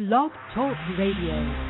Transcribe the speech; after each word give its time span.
Blog 0.00 0.30
Talk 0.54 0.78
Radio. 0.96 1.69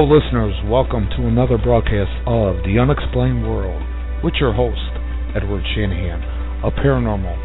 Hello, 0.00 0.16
listeners. 0.16 0.56
Welcome 0.64 1.12
to 1.12 1.28
another 1.28 1.60
broadcast 1.60 2.24
of 2.24 2.64
The 2.64 2.80
Unexplained 2.80 3.44
World 3.44 3.84
with 4.24 4.32
your 4.40 4.48
host, 4.48 4.80
Edward 5.36 5.60
Shanahan, 5.76 6.24
a 6.64 6.72
paranormal, 6.72 7.36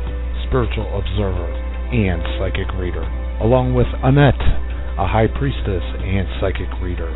spiritual 0.48 0.88
observer, 0.96 1.52
and 1.92 2.24
psychic 2.40 2.72
reader, 2.80 3.04
along 3.44 3.76
with 3.76 3.92
Annette, 4.00 4.40
a 4.96 5.04
high 5.04 5.28
priestess 5.36 5.84
and 6.00 6.32
psychic 6.40 6.72
reader. 6.80 7.12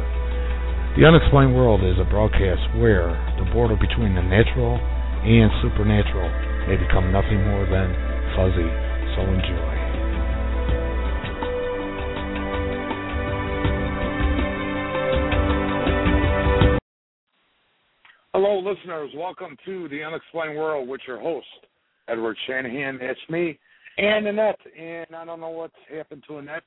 The 0.99 1.07
Unexplained 1.07 1.55
World 1.55 1.87
is 1.87 1.95
a 1.95 2.11
broadcast 2.11 2.75
where 2.75 3.15
the 3.39 3.47
border 3.55 3.79
between 3.79 4.19
the 4.19 4.25
natural 4.27 4.75
and 5.23 5.47
supernatural 5.63 6.27
may 6.67 6.75
become 6.75 7.15
nothing 7.15 7.39
more 7.47 7.63
than 7.63 7.95
fuzzy, 8.35 8.67
so 9.15 9.23
enjoy. 9.23 9.78
To 19.65 19.89
The 19.89 20.03
Unexplained 20.03 20.57
World 20.57 20.87
with 20.87 21.01
your 21.07 21.19
host, 21.19 21.47
Edward 22.07 22.37
Shanahan. 22.47 22.99
That's 22.99 23.19
me 23.29 23.59
and 23.99 24.27
Annette. 24.27 24.59
And 24.79 25.07
I 25.15 25.25
don't 25.25 25.39
know 25.39 25.49
what's 25.49 25.73
happened 25.93 26.23
to 26.27 26.37
Annette 26.37 26.63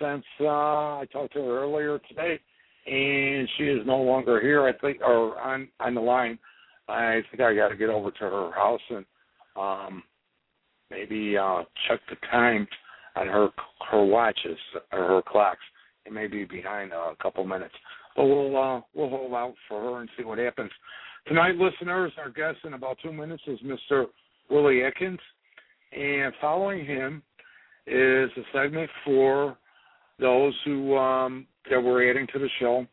since 0.00 0.24
uh, 0.40 0.98
I 0.98 1.06
talked 1.12 1.32
to 1.34 1.40
her 1.40 1.62
earlier 1.62 1.98
today, 2.08 2.38
and 2.86 3.48
she 3.56 3.64
is 3.64 3.86
no 3.86 3.98
longer 3.98 4.40
here. 4.40 4.66
I 4.66 4.72
think, 4.78 5.00
or 5.00 5.38
on 5.40 5.68
on 5.80 5.94
the 5.94 6.00
line. 6.00 6.38
I 6.88 7.20
think 7.30 7.42
I 7.42 7.54
got 7.54 7.68
to 7.68 7.76
get 7.76 7.90
over 7.90 8.10
to 8.10 8.18
her 8.18 8.50
house 8.52 8.80
and 8.88 9.04
um, 9.56 10.02
maybe 10.90 11.36
uh, 11.36 11.64
check 11.86 12.00
the 12.08 12.16
time 12.30 12.66
on 13.16 13.26
her 13.26 13.48
her 13.90 14.04
watches 14.04 14.58
or 14.92 15.06
her 15.06 15.22
clocks. 15.26 15.58
It 16.06 16.12
may 16.12 16.26
be 16.26 16.44
behind 16.44 16.92
a 16.92 17.12
couple 17.22 17.44
minutes, 17.44 17.74
but 18.16 18.24
we'll 18.24 18.56
uh, 18.56 18.80
we'll 18.94 19.10
hold 19.10 19.34
out 19.34 19.54
for 19.68 19.80
her 19.80 20.00
and 20.00 20.08
see 20.16 20.24
what 20.24 20.38
happens. 20.38 20.70
Tonight, 21.28 21.56
listeners, 21.56 22.10
our 22.16 22.30
guest 22.30 22.56
in 22.64 22.72
about 22.72 22.96
two 23.02 23.12
minutes 23.12 23.42
is 23.46 23.58
Mr. 23.60 24.06
Willy 24.48 24.82
Adkins, 24.82 25.18
and 25.92 26.32
following 26.40 26.86
him 26.86 27.22
is 27.86 28.30
a 28.34 28.42
segment 28.50 28.88
for 29.04 29.58
those 30.18 30.54
who 30.64 30.96
um, 30.96 31.46
that 31.70 31.82
we're 31.82 32.10
adding 32.10 32.26
to 32.32 32.38
the 32.38 32.48
show. 32.58 32.86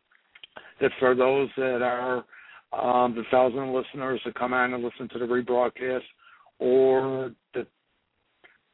That 0.82 0.92
for 1.00 1.16
those 1.16 1.48
that 1.56 1.82
are 1.82 2.26
um, 2.74 3.16
the 3.16 3.24
thousand 3.32 3.74
listeners 3.74 4.20
that 4.26 4.36
come 4.36 4.52
on 4.52 4.74
and 4.74 4.84
listen 4.84 5.08
to 5.14 5.20
the 5.20 5.26
rebroadcast 5.26 6.04
or 6.60 7.32
the 7.54 7.66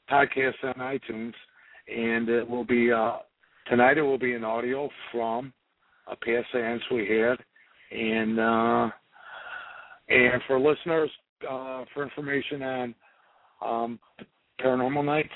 podcast 0.10 0.56
on 0.64 0.74
iTunes, 0.74 1.34
and 1.88 2.28
it 2.30 2.50
will 2.50 2.66
be 2.66 2.92
uh, 2.92 3.18
tonight. 3.70 4.00
It 4.00 4.02
will 4.02 4.18
be 4.18 4.34
an 4.34 4.44
audio 4.44 4.90
from 5.12 5.54
a 6.08 6.16
past 6.16 6.48
seance 6.52 6.82
we 6.92 7.08
had, 7.08 7.38
and 7.92 8.40
uh, 8.40 8.90
and 10.12 10.42
for 10.48 10.60
listeners 10.60 11.10
uh, 11.50 11.86
for 11.94 12.04
information 12.04 12.62
on 12.62 12.96
um, 13.64 14.00
paranormal 14.64 15.06
nights 15.06 15.30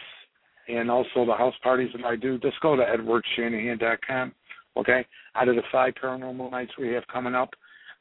and 0.68 0.90
also 0.90 1.26
the 1.26 1.34
house 1.34 1.54
parties 1.64 1.90
that 1.96 2.06
I 2.06 2.16
do, 2.16 2.38
just 2.40 2.60
go 2.62 2.76
to 2.76 2.84
edwardshanahan.com. 2.84 4.34
Okay, 4.78 5.06
out 5.36 5.48
of 5.48 5.56
the 5.56 5.62
five 5.72 5.94
paranormal 6.02 6.52
nights 6.52 6.72
we 6.78 6.90
have 6.90 7.04
coming 7.08 7.34
up, 7.34 7.52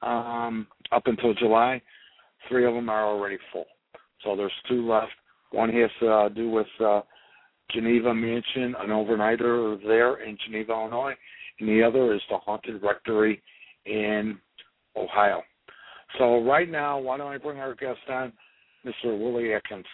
um, 0.03 0.67
up 0.91 1.07
until 1.07 1.33
July, 1.35 1.81
three 2.49 2.67
of 2.67 2.75
them 2.75 2.89
are 2.89 3.07
already 3.07 3.39
full. 3.53 3.67
So 4.25 4.35
there's 4.35 4.53
two 4.69 4.89
left. 4.89 5.13
One 5.53 5.71
has 5.71 5.91
to 6.01 6.11
uh, 6.11 6.29
do 6.31 6.51
with 6.51 6.67
uh, 6.85 7.03
Geneva 7.71 8.13
Mansion, 8.13 8.75
an 8.81 8.89
overnighter 8.89 9.81
there 9.87 10.25
in 10.25 10.37
Geneva, 10.45 10.73
Illinois, 10.73 11.15
and 11.61 11.69
the 11.69 11.83
other 11.83 12.13
is 12.13 12.21
the 12.29 12.39
Haunted 12.39 12.83
Rectory 12.83 13.41
in 13.87 14.39
Ohio. 14.97 15.43
So 16.19 16.43
right 16.45 16.71
now, 16.71 16.99
why 16.99 17.17
don't 17.17 17.33
I 17.33 17.39
bring 17.39 17.59
our 17.59 17.75
guest 17.75 17.99
on, 18.09 18.33
Mr. 18.85 19.19
Willy 19.19 19.55
Adkins. 19.55 19.87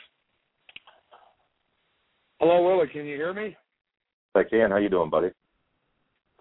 Hello, 2.38 2.66
Willy. 2.66 2.88
Can 2.88 3.06
you 3.06 3.16
hear 3.16 3.32
me? 3.32 3.56
I 4.34 4.42
can. 4.44 4.70
How 4.70 4.76
you 4.76 4.88
doing, 4.88 5.10
buddy? 5.10 5.28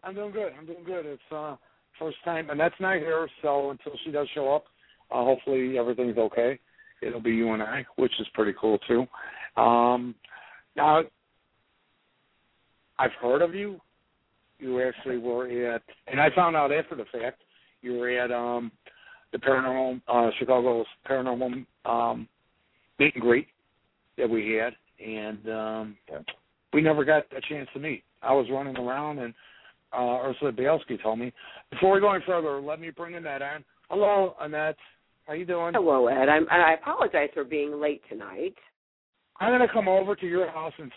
I'm 0.03 0.15
doing 0.15 0.31
good. 0.31 0.51
I'm 0.57 0.65
doing 0.65 0.83
good. 0.85 1.05
It's 1.05 1.21
uh 1.31 1.55
first 1.97 2.17
time, 2.23 2.49
and 2.49 2.59
that's 2.59 2.75
not 2.79 2.97
here. 2.97 3.27
So 3.41 3.71
until 3.71 3.93
she 4.03 4.11
does 4.11 4.27
show 4.33 4.53
up, 4.53 4.65
uh, 5.11 5.23
hopefully 5.23 5.77
everything's 5.77 6.17
okay. 6.17 6.59
It'll 7.01 7.21
be 7.21 7.31
you 7.31 7.53
and 7.53 7.61
I, 7.61 7.85
which 7.97 8.13
is 8.19 8.27
pretty 8.33 8.53
cool 8.59 8.77
too. 8.87 9.05
Um, 9.61 10.15
now, 10.75 11.01
I've 12.97 13.11
heard 13.21 13.41
of 13.41 13.53
you. 13.53 13.79
You 14.59 14.81
actually 14.81 15.17
were 15.17 15.47
at, 15.73 15.81
and 16.07 16.19
I 16.19 16.29
found 16.35 16.55
out 16.55 16.71
after 16.71 16.95
the 16.95 17.05
fact, 17.11 17.41
you 17.81 17.93
were 17.93 18.09
at 18.09 18.31
um 18.31 18.71
the 19.31 19.37
paranormal 19.37 20.01
uh 20.07 20.29
Chicago's 20.39 20.85
paranormal 21.09 21.65
um 21.85 22.27
meet 22.99 23.13
and 23.15 23.21
greet 23.23 23.47
that 24.17 24.29
we 24.29 24.53
had 24.53 24.73
and 25.03 25.49
um 25.49 25.97
Yeah. 26.09 26.19
we 26.73 26.81
never 26.81 27.05
got 27.05 27.23
a 27.35 27.41
chance 27.47 27.69
to 27.73 27.79
meet. 27.79 28.03
I 28.21 28.33
was 28.33 28.47
running 28.51 28.77
around 28.77 29.19
and 29.19 29.33
uh 29.93 30.19
Ursula 30.27 30.51
Bielski 30.51 31.01
told 31.01 31.19
me. 31.19 31.31
Before 31.71 31.93
we 31.93 31.99
go 31.99 32.11
any 32.11 32.23
further, 32.25 32.59
let 32.61 32.79
me 32.79 32.89
bring 32.89 33.15
Annette 33.15 33.41
on. 33.41 33.63
Hello, 33.89 34.35
Annette. 34.39 34.77
How 35.25 35.33
you 35.33 35.45
doing? 35.45 35.73
Hello, 35.75 36.07
Ed. 36.07 36.27
I'm, 36.27 36.47
and 36.51 36.61
I 36.61 36.73
apologize 36.73 37.29
for 37.33 37.43
being 37.43 37.79
late 37.79 38.01
tonight. 38.09 38.55
I'm 39.39 39.53
gonna 39.53 39.71
come 39.71 39.87
over 39.87 40.15
to 40.15 40.25
your 40.27 40.49
house 40.51 40.73
and 40.77 40.91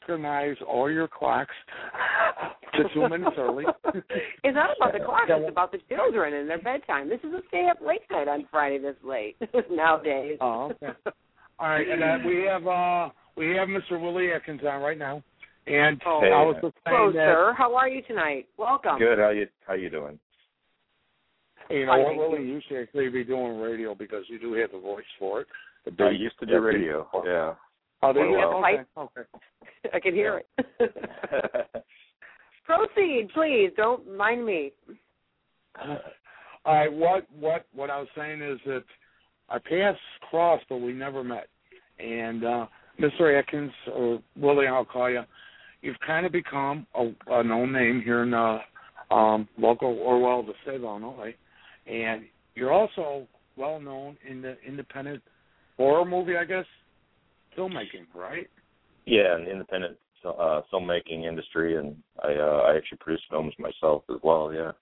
synchronize 0.00 0.56
all 0.68 0.90
your 0.90 1.08
clocks 1.08 1.54
to 2.74 2.84
two 2.94 3.08
minutes 3.08 3.36
early. 3.38 3.64
It's 4.44 4.54
not 4.54 4.70
about 4.76 4.92
the 4.92 5.04
clock; 5.04 5.22
it's 5.28 5.48
about 5.50 5.72
the 5.72 5.78
children 5.88 6.34
and 6.34 6.48
their 6.48 6.58
bedtime. 6.60 7.08
This 7.08 7.20
is 7.24 7.32
a 7.34 7.40
stay 7.48 7.68
up 7.70 7.78
late 7.86 8.00
night 8.10 8.28
on 8.28 8.46
Friday 8.50 8.78
this 8.78 8.96
late 9.04 9.36
nowadays. 9.70 10.38
Oh, 10.40 10.72
okay. 10.82 10.92
All 11.58 11.68
right, 11.68 11.86
and 11.88 12.02
uh, 12.02 12.16
we 12.26 12.42
have 12.48 12.66
uh 12.66 13.08
we 13.36 13.50
have 13.56 13.68
Mr. 13.68 14.00
Willy 14.00 14.32
Adkins 14.32 14.60
on 14.66 14.80
right 14.82 14.98
now. 14.98 15.22
And 15.66 16.00
Oh, 16.06 16.20
Hey. 16.22 16.28
I 16.32 16.42
was 16.42 16.56
just 16.62 16.74
Hello, 16.86 17.10
saying 17.12 17.16
that 17.16 17.34
sir. 17.34 17.54
How 17.56 17.74
are 17.76 17.88
you 17.88 18.02
tonight? 18.02 18.48
Welcome. 18.56 18.98
Good. 18.98 19.18
How 19.18 19.30
you 19.30 19.46
How 19.66 19.74
you 19.74 19.90
doing? 19.90 20.18
you 21.68 21.86
know 21.86 21.92
Fine, 21.92 22.00
what, 22.02 22.08
thank 22.08 22.18
Willy, 22.20 22.42
you. 22.42 22.54
you 22.54 22.60
should 22.66 22.82
actually 22.82 23.08
be 23.10 23.22
doing 23.24 23.60
radio 23.60 23.94
because 23.94 24.24
you 24.28 24.38
do 24.38 24.54
have 24.54 24.72
the 24.72 24.78
voice 24.80 25.04
for 25.18 25.42
it. 25.42 25.46
The 25.84 25.90
I 26.04 26.10
big- 26.12 26.20
used 26.20 26.38
to 26.40 26.46
the 26.46 26.52
do 26.52 26.58
big- 26.58 26.64
radio. 26.64 27.06
Yeah. 27.24 27.54
Oh, 28.02 28.12
do 28.14 28.20
you? 28.20 28.30
Well, 28.38 28.64
Okay, 28.64 28.82
okay. 28.96 29.28
I 29.94 30.00
can 30.00 30.14
hear 30.14 30.40
it. 30.58 31.84
Proceed, 32.76 33.28
please. 33.34 33.70
Don't 33.76 34.16
mind 34.16 34.44
me. 34.44 34.72
All 36.64 36.74
right, 36.74 36.92
what 36.92 37.26
what 37.38 37.66
what 37.74 37.90
I 37.90 37.98
was 37.98 38.08
saying 38.16 38.42
is 38.42 38.58
that 38.66 38.84
our 39.48 39.60
paths 39.60 39.98
crossed, 40.28 40.64
but 40.68 40.76
we 40.76 40.92
never 40.92 41.24
met. 41.24 41.48
And 41.98 42.44
uh 42.44 42.66
Mr. 43.00 43.36
Adkins, 43.38 43.72
or 43.94 44.20
Willy, 44.36 44.66
I'll 44.66 44.84
call 44.84 45.10
you. 45.10 45.22
You've 45.82 45.98
kind 46.06 46.26
of 46.26 46.32
become 46.32 46.86
a, 46.94 47.10
a 47.28 47.42
known 47.42 47.72
name 47.72 48.02
here 48.04 48.22
in 48.22 48.34
uh, 48.34 48.58
um, 49.10 49.48
local 49.56 49.98
or 49.98 50.20
well, 50.20 50.42
the 50.42 50.52
state 50.62 50.74
of 50.74 50.82
Illinois, 50.82 51.34
and 51.86 52.24
you're 52.54 52.72
also 52.72 53.26
well 53.56 53.80
known 53.80 54.18
in 54.28 54.42
the 54.42 54.56
independent 54.66 55.22
horror 55.78 56.04
movie, 56.04 56.36
I 56.36 56.44
guess, 56.44 56.66
filmmaking, 57.56 58.04
right? 58.14 58.48
yeah, 59.06 59.36
in 59.36 59.44
the 59.44 59.50
independent 59.50 59.96
uh, 60.24 60.62
filmmaking 60.72 61.24
industry, 61.24 61.76
and 61.76 61.96
I 62.22 62.34
uh, 62.34 62.62
I 62.68 62.76
actually 62.76 62.98
produce 62.98 63.22
films 63.30 63.54
myself 63.58 64.02
as 64.10 64.16
well. 64.22 64.52
Yeah. 64.52 64.72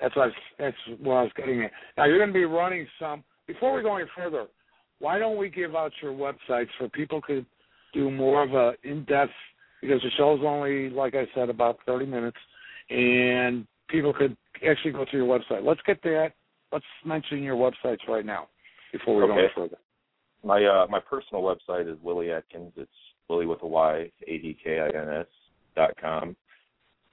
That's 0.00 0.14
what 0.14 0.22
I 0.22 0.26
was, 0.26 0.34
that's 0.58 0.76
what 1.00 1.14
I 1.14 1.22
was 1.22 1.32
getting 1.36 1.62
at. 1.62 1.72
Now 1.96 2.04
you're 2.04 2.18
going 2.18 2.28
to 2.28 2.34
be 2.34 2.44
running 2.44 2.86
some. 2.98 3.24
Before 3.46 3.74
we 3.74 3.82
go 3.82 3.96
any 3.96 4.06
further, 4.14 4.46
why 4.98 5.18
don't 5.18 5.38
we 5.38 5.48
give 5.48 5.74
out 5.74 5.92
your 6.02 6.12
websites 6.12 6.68
so 6.78 6.88
people 6.92 7.22
could 7.22 7.46
do 7.94 8.10
more 8.10 8.42
of 8.42 8.52
a 8.54 8.74
in-depth 8.82 9.32
because 9.80 10.02
the 10.02 10.10
show's 10.18 10.40
only, 10.44 10.90
like 10.90 11.14
I 11.14 11.26
said, 11.34 11.48
about 11.48 11.78
30 11.86 12.06
minutes, 12.06 12.36
and 12.90 13.66
people 13.88 14.12
could 14.12 14.36
actually 14.68 14.92
go 14.92 15.04
to 15.04 15.16
your 15.16 15.26
website. 15.26 15.64
Let's 15.64 15.80
get 15.86 16.02
that. 16.02 16.32
Let's 16.72 16.84
mention 17.04 17.42
your 17.42 17.56
websites 17.56 18.06
right 18.08 18.26
now 18.26 18.48
before 18.92 19.16
we 19.16 19.22
Okay. 19.22 19.32
go 19.32 19.38
any 19.38 19.48
further. 19.54 19.78
My 20.44 20.64
uh 20.64 20.86
my 20.88 21.00
personal 21.00 21.42
website 21.42 21.90
is 21.90 21.98
Willy 22.02 22.30
Adkins. 22.30 22.72
It's 22.76 22.90
Willy 23.28 23.46
with 23.46 23.62
a 23.62 23.66
Y, 23.66 24.10
A 24.26 24.38
D 24.38 24.56
K 24.62 24.80
I 24.80 24.86
N 24.86 25.08
S 25.20 25.26
dot 25.74 25.92
com. 26.00 26.36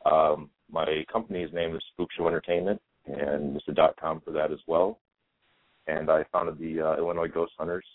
Um, 0.06 0.50
my 0.72 1.06
company's 1.12 1.54
name 1.54 1.76
is 1.76 1.84
Spook 1.94 2.10
Show 2.18 2.28
Entertainment, 2.28 2.82
and 3.06 3.56
it's 3.56 3.68
a 3.68 3.74
dot 3.74 3.96
com 4.00 4.22
for 4.22 4.32
that 4.32 4.52
as 4.52 4.60
well. 4.68 5.00
And 5.88 6.10
I 6.10 6.24
founded 6.32 6.60
the 6.60 6.82
uh, 6.82 6.98
Illinois 6.98 7.28
Ghost 7.28 7.54
Hunters 7.58 7.86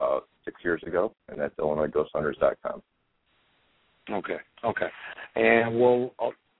uh, 0.00 0.20
six 0.44 0.60
years 0.62 0.82
ago, 0.86 1.14
and 1.28 1.40
that's 1.40 1.54
IllinoisGhostHunters.com. 1.56 2.82
Okay, 4.10 4.38
okay, 4.64 4.88
and 5.36 5.78
we'll 5.78 6.12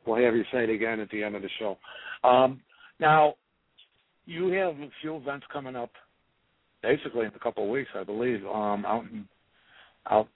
we'll 0.06 0.22
have 0.22 0.36
you 0.36 0.44
say 0.52 0.64
it 0.64 0.70
again 0.70 1.00
at 1.00 1.10
the 1.10 1.22
end 1.22 1.34
of 1.36 1.42
the 1.42 1.48
show. 1.58 1.76
Um, 2.22 2.60
now, 2.98 3.34
you 4.26 4.48
have 4.52 4.74
a 4.76 4.88
few 5.00 5.16
events 5.16 5.46
coming 5.52 5.74
up, 5.74 5.90
basically 6.82 7.26
in 7.26 7.32
a 7.34 7.38
couple 7.38 7.64
of 7.64 7.70
weeks, 7.70 7.90
I 7.94 8.04
believe, 8.04 8.44
um, 8.46 8.84
out 8.86 9.04
in 9.10 9.26
out 10.10 10.28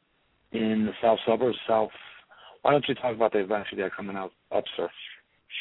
in 0.55 0.87
the 0.87 0.93
south 1.03 1.19
suburbs, 1.27 1.59
south. 1.69 1.91
Why 2.63 2.71
don't 2.71 2.85
you 2.89 2.95
talk 2.95 3.15
about 3.15 3.33
the 3.33 3.41
events 3.41 3.69
you 3.71 3.79
got 3.79 3.95
coming 3.95 4.17
out 4.17 4.33
up, 4.55 4.65
sir? 4.77 4.89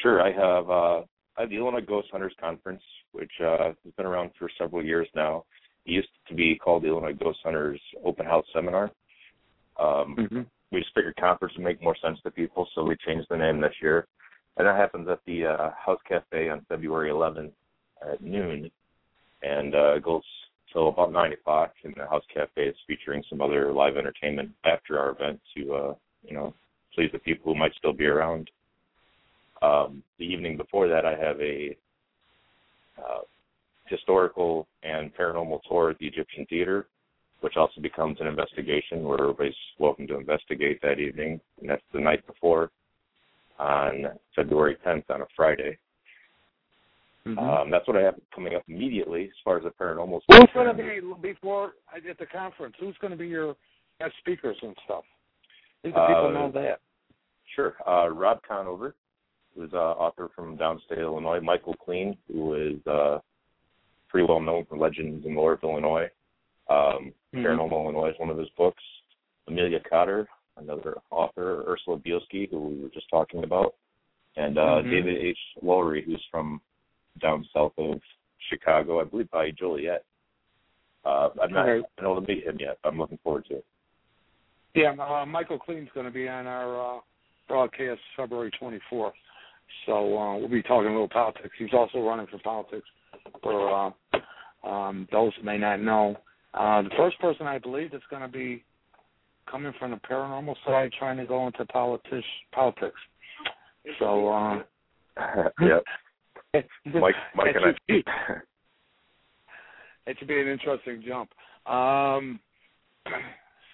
Sure, 0.02 0.22
I 0.22 0.32
have 0.32 0.70
uh, 0.70 1.02
I 1.38 1.42
have 1.42 1.50
the 1.50 1.58
Illinois 1.58 1.82
Ghost 1.82 2.08
Hunters 2.12 2.34
Conference, 2.40 2.82
which 3.12 3.32
uh, 3.42 3.58
has 3.66 3.76
been 3.98 4.06
around 4.06 4.32
for 4.38 4.50
several 4.58 4.84
years 4.84 5.08
now. 5.16 5.44
It 5.86 5.92
used 5.92 6.10
to 6.30 6.36
be 6.36 6.56
called 6.56 6.84
the 6.84 6.88
Illinois 6.88 7.14
Ghost 7.14 7.40
Hunters 7.44 7.82
Open 8.06 8.26
House 8.26 8.46
Seminar. 8.54 8.92
Um, 9.80 10.16
Mm-hmm. 10.18 10.42
we 10.72 10.80
just 10.80 10.94
figured 10.94 11.16
conference 11.18 11.56
would 11.58 11.64
make 11.64 11.82
more 11.82 11.98
sense 12.02 12.20
to 12.24 12.32
people, 12.32 12.68
so 12.74 12.84
we 12.84 12.96
changed 13.06 13.28
the 13.30 13.38
name 13.38 13.60
this 13.60 13.74
year. 13.82 14.08
And 14.58 14.68
that 14.68 14.76
happens 14.78 15.10
at 15.10 15.20
the 15.26 15.48
uh, 15.48 15.72
House 15.84 16.00
Cafe 16.08 16.50
on 16.50 16.64
February 16.70 17.10
11th 17.10 17.52
at 18.12 18.22
noon, 18.22 18.70
and 19.42 19.74
uh, 19.76 20.00
goes 20.00 20.22
till 20.74 20.90
about 20.90 21.12
nine 21.12 21.34
o'clock. 21.34 21.74
And 21.84 21.94
the 21.96 22.08
House 22.08 22.24
Cafe 22.34 22.62
is 22.62 22.76
featuring 22.88 23.24
some 23.30 23.42
other 23.42 23.72
live 23.72 23.96
entertainment 23.96 24.52
after 24.66 25.00
our 25.00 25.12
event 25.12 25.40
to, 25.56 25.74
uh, 25.74 25.94
you 26.24 26.34
know, 26.34 26.54
please 26.94 27.10
the 27.14 27.20
people 27.20 27.54
who 27.54 27.60
might 27.60 27.74
still 27.78 27.94
be 27.94 28.06
around. 28.06 28.50
Um, 29.62 30.04
the 30.20 30.26
evening 30.26 30.58
before 30.58 30.88
that, 30.90 31.06
I 31.06 31.16
have 31.16 31.40
a 31.40 31.78
uh, 32.98 33.22
historical 33.86 34.68
and 34.84 35.16
paranormal 35.16 35.62
tour 35.70 35.92
at 35.92 36.00
the 36.00 36.08
Egyptian 36.08 36.46
Theater 36.48 36.88
which 37.44 37.58
also 37.58 37.82
becomes 37.82 38.18
an 38.22 38.28
investigation 38.28 39.04
where 39.04 39.20
everybody's 39.20 39.54
welcome 39.78 40.08
to 40.08 40.18
investigate 40.18 40.82
that 40.82 40.98
evening. 40.98 41.42
And 41.60 41.70
that's 41.70 41.84
the 41.94 42.00
night 42.00 42.26
before 42.26 42.72
on 43.60 44.06
February 44.34 44.78
10th 44.86 45.04
on 45.10 45.22
a 45.22 45.26
Friday. 45.36 45.78
Mhm. 47.28 47.38
Um, 47.40 47.70
that's 47.70 47.88
what 47.88 47.96
I 47.96 48.02
have 48.02 48.20
coming 48.36 48.54
up 48.56 48.64
immediately 48.68 49.26
as 49.26 49.38
far 49.44 49.58
as 49.58 49.64
the 49.64 49.70
paranormal 49.72 50.22
Who's 50.28 50.38
stuff. 50.38 50.54
going 50.54 50.68
to 50.68 50.74
be 50.74 51.00
before 51.22 51.74
at 51.96 52.18
the 52.18 52.26
conference? 52.26 52.76
Who's 52.80 52.98
going 52.98 53.12
to 53.12 53.18
be 53.18 53.28
your 53.28 53.56
guest 54.00 54.14
speakers 54.20 54.58
and 54.62 54.76
stuff? 54.84 55.06
These 55.84 55.94
the 55.94 56.06
people 56.08 56.28
Uh, 56.28 56.32
know 56.32 56.52
that. 56.52 56.82
Sure. 57.56 57.76
Uh, 57.88 58.10
Rob 58.10 58.42
Conover, 58.44 58.96
who's 59.56 59.72
an 59.72 59.80
author 59.80 60.30
from 60.36 60.58
downstate 60.58 60.98
Illinois. 61.00 61.40
Michael 61.40 61.76
Kleen, 61.76 62.18
who 62.28 62.56
is 62.56 62.86
uh, 62.88 63.20
pretty 64.10 64.28
well 64.28 64.42
known 64.42 64.66
for 64.66 64.78
Legends 64.78 65.26
and 65.26 65.36
Lore 65.36 65.54
of 65.54 65.64
Illinois. 65.64 66.10
Um, 66.70 67.14
Mhm. 67.34 67.44
Paranormal 67.46 67.72
Illinois 67.84 68.10
is 68.10 68.20
one 68.20 68.30
of 68.30 68.38
his 68.38 68.50
books. 68.52 68.84
Amelia 69.48 69.80
Cotter, 69.82 70.28
another 70.58 70.98
author. 71.10 71.64
Ursula 71.70 71.98
Bielski, 72.00 72.50
who 72.50 72.60
we 72.60 72.82
were 72.84 72.90
just 72.90 73.10
talking 73.10 73.44
about. 73.44 73.76
And 74.36 74.58
uh, 74.58 74.82
Mhm. 74.82 74.90
David 74.92 75.18
H. 75.18 75.40
Lowry, 75.62 76.02
who's 76.02 76.24
from 76.26 76.62
down 77.22 77.46
south 77.54 77.74
of 77.78 78.00
Chicago, 78.50 79.02
I 79.02 79.06
believe 79.06 79.30
by 79.32 79.52
Joliet. 79.52 80.04
Uh, 81.06 81.30
I've 81.42 81.52
not 81.52 81.68
Okay. 81.68 81.86
been 81.98 82.06
able 82.06 82.22
to 82.22 82.28
meet 82.28 82.46
him 82.46 82.58
yet. 82.60 82.78
I'm 82.84 82.98
looking 82.98 83.18
forward 83.20 83.46
to 83.46 83.58
it. 83.58 83.66
Yeah, 84.74 84.92
uh, 84.92 85.26
Michael 85.26 85.60
Kleen's 85.60 85.92
going 85.94 86.06
to 86.06 86.12
be 86.12 86.28
on 86.28 86.48
our 86.48 86.98
uh, 86.98 87.02
broadcast 87.48 88.02
February 88.16 88.52
24th. 88.60 89.14
So 89.86 90.18
uh, 90.18 90.38
we'll 90.38 90.48
be 90.48 90.64
talking 90.64 90.90
a 90.90 90.92
little 90.92 91.10
politics. 91.10 91.54
He's 91.58 91.74
also 91.74 92.00
running 92.00 92.28
for 92.28 92.40
politics. 92.40 92.88
For 93.42 93.94
uh, 94.64 94.68
um, 94.68 95.08
those 95.12 95.32
who 95.36 95.44
may 95.44 95.58
not 95.58 95.82
know, 95.82 96.18
uh, 96.54 96.82
the 96.82 96.90
first 96.98 97.20
person 97.20 97.48
I 97.48 97.60
believe 97.60 97.92
that's 97.92 98.04
going 98.10 98.22
to 98.22 98.28
be 98.28 98.64
coming 99.50 99.74
from 99.78 99.92
the 99.92 99.98
paranormal 99.98 100.56
side, 100.66 100.92
trying 100.98 101.18
to 101.18 101.26
go 101.26 101.46
into 101.48 101.66
politic 101.66 102.24
politics. 102.52 103.00
So 104.00 104.30
uh, 104.30 104.64
yep. 105.62 105.84
Mike, 106.54 107.16
Mike 107.36 107.48
it 107.48 107.56
and 107.56 107.66
should 107.66 107.80
be, 107.88 108.04
I. 108.06 108.34
it 110.08 110.18
should 110.20 110.28
be 110.28 110.40
an 110.40 110.48
interesting 110.48 111.04
jump. 111.06 111.30
Um, 111.66 112.40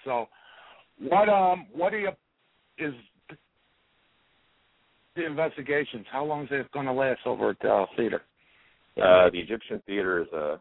so, 0.04 0.28
what 0.98 1.28
um, 1.28 1.66
what 1.72 1.92
are 1.92 1.98
you 1.98 2.10
is 2.78 2.94
the 5.16 5.26
investigations? 5.26 6.06
How 6.10 6.24
long 6.24 6.44
is 6.44 6.48
it 6.52 6.72
going 6.72 6.86
to 6.86 6.92
last 6.92 7.20
over 7.26 7.50
at 7.50 7.58
the 7.60 7.70
uh, 7.70 7.86
theater? 7.96 8.22
Uh, 8.96 9.30
the 9.30 9.38
Egyptian 9.38 9.82
Theater 9.86 10.22
is 10.22 10.32
a 10.32 10.60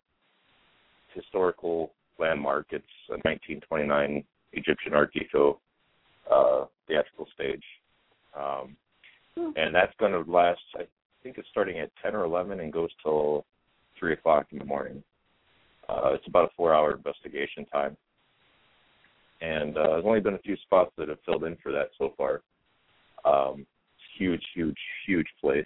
historical 1.14 1.92
landmark. 2.20 2.68
It's 2.72 2.86
a 3.10 3.14
1929 3.24 4.24
Egyptian 4.54 4.94
Art 4.94 5.12
Deco 5.14 5.58
uh, 6.32 6.66
theatrical 6.88 7.28
stage, 7.34 7.64
um, 8.38 8.76
and 9.36 9.74
that's 9.74 9.94
going 10.00 10.12
to 10.12 10.30
last. 10.30 10.60
I 10.76 10.84
think 11.24 11.38
it's 11.38 11.48
starting 11.50 11.80
at 11.80 11.90
10 12.04 12.16
or 12.16 12.24
11 12.24 12.60
and 12.60 12.72
goes 12.74 12.90
till 13.04 13.46
three 13.98 14.14
o'clock 14.14 14.48
in 14.52 14.60
the 14.60 14.66
morning. 14.66 15.04
Uh, 15.88 16.12
it's 16.14 16.28
about 16.28 16.46
a 16.46 16.54
four-hour 16.56 16.96
investigation 16.96 17.66
time, 17.66 17.98
and 19.42 19.76
uh, 19.78 19.88
there's 19.88 20.06
only 20.06 20.20
been 20.20 20.36
a 20.36 20.40
few 20.40 20.56
spots 20.58 20.92
that 20.98 21.10
have 21.10 21.18
filled 21.26 21.44
in 21.44 21.58
for 21.64 21.72
that 21.72 21.90
so 21.98 22.14
far. 22.16 22.42
Um, 23.26 23.66
huge, 24.18 24.44
huge, 24.54 24.78
huge 25.08 25.28
place, 25.42 25.66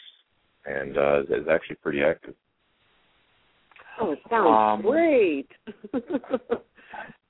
and 0.65 0.97
uh, 0.97 1.23
it's 1.29 1.50
actually 1.51 1.75
pretty 1.77 2.01
active. 2.01 2.35
Oh, 4.00 4.13
it 4.13 4.19
sounds 4.29 4.47
Um, 4.47 4.81
great. 4.89 5.47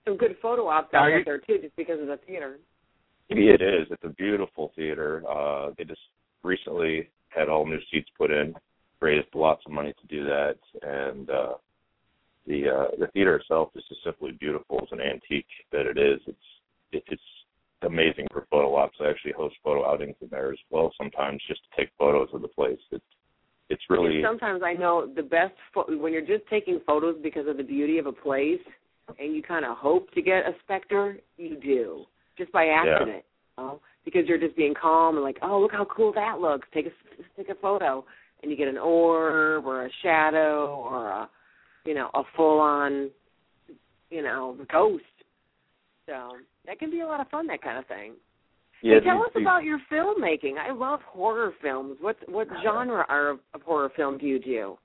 Some 0.06 0.18
good 0.18 0.36
photo 0.42 0.68
ops 0.68 0.94
out 0.94 1.08
you- 1.08 1.24
there 1.24 1.40
too, 1.40 1.58
just 1.62 1.75
because 1.75 2.00
of 2.00 2.08
the 2.08 2.18
theater. 2.28 2.60
Maybe 3.30 3.48
it 3.50 3.62
is. 3.62 3.88
It's 3.90 4.04
a 4.04 4.10
beautiful 4.10 4.72
theater. 4.75 5.24
Uh, 5.28 5.72
they 5.78 5.86
just 5.86 6.02
recently 6.44 7.10
had 7.36 7.50
all 7.50 7.66
new 7.66 7.80
seats 7.92 8.10
put 8.18 8.32
in, 8.32 8.54
raised 9.02 9.28
lots 9.34 9.64
of 9.66 9.72
money 9.72 9.94
to 9.94 10.08
do 10.08 10.24
that, 10.24 10.58
and 10.82 11.30
uh, 11.30 11.54
the 12.48 12.70
uh, 12.70 12.96
the 13.00 13.08
theater 13.08 13.36
itself 13.36 13.70
is 13.75 13.84
just 13.90 14.04
simply 14.04 14.32
beautiful. 14.32 14.80
It's 14.84 14.92
an 14.92 15.02
antique 15.02 15.48
that 15.72 15.86
it 15.86 15.98
is. 15.98 16.20
It's 16.28 16.38
it, 16.92 17.04
it's 17.08 17.22
amazing 17.82 18.28
for 18.32 18.48
photo 18.50 18.75
ops. 18.75 18.98
I 19.02 19.10
actually 19.10 19.34
host 19.34 19.56
photo 19.63 19.86
outings 19.86 20.16
in 20.22 20.28
there 20.30 20.52
as 20.52 20.60
well 20.70 20.94
sometimes, 20.98 21.42
just 21.48 21.62
to 21.63 21.82
take 21.82 21.90
photos 21.98 22.30
of 22.34 22.42
the 22.42 22.48
place. 22.48 22.80
It's 22.92 23.04
it's 23.70 23.84
really 23.90 24.22
Sometimes 24.24 24.62
I 24.63 24.74
know 24.74 25.12
the 25.13 25.24
best 25.24 25.54
pho- 25.74 25.86
when 25.98 26.13
you're 26.13 26.22
just 26.22 26.48
taking 26.50 26.80
photos 26.86 27.16
because 27.22 27.48
of 27.48 27.58
the 27.58 27.63
beauty 27.63 27.98
of 27.98 28.06
a 28.06 28.12
place, 28.12 28.62
and 29.20 29.36
you 29.36 29.42
kind 29.42 29.66
of 29.66 29.78
hope 29.78 30.12
to 30.13 30.22
get 30.22 30.46
a 30.46 30.54
specter. 30.63 31.18
You 31.38 31.58
do 31.60 32.06
just 32.38 32.52
by 32.52 32.68
accident, 32.68 33.24
you 33.58 33.63
know? 33.63 33.80
Because 34.05 34.24
you're 34.27 34.39
just 34.39 34.55
being 34.55 34.74
calm 34.79 35.15
and 35.15 35.24
like, 35.24 35.38
oh, 35.41 35.60
look 35.60 35.72
how 35.72 35.86
cool 35.86 36.12
that 36.13 36.39
looks. 36.39 36.67
Take 36.74 36.88
a 36.88 36.89
take 37.38 37.50
a 37.50 37.55
photo, 37.55 38.03
and 38.41 38.51
you 38.51 38.57
get 38.57 38.67
an 38.67 38.77
orb 38.77 39.65
or 39.65 39.86
a 39.86 39.89
shadow 40.01 40.67
or 40.67 41.10
a, 41.10 41.29
you 41.86 41.93
know, 41.93 42.10
a 42.13 42.24
full 42.36 42.60
on, 42.60 43.10
you 44.10 44.22
know, 44.22 44.57
ghost. 44.72 45.03
So 46.05 46.33
that 46.65 46.79
can 46.79 46.91
be 46.91 47.00
a 47.00 47.07
lot 47.07 47.22
of 47.22 47.29
fun. 47.29 47.48
That 47.48 47.62
kind 47.62 47.77
of 47.77 47.88
thing. 47.88 48.13
yeah. 48.81 48.95
hey, 48.95 49.05
tell 49.05 49.22
us 49.24 49.31
about 49.36 49.63
your 49.63 49.79
filmmaking. 49.91 50.57
I 50.57 50.74
love 50.74 51.00
horror 51.05 51.53
films. 51.62 51.98
What 52.01 52.17
what 52.27 52.48
genre 52.63 53.05
are 53.07 53.29
of, 53.29 53.39
of 53.53 53.62
horror 53.62 53.91
film 53.95 54.17
do 54.17 54.25
you 54.25 54.39
do? 54.39 54.77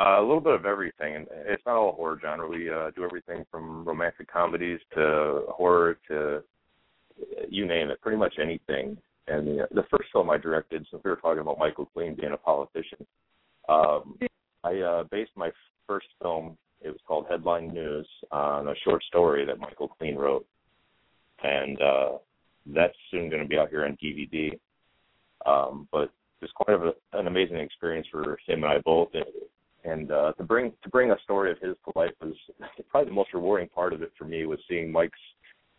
Uh, 0.00 0.20
a 0.20 0.22
little 0.22 0.40
bit 0.40 0.54
of 0.54 0.64
everything, 0.64 1.16
and 1.16 1.26
it's 1.46 1.62
not 1.66 1.74
all 1.74 1.92
horror 1.92 2.20
genre. 2.22 2.48
We 2.48 2.70
uh, 2.70 2.90
do 2.94 3.04
everything 3.04 3.44
from 3.50 3.84
romantic 3.84 4.32
comedies 4.32 4.78
to 4.94 5.42
horror 5.48 5.98
to 6.06 6.42
you 7.48 7.66
name 7.66 7.90
it, 7.90 8.00
pretty 8.00 8.18
much 8.18 8.34
anything. 8.40 8.96
And 9.26 9.46
the, 9.46 9.68
the 9.70 9.84
first 9.90 10.10
film 10.12 10.30
I 10.30 10.38
directed, 10.38 10.86
since 10.90 11.02
we 11.04 11.10
were 11.10 11.16
talking 11.16 11.40
about 11.40 11.58
Michael 11.58 11.88
Kleen 11.94 12.16
being 12.16 12.32
a 12.32 12.36
politician, 12.36 13.06
um, 13.68 14.18
I 14.64 14.78
uh, 14.78 15.04
based 15.10 15.32
my 15.36 15.50
first 15.86 16.06
film. 16.22 16.56
It 16.80 16.88
was 16.88 17.00
called 17.06 17.26
Headline 17.28 17.74
News 17.74 18.06
on 18.30 18.68
a 18.68 18.74
short 18.84 19.02
story 19.04 19.44
that 19.44 19.58
Michael 19.58 19.90
Kleen 20.00 20.16
wrote, 20.16 20.46
and 21.42 21.80
uh, 21.82 22.08
that's 22.66 22.94
soon 23.10 23.28
going 23.28 23.42
to 23.42 23.48
be 23.48 23.58
out 23.58 23.68
here 23.68 23.84
on 23.84 23.98
DVD. 24.02 24.58
Um, 25.44 25.88
but 25.92 26.10
it's 26.40 26.52
quite 26.52 26.74
of 26.74 26.82
a, 26.82 26.92
an 27.12 27.26
amazing 27.26 27.56
experience 27.56 28.06
for 28.10 28.38
him 28.46 28.64
and 28.64 28.66
I 28.66 28.78
both. 28.78 29.08
And, 29.14 29.24
and 29.84 30.12
uh, 30.12 30.32
to 30.32 30.44
bring 30.44 30.72
to 30.82 30.88
bring 30.88 31.10
a 31.10 31.16
story 31.24 31.50
of 31.50 31.58
his 31.60 31.76
to 31.84 31.98
life 31.98 32.12
was 32.20 32.34
probably 32.90 33.08
the 33.08 33.14
most 33.14 33.32
rewarding 33.34 33.68
part 33.68 33.92
of 33.92 34.02
it 34.02 34.12
for 34.18 34.24
me 34.24 34.46
was 34.46 34.58
seeing 34.68 34.90
Mike's 34.90 35.18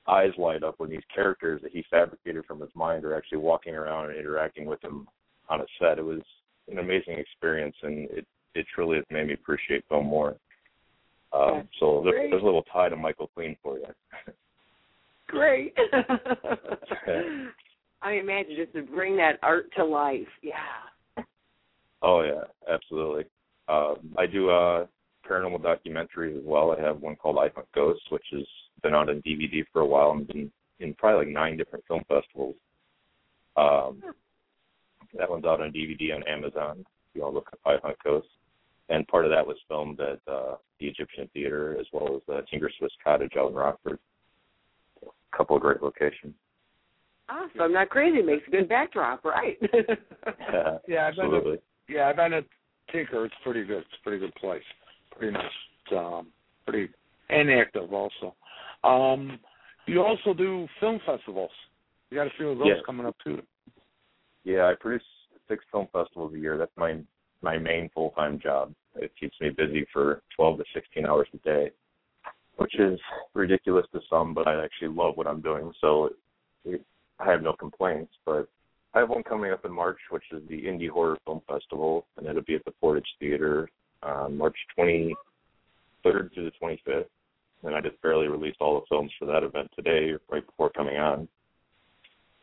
eyes 0.10 0.32
light 0.38 0.64
up 0.64 0.76
when 0.78 0.90
these 0.90 1.04
characters 1.14 1.62
that 1.62 1.72
he 1.72 1.84
fabricated 1.90 2.46
from 2.46 2.60
his 2.60 2.70
mind 2.76 3.06
are 3.06 3.16
actually 3.16 3.38
walking 3.38 3.76
around 3.76 4.10
and 4.10 4.20
interacting 4.20 4.66
with 4.66 4.84
him 4.84 5.08
on 5.50 5.62
a 5.62 5.66
set. 5.80 6.00
It 6.00 6.06
was 6.06 6.22
an 6.70 6.80
amazing 6.80 7.18
experience, 7.18 7.76
and 7.84 8.10
it 8.10 8.26
it 8.56 8.66
truly 8.74 8.98
has 8.98 9.06
made 9.12 9.28
me 9.28 9.34
appreciate 9.34 9.84
film 9.88 10.08
more. 10.08 10.36
Um, 11.32 11.68
so 11.80 12.02
there, 12.04 12.30
there's 12.30 12.42
a 12.42 12.46
little 12.46 12.64
tie 12.74 12.90
to 12.90 12.96
Michael 12.96 13.30
Kleen 13.38 13.56
for 13.62 13.78
you. 13.78 13.86
Great. 15.28 15.76
I 18.02 18.14
imagine 18.14 18.56
just 18.56 18.74
to 18.74 18.82
bring 18.82 19.16
that 19.18 19.38
art 19.44 19.70
to 19.78 19.86
life. 19.86 20.28
Yeah. 20.42 21.24
Oh 22.02 22.24
yeah, 22.24 22.46
absolutely. 22.74 23.26
Um, 23.68 24.16
I 24.18 24.26
do 24.26 24.50
uh, 24.50 24.88
paranormal 25.30 25.62
documentaries 25.62 26.38
as 26.38 26.44
well. 26.46 26.76
I 26.78 26.82
have 26.82 27.02
one 27.02 27.16
called 27.16 27.38
I 27.38 27.50
Hunt 27.54 27.68
Ghosts, 27.76 28.06
which 28.10 28.24
has 28.32 28.46
been 28.82 28.94
out 28.94 29.10
on 29.10 29.22
DVD 29.22 29.64
for 29.72 29.82
a 29.82 29.86
while 29.86 30.12
and 30.12 30.28
been 30.28 30.52
in 30.80 30.94
probably 30.96 31.26
like 31.26 31.34
nine 31.34 31.58
different 31.58 31.86
film 31.88 32.04
festivals. 32.08 32.56
Um, 33.58 34.02
that 35.18 35.30
one's 35.30 35.46
out 35.46 35.62
on 35.62 35.72
DVD 35.72 36.16
on 36.16 36.24
Amazon. 36.28 36.80
If 36.80 37.16
you 37.16 37.24
all 37.24 37.34
look 37.34 37.50
up 37.52 37.60
I 37.66 37.78
Hunt 37.82 37.98
Ghosts. 38.04 38.30
And 38.90 39.08
part 39.08 39.26
of 39.26 39.32
that 39.32 39.46
was 39.46 39.58
filmed 39.68 40.00
at 40.00 40.20
uh, 40.28 40.56
the 40.80 40.88
Egyptian 40.88 41.30
Theater 41.34 41.78
as 41.80 41.86
well 41.94 42.16
as 42.16 42.34
uh, 42.34 42.42
Tinker 42.50 42.72
Swiss 42.78 42.92
Cottage 43.04 43.34
out 43.38 43.50
in 43.50 43.56
Rockford. 43.56 44.00
A 45.04 45.38
couple 45.38 45.56
of 45.56 45.62
great 45.62 45.84
locations. 45.84 46.34
Awesome. 47.30 47.74
Not 47.74 47.90
crazy. 47.90 48.24
Makes 48.24 48.48
a 48.48 48.52
good 48.52 48.70
backdrop, 48.70 49.24
right? 49.24 49.58
yeah, 49.74 50.78
yeah, 50.88 51.08
I've 51.08 51.20
absolutely. 51.20 51.52
Been 51.52 51.60
to, 51.88 51.94
yeah, 51.94 52.08
I've 52.08 52.16
been 52.16 52.34
at 52.34 52.46
Tinker. 52.92 53.26
It's 53.26 53.36
pretty 53.44 53.64
good. 53.64 53.80
It's 53.80 54.00
a 54.00 54.04
pretty 54.04 54.20
good 54.20 54.34
place. 54.36 54.64
Pretty 55.16 55.34
nice. 55.34 55.46
Um, 55.96 56.28
pretty 56.66 56.92
and 57.30 57.52
active 57.52 57.94
also. 57.94 58.36
Um, 58.84 59.40
you 59.88 60.02
also 60.02 60.34
do 60.34 60.68
film 60.80 61.00
festivals. 61.06 61.52
You 62.10 62.18
got 62.18 62.28
a 62.28 62.32
few 62.38 62.50
of 62.50 62.58
those 62.58 62.68
yeah. 62.68 62.74
coming 62.86 63.06
up 63.06 63.16
too. 63.24 63.42
Yeah, 64.44 64.66
I 64.66 64.74
produce 64.80 65.04
six 65.48 65.64
film 65.72 65.88
festivals 65.92 66.34
a 66.34 66.40
year. 66.40 66.58
That's 66.58 66.72
my 66.78 67.00
my 67.42 67.58
main 67.58 67.90
full 67.94 68.12
time 68.12 68.40
job. 68.42 68.74
It 68.96 69.12
keeps 69.20 69.36
me 69.42 69.50
busy 69.50 69.86
for 69.92 70.22
twelve 70.36 70.58
to 70.58 70.64
sixteen 70.74 71.06
hours 71.06 71.28
a 71.34 71.38
day, 71.38 71.72
which 72.58 72.80
is 72.80 73.00
ridiculous 73.34 73.86
to 73.94 74.00
some, 74.10 74.34
but 74.34 74.48
I 74.48 74.64
actually 74.64 74.90
love 74.90 75.18
what 75.18 75.28
I'm 75.28 75.42
doing. 75.42 75.72
So 75.82 76.06
it, 76.06 76.14
it, 76.66 76.86
I 77.20 77.30
have 77.30 77.42
no 77.42 77.54
complaints. 77.54 78.14
But 78.26 78.48
I 78.94 79.00
have 79.00 79.10
one 79.10 79.24
coming 79.24 79.52
up 79.52 79.66
in 79.66 79.72
March, 79.72 80.00
which 80.10 80.24
is 80.32 80.42
the 80.50 80.64
Indie 80.64 80.90
Horror 80.90 81.18
Film 81.26 81.42
Festival, 81.48 82.06
and 82.18 82.28
it'll 82.28 82.42
be 82.42 82.56
at 82.56 82.66
the 82.66 82.72
Portage 82.72 83.08
Theater 83.20 83.70
on 84.02 84.38
March 84.38 84.56
23rd 84.78 85.14
through 86.04 86.30
the 86.36 86.52
25th. 86.62 87.06
And 87.64 87.76
I 87.76 87.82
just 87.82 88.02
barely 88.02 88.28
released 88.28 88.58
all 88.62 88.80
the 88.80 88.86
films 88.88 89.12
for 89.20 89.26
that 89.26 89.44
event 89.44 89.70
today, 89.76 90.14
right 90.32 90.46
before 90.46 90.70
coming 90.70 90.98
on. 90.98 91.28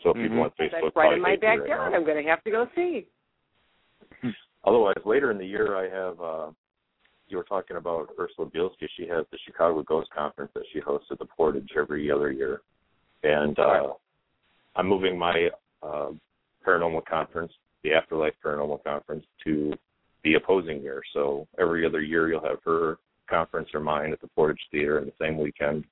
So 0.02 0.10
if 0.10 0.16
mm-hmm. 0.16 0.24
people 0.24 0.42
on 0.42 0.50
Facebook, 0.50 0.82
that's 0.84 0.96
right 0.96 1.14
in 1.14 1.22
my 1.22 1.36
backyard. 1.36 1.92
Right 1.92 1.94
I'm 1.94 2.04
going 2.04 2.22
to 2.22 2.28
have 2.28 2.44
to 2.44 2.50
go 2.50 2.66
see. 2.74 3.06
Otherwise, 4.64 4.96
later 5.04 5.30
in 5.30 5.38
the 5.38 5.46
year, 5.46 5.76
I 5.76 5.88
have. 5.88 6.20
uh 6.20 6.50
You 7.28 7.38
were 7.38 7.44
talking 7.44 7.76
about 7.76 8.10
Ursula 8.18 8.48
Bielski. 8.48 8.86
She 8.96 9.06
has 9.08 9.24
the 9.32 9.38
Chicago 9.46 9.82
Ghost 9.82 10.10
Conference 10.14 10.52
that 10.54 10.64
she 10.72 10.80
hosts 10.80 11.08
at 11.10 11.18
the 11.18 11.24
Portage 11.24 11.70
every 11.76 12.10
other 12.10 12.30
year, 12.30 12.60
and 13.22 13.58
uh 13.58 13.92
I'm 14.76 14.86
moving 14.86 15.18
my 15.18 15.48
uh 15.82 16.10
paranormal 16.66 17.04
conference, 17.06 17.52
the 17.84 17.92
Afterlife 17.94 18.34
Paranormal 18.44 18.82
Conference, 18.84 19.24
to 19.44 19.72
the 20.24 20.34
opposing 20.34 20.82
year. 20.82 21.00
So 21.12 21.46
every 21.58 21.86
other 21.86 22.02
year, 22.02 22.28
you'll 22.28 22.42
have 22.42 22.58
her 22.64 22.98
conference 23.28 23.68
or 23.74 23.80
mine 23.80 24.12
at 24.12 24.20
the 24.20 24.28
Portage 24.28 24.60
Theater 24.70 24.98
in 24.98 25.06
the 25.06 25.12
same 25.20 25.38
weekend, 25.38 25.84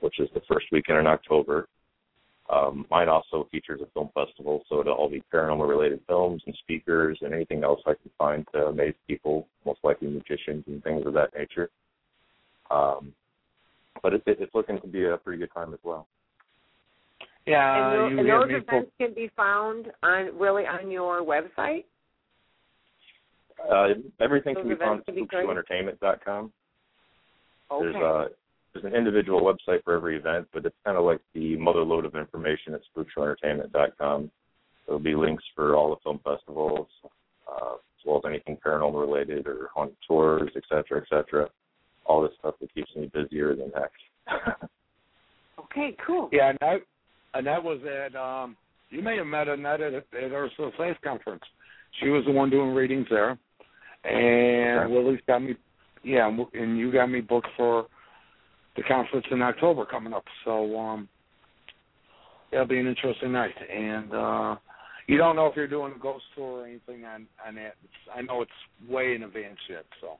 which 0.00 0.18
is 0.20 0.28
the 0.34 0.42
first 0.48 0.66
weekend 0.72 0.98
in 0.98 1.06
October. 1.06 1.68
Um, 2.50 2.86
mine 2.90 3.08
also 3.08 3.46
features 3.52 3.80
a 3.82 3.86
film 3.92 4.08
festival, 4.14 4.62
so 4.68 4.80
it'll 4.80 4.94
all 4.94 5.10
be 5.10 5.22
paranormal 5.32 5.68
related 5.68 6.00
films 6.06 6.42
and 6.46 6.56
speakers 6.62 7.18
and 7.20 7.34
anything 7.34 7.62
else 7.62 7.80
I 7.86 7.92
can 7.92 8.10
find 8.16 8.46
to 8.54 8.66
amaze 8.68 8.94
people, 9.06 9.46
most 9.66 9.80
likely 9.82 10.08
magicians 10.08 10.64
and 10.66 10.82
things 10.82 11.06
of 11.06 11.12
that 11.12 11.34
nature. 11.36 11.68
Um, 12.70 13.12
but 14.02 14.14
it, 14.14 14.22
it, 14.26 14.38
it's 14.40 14.54
looking 14.54 14.80
to 14.80 14.86
be 14.86 15.04
a 15.04 15.18
pretty 15.18 15.38
good 15.38 15.52
time 15.52 15.74
as 15.74 15.80
well. 15.82 16.06
Yeah, 17.46 18.06
and, 18.06 18.18
and 18.18 18.28
those 18.28 18.48
events 18.50 18.90
can 18.98 19.14
be 19.14 19.30
found 19.36 19.86
on 20.02 20.38
really 20.38 20.64
on 20.66 20.90
your 20.90 21.22
website. 21.22 21.84
Uh, 23.70 23.88
everything 24.20 24.54
those 24.54 24.62
can 24.62 24.68
be 24.70 24.76
found 24.76 25.02
at 25.06 25.14
spookshowentertainment.com. 25.14 26.52
Okay. 27.70 27.92
There's 27.92 27.96
uh, 27.96 28.28
there's 28.72 28.84
an 28.84 28.94
individual 28.94 29.40
website 29.40 29.82
for 29.84 29.94
every 29.94 30.16
event, 30.16 30.46
but 30.52 30.64
it's 30.64 30.76
kind 30.84 30.96
of 30.96 31.04
like 31.04 31.20
the 31.34 31.56
mother 31.56 31.80
load 31.80 32.04
of 32.04 32.14
information 32.14 32.74
at 32.74 32.80
spookshowentertainment.com. 32.94 34.30
There'll 34.86 35.00
be 35.00 35.14
links 35.14 35.44
for 35.54 35.74
all 35.74 35.90
the 35.90 35.96
film 36.02 36.20
festivals, 36.24 36.86
uh, 37.50 37.74
as 37.74 38.06
well 38.06 38.18
as 38.18 38.22
anything 38.28 38.58
paranormal 38.64 39.00
related 39.00 39.46
or 39.46 39.68
haunted 39.74 39.96
tours, 40.06 40.50
et 40.56 40.62
cetera, 40.68 41.02
et 41.02 41.08
cetera. 41.10 41.48
All 42.06 42.22
this 42.22 42.32
stuff 42.38 42.54
that 42.60 42.72
keeps 42.72 42.94
me 42.96 43.10
busier 43.12 43.54
than 43.54 43.70
heck. 43.74 43.90
okay, 45.58 45.94
cool. 46.06 46.30
Yeah, 46.32 46.50
and 46.50 46.58
that, 46.60 46.76
and 47.34 47.46
that 47.46 47.62
was 47.62 47.80
at, 47.84 48.16
um, 48.16 48.56
you 48.90 49.02
may 49.02 49.16
have 49.18 49.26
met 49.26 49.48
Annette 49.48 49.82
at, 49.82 49.94
at 49.94 50.32
Ursula's 50.32 50.72
last 50.78 51.02
conference. 51.02 51.42
She 52.00 52.08
was 52.08 52.24
the 52.24 52.32
one 52.32 52.48
doing 52.48 52.70
readings 52.70 53.06
there. 53.10 53.38
And 54.04 54.84
okay. 54.84 54.92
Willy's 54.92 55.20
got 55.26 55.40
me, 55.40 55.54
yeah, 56.02 56.30
and 56.54 56.78
you 56.78 56.92
got 56.92 57.06
me 57.06 57.20
booked 57.20 57.48
for 57.56 57.86
the 58.76 58.82
conference 58.84 59.26
in 59.30 59.42
October 59.42 59.84
coming 59.84 60.12
up. 60.12 60.24
So 60.44 60.78
um 60.78 61.08
it'll 62.52 62.66
be 62.66 62.78
an 62.78 62.86
interesting 62.86 63.32
night. 63.32 63.54
And 63.70 64.14
uh 64.14 64.56
you 65.06 65.16
don't 65.16 65.36
know 65.36 65.46
if 65.46 65.56
you're 65.56 65.66
doing 65.66 65.94
a 65.96 65.98
ghost 65.98 66.24
tour 66.34 66.62
or 66.62 66.66
anything 66.66 67.04
on 67.04 67.26
on 67.46 67.54
that. 67.56 67.74
It's, 67.84 68.14
I 68.14 68.22
know 68.22 68.42
it's 68.42 68.50
way 68.88 69.14
in 69.14 69.24
advance 69.24 69.58
yet. 69.68 69.84
So 70.00 70.18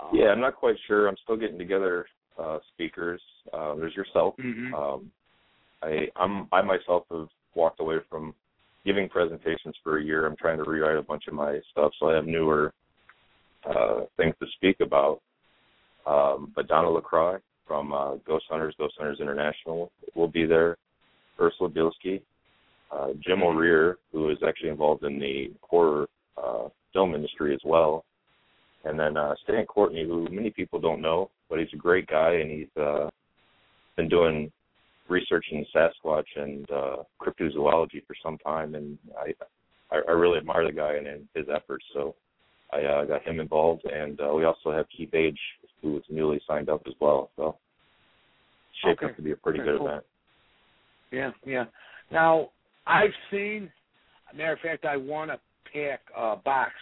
um, 0.00 0.10
yeah, 0.12 0.26
I'm 0.26 0.40
not 0.40 0.56
quite 0.56 0.76
sure. 0.86 1.08
I'm 1.08 1.16
still 1.24 1.36
getting 1.36 1.58
together 1.58 2.06
uh 2.38 2.58
speakers. 2.74 3.20
Uh, 3.52 3.74
there's 3.76 3.94
yourself. 3.96 4.34
Mm-hmm. 4.38 4.74
Um, 4.74 5.10
I 5.82 6.08
I'm 6.16 6.48
I 6.52 6.62
myself 6.62 7.04
have 7.10 7.28
walked 7.54 7.80
away 7.80 7.96
from 8.10 8.34
giving 8.84 9.08
presentations 9.08 9.74
for 9.82 9.98
a 9.98 10.04
year. 10.04 10.26
I'm 10.26 10.36
trying 10.36 10.58
to 10.58 10.64
rewrite 10.64 10.98
a 10.98 11.02
bunch 11.02 11.24
of 11.26 11.34
my 11.34 11.58
stuff, 11.70 11.92
so 11.98 12.10
I 12.10 12.14
have 12.14 12.26
newer 12.26 12.72
uh, 13.68 14.00
things 14.16 14.34
to 14.40 14.46
speak 14.56 14.80
about. 14.80 15.20
Um, 16.06 16.52
but 16.54 16.68
Donna 16.68 16.90
LaCroix, 16.90 17.38
from 17.66 17.92
uh, 17.92 18.16
Ghost 18.26 18.44
Hunters, 18.50 18.74
Ghost 18.78 18.94
Hunters 18.98 19.20
International 19.20 19.90
will 20.14 20.28
be 20.28 20.44
there. 20.44 20.76
Ursula 21.40 21.68
Bielski, 21.70 22.20
uh, 22.92 23.08
Jim 23.20 23.42
O'Rear, 23.42 23.98
who 24.12 24.30
is 24.30 24.38
actually 24.46 24.68
involved 24.68 25.02
in 25.02 25.18
the 25.18 25.50
horror 25.62 26.06
uh, 26.36 26.68
film 26.92 27.14
industry 27.14 27.54
as 27.54 27.60
well, 27.64 28.04
and 28.84 28.98
then 28.98 29.16
uh, 29.16 29.34
Stan 29.42 29.66
Courtney, 29.66 30.04
who 30.04 30.28
many 30.30 30.50
people 30.50 30.78
don't 30.78 31.00
know, 31.00 31.30
but 31.48 31.58
he's 31.58 31.72
a 31.72 31.76
great 31.76 32.06
guy 32.06 32.34
and 32.34 32.50
he's 32.50 32.82
uh, 32.82 33.08
been 33.96 34.08
doing 34.08 34.52
research 35.08 35.46
in 35.50 35.66
Sasquatch 35.74 36.24
and 36.36 36.70
uh, 36.70 36.96
cryptozoology 37.20 38.06
for 38.06 38.14
some 38.22 38.38
time, 38.38 38.74
and 38.74 38.98
I 39.18 39.32
I, 39.90 40.00
I 40.08 40.12
really 40.12 40.38
admire 40.38 40.66
the 40.66 40.72
guy 40.72 40.94
and, 40.94 41.06
and 41.06 41.28
his 41.34 41.46
efforts. 41.54 41.84
So 41.92 42.14
I 42.74 42.84
uh, 42.84 43.04
got 43.04 43.22
him 43.22 43.40
involved, 43.40 43.84
and 43.84 44.20
uh, 44.20 44.32
we 44.34 44.44
also 44.44 44.72
have 44.72 44.86
Keith 44.96 45.14
Age, 45.14 45.38
who 45.82 45.92
was 45.92 46.02
newly 46.10 46.40
signed 46.46 46.68
up 46.68 46.82
as 46.86 46.94
well. 47.00 47.30
So 47.36 47.56
shaped 48.84 49.02
okay. 49.02 49.10
up 49.10 49.16
to 49.16 49.22
be 49.22 49.32
a 49.32 49.36
pretty 49.36 49.58
Very 49.58 49.72
good 49.72 49.78
cool. 49.78 49.88
event. 49.88 50.04
Yeah, 51.12 51.30
yeah. 51.46 51.64
Now 52.10 52.50
I've 52.86 53.14
seen. 53.30 53.70
Matter 54.34 54.54
of 54.54 54.58
fact, 54.60 54.84
I 54.84 54.96
won 54.96 55.30
a 55.30 55.38
pack 55.72 56.00
uh, 56.16 56.36
box 56.44 56.72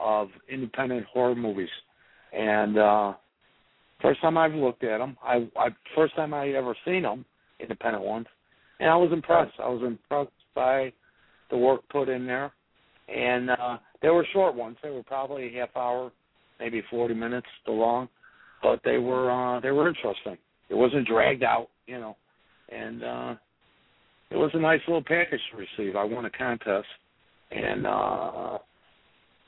of 0.00 0.28
independent 0.48 1.06
horror 1.06 1.34
movies, 1.34 1.68
and 2.32 2.78
uh 2.78 3.12
first 4.04 4.20
time 4.20 4.36
I've 4.36 4.52
looked 4.52 4.84
at 4.84 4.98
them, 4.98 5.16
I, 5.24 5.48
I 5.56 5.68
first 5.96 6.14
time 6.14 6.34
I 6.34 6.50
ever 6.50 6.76
seen 6.84 7.02
them, 7.02 7.24
independent 7.58 8.04
ones, 8.04 8.26
and 8.78 8.90
I 8.90 8.96
was 8.96 9.10
impressed. 9.12 9.54
I 9.58 9.68
was 9.68 9.82
impressed 9.82 10.30
by 10.54 10.92
the 11.50 11.56
work 11.56 11.80
put 11.88 12.08
in 12.10 12.26
there, 12.26 12.52
and 13.08 13.50
uh 13.50 13.78
they 14.02 14.10
were 14.10 14.26
short 14.32 14.54
ones. 14.54 14.76
They 14.82 14.90
were 14.90 15.02
probably 15.02 15.46
a 15.46 15.60
half 15.60 15.76
hour, 15.76 16.12
maybe 16.60 16.82
forty 16.90 17.14
minutes 17.14 17.46
long, 17.66 18.08
but 18.62 18.80
they 18.84 18.98
were 18.98 19.30
uh 19.30 19.60
they 19.60 19.70
were 19.70 19.88
interesting. 19.88 20.36
It 20.70 20.74
wasn't 20.74 21.06
dragged 21.06 21.42
out, 21.42 21.68
you 21.86 21.98
know, 21.98 22.16
and 22.70 23.04
uh 23.04 23.34
it 24.30 24.36
was 24.36 24.50
a 24.54 24.58
nice 24.58 24.80
little 24.86 25.04
package 25.04 25.40
to 25.52 25.56
receive. 25.56 25.96
I 25.96 26.04
won 26.04 26.24
a 26.24 26.30
contest, 26.30 26.86
and 27.50 27.86
uh 27.86 28.58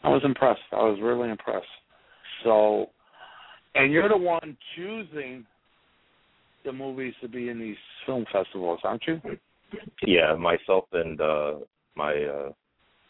I 0.02 0.08
was 0.08 0.22
impressed. 0.24 0.60
I 0.72 0.76
was 0.76 0.98
really 1.02 1.30
impressed. 1.30 1.66
So, 2.44 2.86
and 3.74 3.92
you're 3.92 4.08
the 4.08 4.16
one 4.16 4.56
choosing 4.76 5.44
the 6.64 6.72
movies 6.72 7.14
to 7.22 7.28
be 7.28 7.48
in 7.48 7.58
these 7.58 7.76
film 8.04 8.24
festivals, 8.32 8.80
aren't 8.84 9.02
you? 9.06 9.20
Yeah, 10.06 10.34
myself 10.34 10.84
and 10.92 11.20
uh 11.20 11.54
my 11.96 12.12
uh 12.12 12.52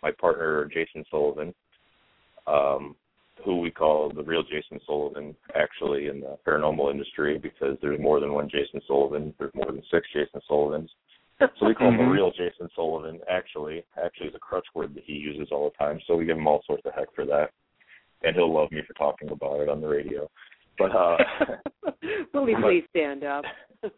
my 0.07 0.13
partner 0.13 0.69
Jason 0.73 1.05
Sullivan, 1.11 1.53
um, 2.47 2.95
who 3.45 3.61
we 3.61 3.73
call 3.73 4.13
the 4.15 4.23
real 4.23 4.45
Jason 4.45 4.81
Sullivan 4.87 5.35
actually 5.57 6.07
in 6.07 6.21
the 6.21 6.39
paranormal 6.47 6.93
industry 6.93 7.39
because 7.39 7.77
there's 7.83 8.01
more 8.01 8.21
than 8.21 8.33
one 8.33 8.49
Jason 8.49 8.81
Sullivan. 8.87 9.35
There's 9.39 9.55
more 9.55 9.73
than 9.73 9.83
six 9.91 10.07
Jason 10.13 10.41
Sullivans. 10.47 10.91
So 11.41 11.67
we 11.67 11.75
call 11.75 11.89
him 11.89 11.99
Mhm. 11.99 12.07
a 12.07 12.11
real 12.11 12.31
Jason 12.31 12.71
Sullivan. 12.77 13.21
Actually, 13.29 13.85
actually, 14.03 14.29
is 14.29 14.35
a 14.35 14.39
crutch 14.39 14.69
word 14.75 14.95
that 14.95 15.05
he 15.05 15.15
uses 15.15 15.51
all 15.51 15.69
the 15.69 15.77
time. 15.77 16.01
So 16.07 16.17
we 16.17 16.25
give 16.25 16.39
him 16.39 16.47
all 16.47 16.63
sorts 16.63 16.87
of 16.87 16.95
heck 16.95 17.13
for 17.13 17.27
that, 17.27 17.51
and 18.23 18.37
he'll 18.37 18.53
love 18.53 18.71
me 18.71 18.83
for 18.83 18.95
talking 18.95 19.31
about 19.31 19.61
it 19.61 19.69
on 19.69 19.81
the 19.81 19.89
radio. 19.89 20.31
But 20.79 20.93
uh 20.95 21.17
Will 22.35 22.49
you 22.49 22.57
but- 22.61 22.63
please 22.69 22.85
stand 22.91 23.25
up? 23.25 23.45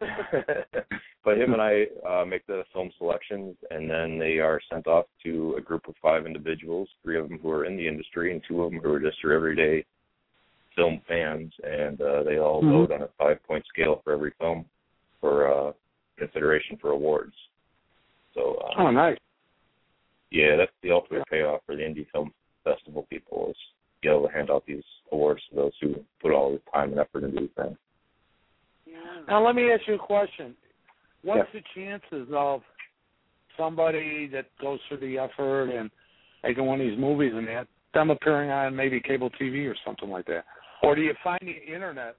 but 1.25 1.37
him 1.37 1.53
and 1.53 1.61
I 1.61 1.85
uh, 2.07 2.25
make 2.25 2.45
the 2.47 2.63
film 2.73 2.91
selections, 2.97 3.55
and 3.71 3.89
then 3.89 4.19
they 4.19 4.39
are 4.39 4.59
sent 4.71 4.87
off 4.87 5.05
to 5.23 5.55
a 5.57 5.61
group 5.61 5.87
of 5.87 5.95
five 6.01 6.25
individuals, 6.25 6.87
three 7.01 7.17
of 7.17 7.27
them 7.29 7.39
who 7.39 7.49
are 7.49 7.65
in 7.65 7.75
the 7.77 7.87
industry, 7.87 8.31
and 8.33 8.41
two 8.47 8.61
of 8.63 8.71
them 8.71 8.81
who 8.81 8.93
are 8.93 8.99
just 8.99 9.23
your 9.23 9.33
everyday 9.33 9.83
film 10.75 11.01
fans, 11.07 11.51
and 11.63 11.99
uh, 12.01 12.23
they 12.23 12.37
all 12.37 12.61
Mhm. 12.61 12.71
vote 12.71 12.91
on 12.91 13.01
a 13.03 13.07
five-point 13.17 13.65
scale 13.67 14.01
for 14.03 14.13
every 14.13 14.31
film 14.39 14.65
for 15.21 15.47
uh, 15.51 15.73
consideration 16.17 16.77
for 16.77 16.91
awards. 16.91 17.33
So, 18.35 18.55
uh, 18.55 18.73
Oh, 18.83 18.91
nice. 18.91 19.17
yeah, 20.29 20.55
that's 20.55 20.71
the 20.83 20.91
ultimate 20.91 21.23
payoff 21.29 21.61
for 21.65 21.75
the 21.75 21.81
indie 21.83 22.07
film 22.11 22.31
festival 22.63 23.07
people 23.09 23.49
is 23.49 23.57
be 24.01 24.09
able 24.09 24.27
to 24.27 24.33
hand 24.33 24.49
out 24.49 24.63
these 24.65 24.83
awards 25.11 25.41
to 25.49 25.55
those 25.55 25.71
who 25.81 25.95
put 26.21 26.31
all 26.31 26.51
the 26.51 26.61
time 26.71 26.91
and 26.91 26.99
effort 26.99 27.23
into 27.23 27.41
these 27.41 27.49
things. 27.57 27.77
Now 29.27 29.45
let 29.45 29.55
me 29.55 29.71
ask 29.71 29.87
you 29.87 29.95
a 29.95 29.99
question. 29.99 30.55
What's 31.21 31.53
Yeah. 31.53 31.61
the 31.61 31.65
chances 31.75 32.27
of 32.33 32.63
somebody 33.57 34.27
that 34.27 34.45
goes 34.57 34.79
through 34.87 34.97
the 34.97 35.19
effort 35.19 35.69
and 35.69 35.91
making 36.43 36.65
one 36.65 36.79
of 36.79 36.87
these 36.87 36.97
movies 36.97 37.33
and 37.35 37.47
that, 37.47 37.67
them 37.93 38.09
appearing 38.09 38.49
on 38.49 38.75
maybe 38.75 38.99
cable 39.01 39.29
TV 39.31 39.69
or 39.69 39.75
something 39.85 40.09
like 40.09 40.25
that? 40.27 40.45
Or 40.81 40.95
do 40.95 41.01
you 41.01 41.13
find 41.23 41.41
the 41.41 41.73
internet 41.73 42.15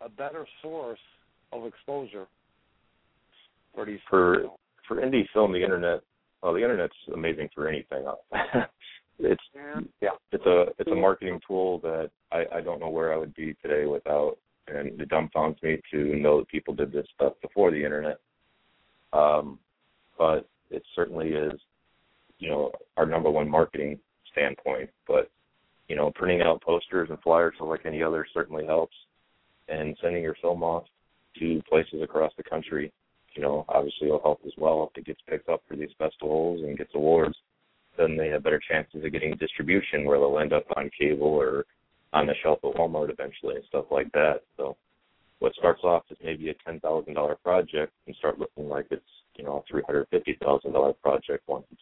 a 0.00 0.08
better 0.08 0.46
source 0.60 1.00
of 1.52 1.64
exposure 1.66 2.26
for 3.74 3.86
these 3.86 4.00
For 4.08 4.50
for 4.86 4.96
indie 4.96 5.28
film, 5.32 5.52
the 5.52 5.62
internet, 5.62 6.02
well, 6.42 6.52
the 6.52 6.60
internet's 6.62 6.96
amazing 7.14 7.48
for 7.54 7.68
anything. 7.68 8.04
it's 9.22 9.42
Yeah. 10.00 10.10
It's 10.32 10.46
a 10.46 10.66
it's 10.78 10.90
a 10.90 10.94
marketing 10.94 11.40
tool 11.46 11.78
that 11.80 12.10
I, 12.30 12.44
I 12.56 12.60
don't 12.60 12.80
know 12.80 12.88
where 12.88 13.12
I 13.12 13.16
would 13.16 13.34
be 13.34 13.54
today 13.62 13.86
without, 13.86 14.36
and 14.68 15.00
it 15.00 15.08
dumbfounds 15.08 15.62
me 15.62 15.80
to 15.92 16.16
know 16.16 16.40
that 16.40 16.48
people 16.48 16.74
did 16.74 16.92
this 16.92 17.06
stuff 17.14 17.34
before 17.42 17.70
the 17.70 17.82
internet. 17.82 18.18
Um, 19.12 19.58
but 20.18 20.48
it 20.70 20.82
certainly 20.94 21.28
is, 21.28 21.60
you 22.38 22.48
know, 22.48 22.72
our 22.96 23.06
number 23.06 23.30
one 23.30 23.48
marketing 23.48 23.98
standpoint. 24.32 24.90
But 25.06 25.30
you 25.88 25.96
know, 25.96 26.10
printing 26.14 26.42
out 26.42 26.62
posters 26.62 27.08
and 27.10 27.20
flyers 27.20 27.54
like 27.60 27.86
any 27.86 28.02
other 28.02 28.26
certainly 28.32 28.66
helps, 28.66 28.96
and 29.68 29.96
sending 30.00 30.22
your 30.22 30.36
film 30.40 30.62
off 30.62 30.84
to 31.38 31.62
places 31.68 32.02
across 32.02 32.32
the 32.36 32.42
country, 32.42 32.92
you 33.34 33.42
know, 33.42 33.64
obviously 33.68 34.10
will 34.10 34.20
help 34.22 34.40
as 34.46 34.52
well 34.58 34.90
if 34.90 34.98
it 34.98 35.06
gets 35.06 35.20
picked 35.28 35.48
up 35.48 35.62
for 35.68 35.76
these 35.76 35.90
festivals 35.98 36.62
and 36.62 36.78
gets 36.78 36.94
awards 36.94 37.36
then 37.96 38.16
they 38.16 38.28
have 38.28 38.42
better 38.42 38.60
chances 38.70 39.04
of 39.04 39.12
getting 39.12 39.34
distribution 39.36 40.04
where 40.04 40.18
they'll 40.18 40.38
end 40.38 40.52
up 40.52 40.64
on 40.76 40.90
cable 40.98 41.26
or 41.26 41.64
on 42.12 42.26
the 42.26 42.34
shelf 42.42 42.58
at 42.64 42.74
Walmart 42.74 43.10
eventually 43.10 43.56
and 43.56 43.64
stuff 43.68 43.86
like 43.90 44.10
that. 44.12 44.42
So 44.56 44.76
what 45.38 45.54
starts 45.54 45.82
off 45.82 46.04
as 46.10 46.16
maybe 46.22 46.50
a 46.50 46.54
ten 46.64 46.80
thousand 46.80 47.14
dollar 47.14 47.36
project 47.36 47.92
can 48.04 48.14
start 48.14 48.38
looking 48.38 48.68
like 48.68 48.86
it's, 48.90 49.02
you 49.36 49.44
know, 49.44 49.58
a 49.58 49.62
three 49.70 49.82
hundred 49.86 50.06
fifty 50.10 50.36
thousand 50.42 50.72
dollar 50.72 50.92
project 50.92 51.42
once 51.46 51.64
it's 51.72 51.80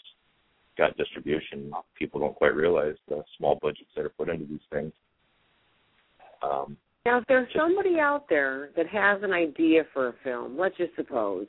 got 0.79 0.97
distribution. 0.97 1.73
People 1.99 2.21
don't 2.21 2.35
quite 2.35 2.55
realize 2.55 2.95
the 3.09 3.23
small 3.37 3.59
budgets 3.61 3.91
that 3.97 4.05
are 4.05 4.11
put 4.11 4.29
into 4.29 4.47
these 4.47 4.61
things. 4.73 4.93
Um 6.43 6.77
Now, 7.05 7.19
if 7.19 7.25
there's 7.27 7.49
Just- 7.53 7.59
somebody 7.59 7.99
out 7.99 8.29
there 8.29 8.71
that 8.77 8.87
has 8.89 9.23
an 9.23 9.33
idea 9.33 9.85
for 9.93 10.09
a 10.09 10.13
film, 10.25 10.57
let's 10.59 10.77
just 10.77 10.95
suppose, 10.97 11.47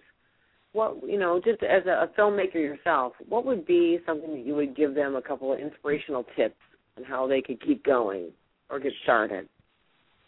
what 0.74 0.98
you 1.06 1.20
know, 1.20 1.42
just 1.44 1.64
as 1.64 1.86
a, 1.86 2.04
a 2.04 2.08
filmmaker 2.20 2.56
yourself, 2.56 3.14
what 3.28 3.46
would 3.46 3.66
be 3.66 4.00
something 4.06 4.32
that 4.32 4.46
you 4.46 4.56
would 4.56 4.76
give 4.76 4.96
them 4.96 5.16
a 5.16 5.22
couple 5.22 5.52
of 5.54 5.60
inspirational 5.60 6.26
tips 6.36 6.56
on 6.98 7.04
how 7.04 7.28
they 7.28 7.42
could 7.42 7.62
keep 7.62 7.84
going 7.84 8.30
or 8.70 8.80
get 8.80 8.94
started? 9.04 9.48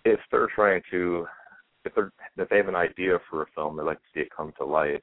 if 0.06 0.20
they're 0.32 0.50
trying 0.54 0.82
to 0.92 1.26
if 1.86 1.94
they're 1.96 2.12
if 2.38 2.50
they 2.50 2.58
have 2.58 2.68
an 2.68 2.75
idea 2.75 3.20
for 3.29 3.44
a 3.44 3.46
film, 3.56 3.77
they'd 3.77 3.84
like 3.84 4.00
to 4.00 4.08
see 4.14 4.22
it 4.22 4.29
come 4.36 4.53
to 4.58 4.66
life. 4.66 5.01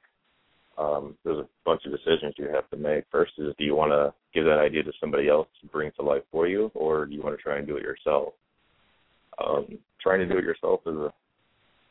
Um, 0.77 1.15
there's 1.23 1.37
a 1.37 1.47
bunch 1.65 1.83
of 1.85 1.91
decisions 1.91 2.33
you 2.37 2.47
have 2.53 2.69
to 2.69 2.77
make. 2.77 3.03
First 3.11 3.33
is 3.37 3.53
do 3.57 3.63
you 3.63 3.75
want 3.75 3.91
to 3.91 4.13
give 4.33 4.45
that 4.45 4.59
idea 4.59 4.83
to 4.83 4.91
somebody 4.99 5.27
else 5.27 5.47
to 5.61 5.67
bring 5.67 5.91
to 5.97 6.01
life 6.01 6.23
for 6.31 6.47
you, 6.47 6.71
or 6.73 7.05
do 7.05 7.13
you 7.13 7.21
want 7.21 7.35
to 7.35 7.41
try 7.41 7.57
and 7.57 7.67
do 7.67 7.77
it 7.77 7.83
yourself? 7.83 8.33
Um, 9.43 9.77
trying 10.01 10.19
to 10.19 10.25
do 10.25 10.37
it 10.37 10.43
yourself 10.43 10.81
is 10.85 10.95
a, 10.95 11.13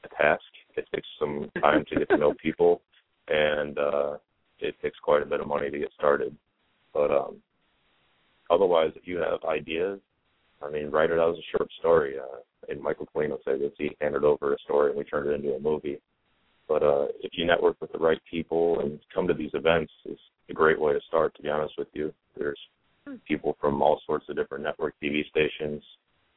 a 0.05 0.09
task. 0.17 0.43
It 0.77 0.87
takes 0.95 1.09
some 1.19 1.51
time 1.61 1.85
to 1.91 1.99
get 1.99 2.09
to 2.11 2.17
know 2.17 2.35
people, 2.43 2.81
and 3.31 3.79
uh, 3.79 4.17
it 4.59 4.75
takes 4.83 4.99
quite 4.99 5.23
a 5.23 5.27
bit 5.27 5.41
of 5.41 5.47
money 5.47 5.71
to 5.71 5.79
get 5.79 5.93
started. 5.97 6.37
But 6.93 7.11
um, 7.11 7.37
otherwise, 8.51 8.91
if 8.97 9.07
you 9.07 9.19
have 9.19 9.45
ideas, 9.49 10.01
I 10.63 10.71
mean, 10.71 10.91
write 10.91 11.11
it 11.11 11.19
out 11.19 11.31
as 11.31 11.39
a 11.39 11.57
short 11.57 11.71
story. 11.79 12.17
Uh, 12.19 12.41
and 12.69 12.81
Michael 12.83 13.09
Colino 13.15 13.39
said 13.45 13.61
that 13.61 13.73
he 13.79 13.97
handed 14.01 14.25
over 14.25 14.53
a 14.53 14.59
story 14.59 14.91
and 14.91 14.99
we 14.99 15.05
turned 15.05 15.29
it 15.29 15.35
into 15.35 15.55
a 15.55 15.61
movie. 15.61 15.99
But 16.69 16.83
uh, 16.83 17.07
if 17.23 17.33
you 17.33 17.47
network 17.47 17.81
with 17.81 17.93
the 17.93 17.99
right 17.99 18.21
people 18.31 18.81
and 18.81 19.01
come 19.15 19.27
to 19.27 19.35
these 19.35 19.51
events, 19.55 19.93
it's 20.05 20.21
a 20.51 20.53
great 20.53 20.81
way 20.81 20.93
to 20.93 21.01
start. 21.09 21.35
To 21.37 21.43
be 21.43 21.49
honest 21.49 21.75
with 21.79 21.89
you, 21.95 22.13
there's 22.37 22.59
people 23.27 23.57
from 23.61 23.83
all 23.83 24.01
sorts 24.07 24.27
of 24.29 24.37
different 24.37 24.63
network 24.63 24.95
TV 25.03 25.23
stations. 25.29 25.83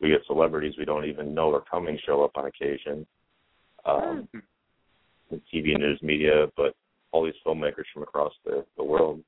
We 0.01 0.09
get 0.09 0.21
celebrities 0.25 0.73
we 0.77 0.85
don't 0.85 1.05
even 1.05 1.33
know 1.33 1.53
are 1.53 1.63
coming 1.69 1.99
show 2.05 2.23
up 2.23 2.31
on 2.35 2.45
occasion. 2.45 3.05
Um, 3.85 4.27
TV 5.53 5.77
news 5.77 5.99
media, 6.01 6.47
but 6.55 6.75
all 7.13 7.23
these 7.23 7.33
filmmakers 7.45 7.85
from 7.93 8.03
across 8.03 8.33
the, 8.43 8.65
the 8.75 8.83
world, 8.83 9.21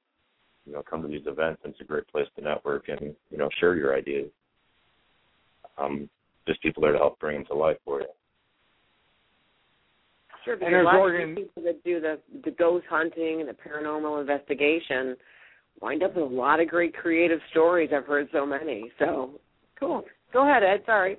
you 0.65 0.73
know, 0.73 0.83
come 0.83 1.01
to 1.01 1.07
these 1.07 1.25
events 1.27 1.61
and 1.63 1.71
it's 1.71 1.81
a 1.81 1.85
great 1.85 2.07
place 2.07 2.25
to 2.35 2.43
network 2.43 2.89
and, 2.89 3.15
you 3.29 3.37
know, 3.37 3.47
share 3.59 3.75
your 3.75 3.95
ideas. 3.95 4.29
Um, 5.77 6.09
just 6.47 6.61
people 6.61 6.81
there 6.81 6.91
to 6.91 6.97
help 6.97 7.19
bring 7.19 7.37
them 7.37 7.45
to 7.45 7.53
life 7.53 7.77
for 7.85 8.01
you. 8.01 8.07
Sure, 10.43 10.55
because 10.55 10.71
there's 10.71 10.83
a 10.83 10.85
lot 10.85 10.95
organ- 10.95 11.31
of 11.31 11.37
people 11.37 11.63
that 11.63 11.83
do 11.83 11.99
the 11.99 12.19
the 12.43 12.51
ghost 12.51 12.85
hunting 12.87 13.41
and 13.41 13.49
the 13.49 13.53
paranormal 13.53 14.21
investigation 14.21 15.15
wind 15.81 16.03
up 16.03 16.15
with 16.15 16.23
a 16.23 16.35
lot 16.35 16.59
of 16.59 16.67
great 16.67 16.95
creative 16.95 17.39
stories. 17.49 17.89
I've 17.95 18.05
heard 18.05 18.29
so 18.31 18.45
many. 18.45 18.91
So 18.99 19.39
cool. 19.79 20.03
Go 20.31 20.47
ahead, 20.47 20.63
Ed. 20.63 20.83
Sorry. 20.85 21.17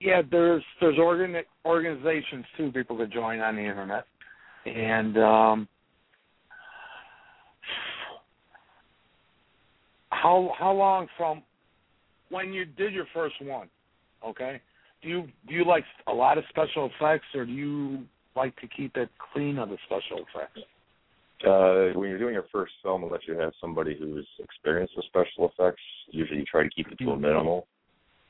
Yeah, 0.00 0.22
there's 0.30 0.62
there's 0.80 0.98
organ 0.98 1.34
organizations 1.64 2.44
too. 2.56 2.70
People 2.70 2.96
could 2.96 3.12
join 3.12 3.40
on 3.40 3.56
the 3.56 3.62
internet, 3.62 4.04
and 4.66 5.16
um, 5.18 5.68
how 10.10 10.52
how 10.58 10.72
long 10.72 11.06
from 11.16 11.42
when 12.30 12.52
you 12.52 12.64
did 12.64 12.92
your 12.92 13.06
first 13.14 13.34
one? 13.42 13.68
Okay, 14.26 14.60
do 15.02 15.08
you 15.08 15.28
do 15.48 15.54
you 15.54 15.64
like 15.64 15.84
a 16.06 16.12
lot 16.12 16.38
of 16.38 16.44
special 16.50 16.90
effects, 16.94 17.26
or 17.34 17.44
do 17.44 17.52
you 17.52 18.04
like 18.36 18.54
to 18.60 18.68
keep 18.68 18.96
it 18.96 19.08
clean 19.32 19.58
of 19.58 19.70
the 19.70 19.78
special 19.86 20.24
effects? 20.24 20.60
Uh, 21.46 21.98
when 21.98 22.10
you're 22.10 22.18
doing 22.18 22.34
your 22.34 22.44
first 22.52 22.72
film, 22.82 23.02
unless 23.02 23.22
you 23.26 23.38
have 23.38 23.52
somebody 23.60 23.96
who's 23.98 24.28
experienced 24.40 24.92
with 24.94 25.06
special 25.06 25.50
effects, 25.50 25.80
usually 26.10 26.40
you 26.40 26.44
try 26.44 26.62
to 26.62 26.68
keep 26.68 26.86
it 26.88 26.98
to 26.98 27.10
a 27.12 27.16
minimal. 27.16 27.66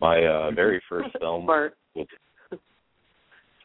My 0.00 0.24
uh, 0.24 0.52
very 0.52 0.80
first 0.88 1.08
film 1.18 1.44
was 1.46 2.06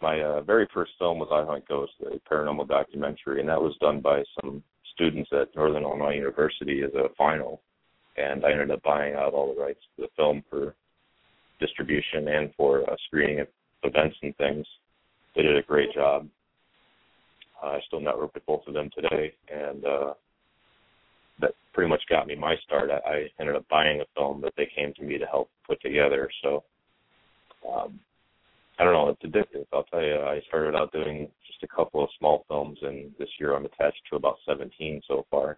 my 0.01 0.21
uh, 0.21 0.41
very 0.41 0.67
first 0.73 0.91
film 0.99 1.19
was 1.19 1.29
I 1.31 1.45
Hunt 1.45 1.67
Ghosts, 1.67 1.95
a 2.01 2.19
paranormal 2.33 2.67
documentary, 2.67 3.39
and 3.39 3.49
that 3.49 3.61
was 3.61 3.75
done 3.79 4.01
by 4.01 4.23
some 4.41 4.63
students 4.93 5.29
at 5.33 5.55
Northern 5.55 5.83
Illinois 5.83 6.15
University 6.15 6.81
as 6.83 6.93
a 6.93 7.13
final. 7.17 7.61
And 8.17 8.45
I 8.45 8.51
ended 8.51 8.71
up 8.71 8.83
buying 8.83 9.15
out 9.15 9.33
all 9.33 9.53
the 9.53 9.61
rights 9.61 9.81
to 9.95 10.03
the 10.03 10.07
film 10.15 10.43
for 10.49 10.75
distribution 11.59 12.27
and 12.27 12.53
for 12.55 12.89
uh, 12.89 12.95
screening 13.07 13.39
at 13.39 13.49
events 13.83 14.15
and 14.21 14.35
things. 14.37 14.65
They 15.35 15.41
did 15.41 15.57
a 15.57 15.61
great 15.61 15.93
job. 15.93 16.27
Uh, 17.61 17.67
I 17.67 17.79
still 17.87 17.99
network 17.99 18.33
with 18.33 18.45
both 18.45 18.61
of 18.67 18.73
them 18.73 18.89
today, 18.93 19.33
and 19.53 19.85
uh, 19.85 20.13
that 21.39 21.51
pretty 21.73 21.89
much 21.89 22.01
got 22.09 22.27
me 22.27 22.35
my 22.35 22.55
start. 22.65 22.89
I, 22.89 23.09
I 23.09 23.27
ended 23.39 23.55
up 23.55 23.67
buying 23.69 24.01
a 24.01 24.05
film 24.15 24.41
that 24.41 24.53
they 24.57 24.69
came 24.75 24.93
to 24.93 25.03
me 25.03 25.17
to 25.17 25.25
help 25.25 25.49
put 25.67 25.81
together. 25.81 26.29
So 26.41 26.63
um, 27.69 27.99
I 28.77 28.83
don't 28.83 28.93
know, 28.93 29.09
it's 29.09 29.21
addictive. 29.23 29.65
I'll 29.71 29.83
tell 29.83 30.01
you, 30.01 30.15
I 30.15 30.41
started 30.47 30.75
out 30.75 30.91
doing 30.91 31.29
just 31.47 31.63
a 31.63 31.67
couple 31.67 32.03
of 32.03 32.09
small 32.19 32.43
films, 32.47 32.77
and 32.81 33.11
this 33.17 33.29
year 33.39 33.55
I'm 33.55 33.65
attached 33.65 34.01
to 34.09 34.17
about 34.17 34.35
17 34.45 35.01
so 35.07 35.25
far. 35.31 35.57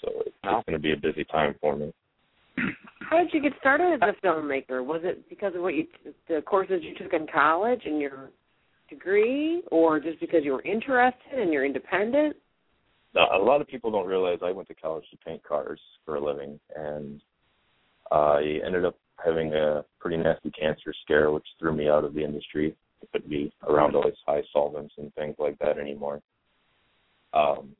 So 0.00 0.10
it's, 0.26 0.36
Wow. 0.42 0.58
it's 0.58 0.66
going 0.66 0.78
to 0.78 0.82
be 0.82 0.92
a 0.92 0.96
busy 0.96 1.24
time 1.24 1.54
for 1.60 1.76
me. 1.76 1.92
How 3.08 3.18
did 3.18 3.32
you 3.32 3.40
get 3.40 3.52
started 3.60 3.94
as 3.94 4.00
a 4.00 4.26
filmmaker? 4.26 4.84
Was 4.84 5.02
it 5.04 5.28
because 5.28 5.54
of 5.54 5.62
what 5.62 5.74
you 5.74 5.86
the 6.28 6.42
courses 6.42 6.82
you 6.82 6.94
took 6.94 7.12
in 7.12 7.26
college 7.32 7.82
and 7.84 8.00
your 8.00 8.30
degree, 8.90 9.62
or 9.70 10.00
just 10.00 10.18
because 10.20 10.40
you 10.44 10.52
were 10.52 10.62
interested 10.62 11.38
and 11.38 11.52
you're 11.52 11.64
independent? 11.64 12.36
Now, 13.14 13.28
a 13.34 13.42
lot 13.42 13.60
of 13.60 13.68
people 13.68 13.90
don't 13.90 14.06
realize 14.06 14.38
I 14.42 14.52
went 14.52 14.68
to 14.68 14.74
college 14.74 15.04
to 15.10 15.16
paint 15.18 15.42
cars 15.44 15.80
for 16.04 16.16
a 16.16 16.20
living, 16.20 16.58
and 16.74 17.20
I 18.10 18.60
ended 18.64 18.84
up 18.84 18.96
having 19.24 19.52
a 19.54 19.84
pretty 19.98 20.16
nasty 20.16 20.50
cancer 20.50 20.94
scare, 21.04 21.30
which 21.30 21.46
threw 21.58 21.74
me 21.74 21.88
out 21.88 22.04
of 22.04 22.14
the 22.14 22.24
industry. 22.24 22.74
I 23.02 23.06
couldn't 23.12 23.30
be 23.30 23.52
around 23.68 23.94
all 23.94 24.04
these 24.04 24.14
high 24.26 24.42
solvents 24.52 24.94
and 24.98 25.12
things 25.14 25.36
like 25.38 25.58
that 25.58 25.78
anymore. 25.78 26.20
Um, 27.32 27.74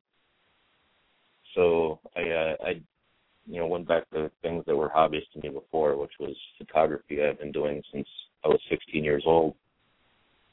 so 1.55 1.99
I, 2.15 2.21
uh, 2.21 2.55
I, 2.65 2.69
you 3.45 3.59
know, 3.59 3.67
went 3.67 3.87
back 3.87 4.09
to 4.11 4.31
things 4.41 4.63
that 4.65 4.75
were 4.75 4.89
hobbies 4.89 5.23
to 5.33 5.41
me 5.41 5.49
before, 5.49 5.97
which 5.97 6.13
was 6.19 6.35
photography. 6.57 7.23
I've 7.23 7.39
been 7.39 7.51
doing 7.51 7.81
since 7.91 8.07
I 8.43 8.47
was 8.47 8.59
16 8.69 9.03
years 9.03 9.23
old. 9.25 9.55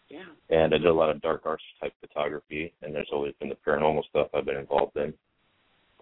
Yeah. 0.08 0.24
And 0.50 0.74
I 0.74 0.78
did 0.78 0.86
a 0.86 0.92
lot 0.92 1.10
of 1.10 1.22
dark 1.22 1.42
arts 1.44 1.62
type 1.80 1.92
photography, 2.00 2.72
and 2.82 2.94
there's 2.94 3.10
always 3.12 3.32
been 3.38 3.48
the 3.48 3.56
paranormal 3.66 4.02
stuff 4.10 4.28
I've 4.34 4.44
been 4.44 4.56
involved 4.56 4.96
in. 4.96 5.14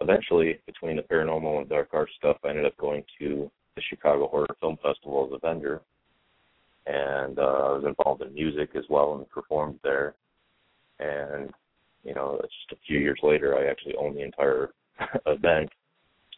Eventually, 0.01 0.59
between 0.65 0.95
the 0.95 1.03
paranormal 1.03 1.59
and 1.59 1.69
dark 1.69 1.89
art 1.93 2.09
stuff, 2.17 2.37
I 2.43 2.49
ended 2.49 2.65
up 2.65 2.75
going 2.77 3.03
to 3.19 3.51
the 3.79 3.95
Chicago 3.95 4.27
Horror 4.27 4.47
Film 4.59 4.77
Festival 4.83 5.29
as 5.29 5.37
a 5.37 5.47
vendor, 5.47 5.81
and 6.85 7.39
uh, 7.39 7.41
I 7.41 7.71
was 7.77 7.83
involved 7.87 8.21
in 8.21 8.33
music 8.33 8.71
as 8.75 8.83
well 8.89 9.15
and 9.15 9.29
performed 9.29 9.79
there. 9.83 10.15
And 10.99 11.51
you 12.03 12.13
know, 12.13 12.39
just 12.41 12.71
a 12.79 12.85
few 12.85 12.99
years 12.99 13.19
later, 13.23 13.57
I 13.57 13.69
actually 13.69 13.95
owned 13.95 14.17
the 14.17 14.23
entire 14.23 14.71
event. 15.25 15.69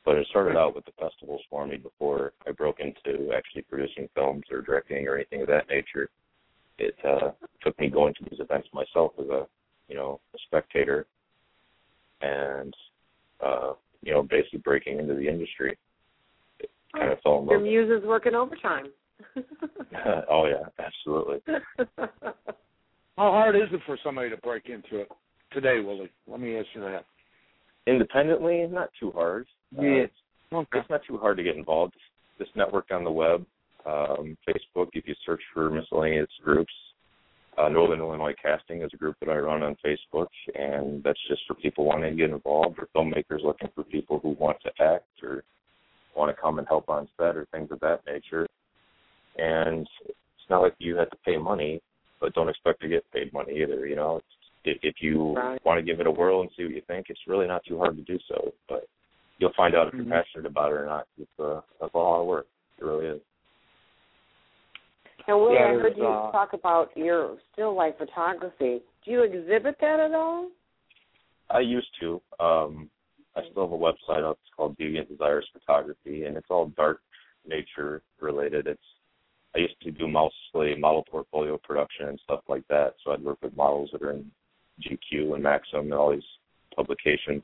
But 0.04 0.16
it 0.18 0.28
started 0.32 0.58
out 0.58 0.76
with 0.76 0.86
the 0.86 0.94
festivals 1.00 1.42
for 1.48 1.66
me 1.68 1.78
before 1.78 2.34
I 2.48 2.52
broke 2.52 2.80
into 2.80 3.32
actually 3.34 3.62
producing 3.64 4.10
films 4.16 4.44
or 4.52 4.62
directing 4.62 5.08
or 5.08 5.16
anything 5.16 5.42
of 5.42 5.48
that 5.48 5.70
nature. 5.70 6.10
It 6.80 6.96
uh, 7.06 7.32
took 7.62 7.80
me 7.80 7.88
going 7.88 8.16
to 8.16 8.26
these 8.30 8.40
events 8.40 8.68
myself 8.74 9.12
as 9.20 9.28
a, 9.28 9.46
you 9.88 9.96
know, 9.96 10.20
a 10.34 10.40
spectator, 10.48 11.06
and 12.22 12.76
uh, 13.46 13.74
you 14.02 14.12
know, 14.12 14.24
basically 14.24 14.60
breaking 14.60 14.98
into 14.98 15.14
the 15.14 15.28
industry. 15.28 15.78
It 16.94 17.00
kind 17.00 17.12
of 17.12 17.20
fell 17.22 17.40
in 17.40 17.46
love. 17.46 17.50
Your 17.52 17.60
muse 17.60 18.02
is 18.02 18.08
working 18.08 18.36
overtime. 18.36 18.88
oh 20.30 20.46
yeah, 20.48 20.86
absolutely. 20.86 21.42
How 23.18 23.32
hard 23.32 23.56
is 23.56 23.70
it 23.72 23.82
for 23.86 23.98
somebody 24.04 24.30
to 24.30 24.38
break 24.38 24.68
into 24.68 25.02
it 25.02 25.10
today, 25.52 25.80
Willy? 25.80 26.10
Let 26.28 26.40
me 26.40 26.58
ask 26.58 26.68
you 26.74 26.82
that. 26.82 27.06
Independently, 27.88 28.66
not 28.68 28.90
too 29.00 29.12
hard. 29.12 29.48
Uh, 29.78 29.82
Yeah. 29.82 29.92
it's, 30.04 30.14
Okay. 30.54 30.80
it's 30.80 30.90
not 30.90 31.02
too 31.08 31.18
hard 31.18 31.38
to 31.38 31.44
get 31.44 31.56
involved. 31.56 31.94
Just 32.38 32.56
network 32.56 32.92
on 32.92 33.04
the 33.04 33.12
web, 33.12 33.46
um, 33.86 34.38
Facebook. 34.48 34.90
If 34.94 35.08
you 35.08 35.16
search 35.26 35.42
for 35.54 35.70
miscellaneous 35.70 36.30
groups, 36.44 36.74
uh, 37.58 37.70
Northern 37.70 38.00
Illinois 38.00 38.34
Casting 38.42 38.82
is 38.82 38.90
a 38.94 38.98
group 38.98 39.16
that 39.20 39.30
I 39.30 39.38
run 39.38 39.62
on 39.62 39.76
Facebook, 39.86 40.28
and 40.56 41.04
that's 41.04 41.20
just 41.28 41.42
for 41.48 41.54
people 41.54 41.86
wanting 41.86 42.12
to 42.12 42.16
get 42.18 42.30
involved 42.32 42.80
or 42.80 42.88
filmmakers 42.96 43.44
looking 43.44 43.70
for 43.76 43.84
people 43.84 44.20
who 44.20 44.30
want 44.32 44.58
to 44.62 44.70
act 44.84 45.06
or 45.22 45.30
want 45.30 45.44
to 45.44 45.44
come 46.52 46.60
and 46.60 46.68
help 46.68 46.90
on 46.90 47.08
set 47.18 47.38
or 47.38 47.48
things 47.52 47.70
of 47.72 47.80
that 47.80 48.02
nature. 48.06 48.46
And 49.38 49.88
it's 50.06 50.50
not 50.50 50.62
like 50.62 50.76
you 50.80 50.98
have 50.98 51.10
to 51.10 51.18
pay 51.26 51.38
money, 51.38 51.82
but 52.20 52.34
don't 52.34 52.50
expect 52.50 52.82
to 52.82 52.90
get 52.90 53.10
paid 53.12 53.32
money 53.32 53.62
either. 53.62 53.88
You 53.88 53.96
know, 53.96 54.18
it's, 54.18 54.26
if, 54.66 54.78
if 54.84 54.96
you 55.02 55.34
Right. 55.34 55.66
want 55.66 55.80
to 55.80 55.84
give 55.84 56.02
it 56.02 56.08
a 56.08 56.12
whirl 56.12 56.42
and 56.42 56.50
see 56.56 56.64
what 56.64 56.74
you 56.74 56.82
think, 56.88 57.08
it's 57.10 57.28
really 57.28 57.48
not 57.48 57.64
too 57.66 57.78
hard 57.78 57.96
to 57.96 58.04
do 58.04 58.20
so. 58.28 58.54
But 58.68 58.86
you'll 59.38 59.54
find 59.54 59.76
out 59.76 59.88
if 59.88 59.94
Mhm. 59.94 59.98
you're 60.06 60.24
passionate 60.24 60.46
about 60.46 60.72
it 60.72 60.76
or 60.76 60.86
not. 60.86 61.08
It's 61.18 61.40
uh, 61.40 61.62
it's 61.82 61.94
a 61.94 61.98
lot 61.98 62.20
of 62.22 62.28
work. 62.28 62.48
It 62.78 62.84
really 62.84 63.06
is. 63.06 63.22
And 65.28 65.40
Willy, 65.40 65.56
Yeah, 65.56 65.68
I 65.68 65.74
heard 65.74 65.98
you 65.98 66.06
uh, 66.06 66.32
talk 66.32 66.54
about 66.54 66.96
your 66.98 67.38
still 67.54 67.74
life 67.74 67.98
photography. 67.98 68.82
Do 69.06 69.12
you 69.12 69.24
exhibit 69.24 69.78
that 69.80 70.00
at 70.00 70.14
all? 70.14 70.50
I 71.50 71.60
used 71.60 71.94
to. 72.02 72.22
Um, 72.40 72.90
I 73.36 73.42
still 73.50 73.64
have 73.64 73.72
a 73.72 73.78
website 73.78 74.30
up. 74.30 74.38
It's 74.42 74.54
called 74.56 74.78
Deviant 74.78 75.08
Desires 75.08 75.48
Photography, 75.54 76.26
and 76.26 76.36
it's 76.36 76.48
all 76.50 76.68
dark 76.76 77.02
nature 77.48 78.02
related. 78.20 78.68
It's 78.68 78.82
I 79.56 79.60
used 79.60 79.80
to 79.82 79.92
do 79.92 80.08
mostly 80.08 80.76
model 80.76 81.04
portfolio 81.10 81.58
production 81.58 82.08
and 82.08 82.20
stuff 82.24 82.42
like 82.48 82.66
that. 82.70 82.96
So 83.04 83.12
I'd 83.12 83.24
work 83.24 83.40
with 83.42 83.56
models 83.56 83.90
that 83.92 84.02
are 84.02 84.12
in 84.12 84.32
GQ 84.82 85.34
and 85.34 85.44
Maxim 85.44 85.82
and 85.82 85.94
all 85.94 86.12
these 86.12 86.24
publications. 86.76 87.44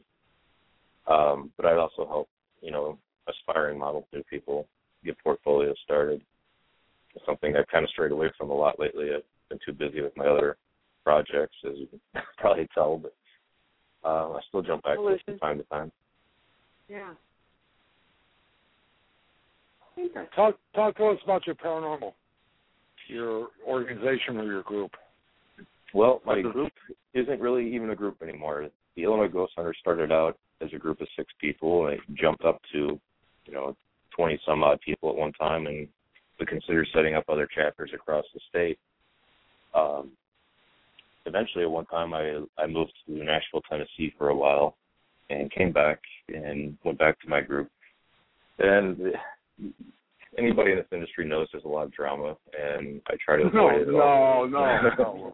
Um, 1.08 1.52
but 1.58 1.66
I'd 1.66 1.78
also 1.78 2.08
help, 2.08 2.30
you 2.62 2.72
know, 2.72 2.98
aspiring 3.28 3.78
models, 3.78 4.06
new 4.14 4.24
people 4.30 4.68
get 5.04 5.18
portfolios 5.22 5.78
started. 5.84 6.22
It's 7.14 7.26
something 7.26 7.56
I've 7.56 7.68
kind 7.68 7.84
of 7.84 7.90
strayed 7.90 8.12
away 8.12 8.32
from 8.38 8.52
a 8.52 8.54
lot 8.54 8.80
lately. 8.80 9.10
I've 9.14 9.24
been 9.50 9.60
too 9.66 9.74
busy 9.74 10.02
with 10.02 10.16
my 10.16 10.26
other 10.26 10.58
projects, 11.04 11.56
as 11.66 11.74
you 11.76 11.88
can 12.14 12.24
probably 12.38 12.68
tell. 12.74 12.98
But 12.98 13.14
uh, 14.04 14.34
I 14.34 14.40
still 14.48 14.62
jump 14.62 14.84
back 14.84 14.98
to 14.98 15.08
it 15.08 15.22
from 15.26 15.40
time 15.40 15.58
to 15.58 15.64
time. 15.66 15.92
Yeah. 16.90 17.14
Talk 20.36 20.58
talk 20.76 20.96
to 20.98 21.08
us 21.08 21.18
about 21.24 21.48
your 21.48 21.56
paranormal, 21.56 22.14
your 23.08 23.48
organization 23.68 24.38
or 24.38 24.46
your 24.46 24.62
group. 24.64 24.92
Well, 25.94 26.22
my 26.26 26.42
group 26.42 26.72
isn't 27.14 27.42
really 27.42 27.74
even 27.74 27.90
a 27.90 27.96
group 27.96 28.22
anymore. 28.22 28.68
The 28.96 29.04
Illinois 29.04 29.28
Ghost 29.28 29.54
Hunters 29.56 29.78
started 29.80 30.12
out 30.12 30.38
as 30.62 30.70
a 30.74 30.78
group 30.78 31.02
of 31.02 31.08
six 31.16 31.32
people, 31.40 31.88
and 31.88 31.96
it 31.96 32.02
jumped 32.14 32.44
up 32.46 32.62
to, 32.74 33.00
you 33.46 33.54
know, 33.54 33.76
twenty 34.16 34.40
some 34.46 34.64
odd 34.64 34.80
people 34.82 35.10
at 35.10 35.16
one 35.16 35.34
time, 35.34 35.66
and 35.66 35.88
we 36.40 36.46
considered 36.46 36.88
setting 36.94 37.16
up 37.16 37.24
other 37.28 37.48
chapters 37.48 37.92
across 37.94 38.26
the 38.34 38.40
state. 38.50 38.78
Um, 39.74 40.12
eventually, 41.28 41.64
at 41.64 41.70
one 41.72 41.86
time, 41.86 42.14
I 42.14 42.42
I 42.58 42.68
moved 42.68 42.94
to 43.06 43.14
Nashville, 43.14 43.62
Tennessee 43.70 44.14
for 44.18 44.30
a 44.30 44.36
while, 44.36 44.76
and 45.30 45.52
came 45.52 45.72
back 45.72 46.00
and 46.30 46.78
went 46.84 46.98
back 46.98 47.20
to 47.22 47.30
my 47.30 47.42
group. 47.42 47.70
And 48.60 49.14
anybody 50.38 50.72
in 50.72 50.78
this 50.78 50.88
industry 50.92 51.28
knows 51.28 51.48
there's 51.52 51.64
a 51.64 51.68
lot 51.68 51.86
of 51.86 51.94
drama, 51.94 52.36
and 52.58 53.02
I 53.08 53.16
try 53.24 53.38
to 53.38 53.44
avoid 53.44 53.82
it 53.82 53.90
all. 53.94 54.48
no, 54.48 54.82
no, 54.98 55.34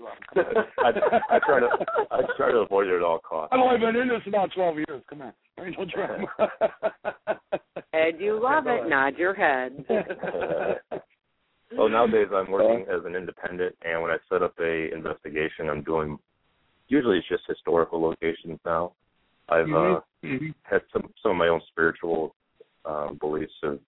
no. 0.00 0.14
I, 0.78 0.90
I 1.30 1.38
try 1.46 1.60
to 1.60 1.68
I 2.10 2.20
try 2.36 2.50
to 2.50 2.58
avoid 2.58 2.88
it 2.88 2.96
at 2.96 3.02
all 3.02 3.18
costs. 3.18 3.52
I've 3.52 3.60
only 3.60 3.78
been 3.78 3.96
in 3.96 4.08
this 4.08 4.22
about 4.26 4.50
twelve 4.54 4.76
years. 4.76 5.02
Come 5.08 5.22
on, 5.22 5.32
there 5.56 5.66
ain't 5.68 5.78
no 5.78 5.84
drama. 5.84 6.26
Ed, 7.92 8.16
you 8.18 8.40
love 8.42 8.66
it. 8.66 8.86
Nod 8.88 9.16
your 9.16 9.34
head. 9.34 9.84
Well, 11.72 11.88
nowadays 11.88 12.28
I'm 12.32 12.50
working 12.50 12.86
as 12.88 13.04
an 13.04 13.16
independent, 13.16 13.74
and 13.82 14.00
when 14.02 14.10
I 14.10 14.18
set 14.30 14.42
up 14.42 14.54
a 14.60 14.92
investigation, 14.94 15.68
I'm 15.68 15.82
doing 15.82 16.18
usually 16.88 17.18
it's 17.18 17.28
just 17.28 17.42
historical 17.48 18.00
locations 18.00 18.60
now. 18.64 18.92
I've 19.48 19.66
uh, 19.72 20.00
Mhm. 20.22 20.54
had 20.62 20.82
some 20.92 21.12
some 21.22 21.32
of 21.32 21.36
my 21.36 21.48
own 21.48 21.60
spiritual 21.68 22.34
um, 22.84 23.16
beliefs 23.16 23.54
have 23.62 23.80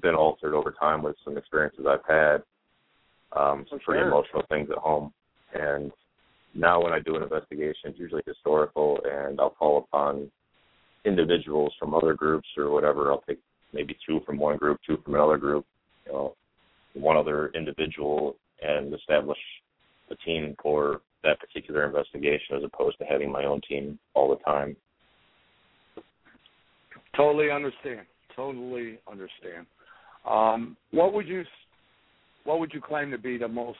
been 0.00 0.14
altered 0.14 0.54
over 0.54 0.72
time 0.72 1.02
with 1.02 1.16
some 1.24 1.36
experiences 1.36 1.86
I've 1.86 2.04
had, 2.06 2.42
um, 3.32 3.66
some 3.68 3.78
For 3.80 3.84
pretty 3.84 4.00
sure. 4.00 4.08
emotional 4.08 4.42
things 4.48 4.70
at 4.70 4.78
home, 4.78 5.12
and 5.52 5.92
now 6.54 6.82
when 6.82 6.92
I 6.92 7.00
do 7.00 7.16
an 7.16 7.22
investigation, 7.22 7.90
it's 7.90 7.98
usually 7.98 8.22
historical, 8.26 8.98
and 9.04 9.38
I'll 9.40 9.50
call 9.50 9.78
upon 9.78 10.30
individuals 11.04 11.74
from 11.78 11.94
other 11.94 12.14
groups 12.14 12.48
or 12.56 12.70
whatever. 12.70 13.12
I'll 13.12 13.22
take 13.22 13.38
maybe 13.72 13.96
two 14.06 14.20
from 14.20 14.38
one 14.38 14.56
group, 14.56 14.80
two 14.86 14.96
from 14.98 15.14
another 15.14 15.36
group, 15.38 15.66
you 16.06 16.12
know, 16.12 16.34
one 16.96 17.16
other 17.16 17.48
individual, 17.54 18.36
and 18.62 18.92
establish 18.94 19.38
a 20.10 20.16
team 20.16 20.54
for 20.62 21.02
that 21.22 21.38
particular 21.40 21.84
investigation 21.84 22.56
as 22.56 22.62
opposed 22.64 22.98
to 22.98 23.04
having 23.04 23.30
my 23.30 23.44
own 23.44 23.60
team 23.68 23.98
all 24.14 24.30
the 24.30 24.42
time. 24.44 24.76
Totally 27.16 27.50
understand. 27.50 28.06
Totally 28.34 28.98
understand. 29.10 29.66
Um, 30.28 30.76
what 30.90 31.12
would 31.12 31.26
you 31.26 31.44
what 32.44 32.60
would 32.60 32.72
you 32.72 32.80
claim 32.80 33.10
to 33.10 33.18
be 33.18 33.38
the 33.38 33.48
most 33.48 33.78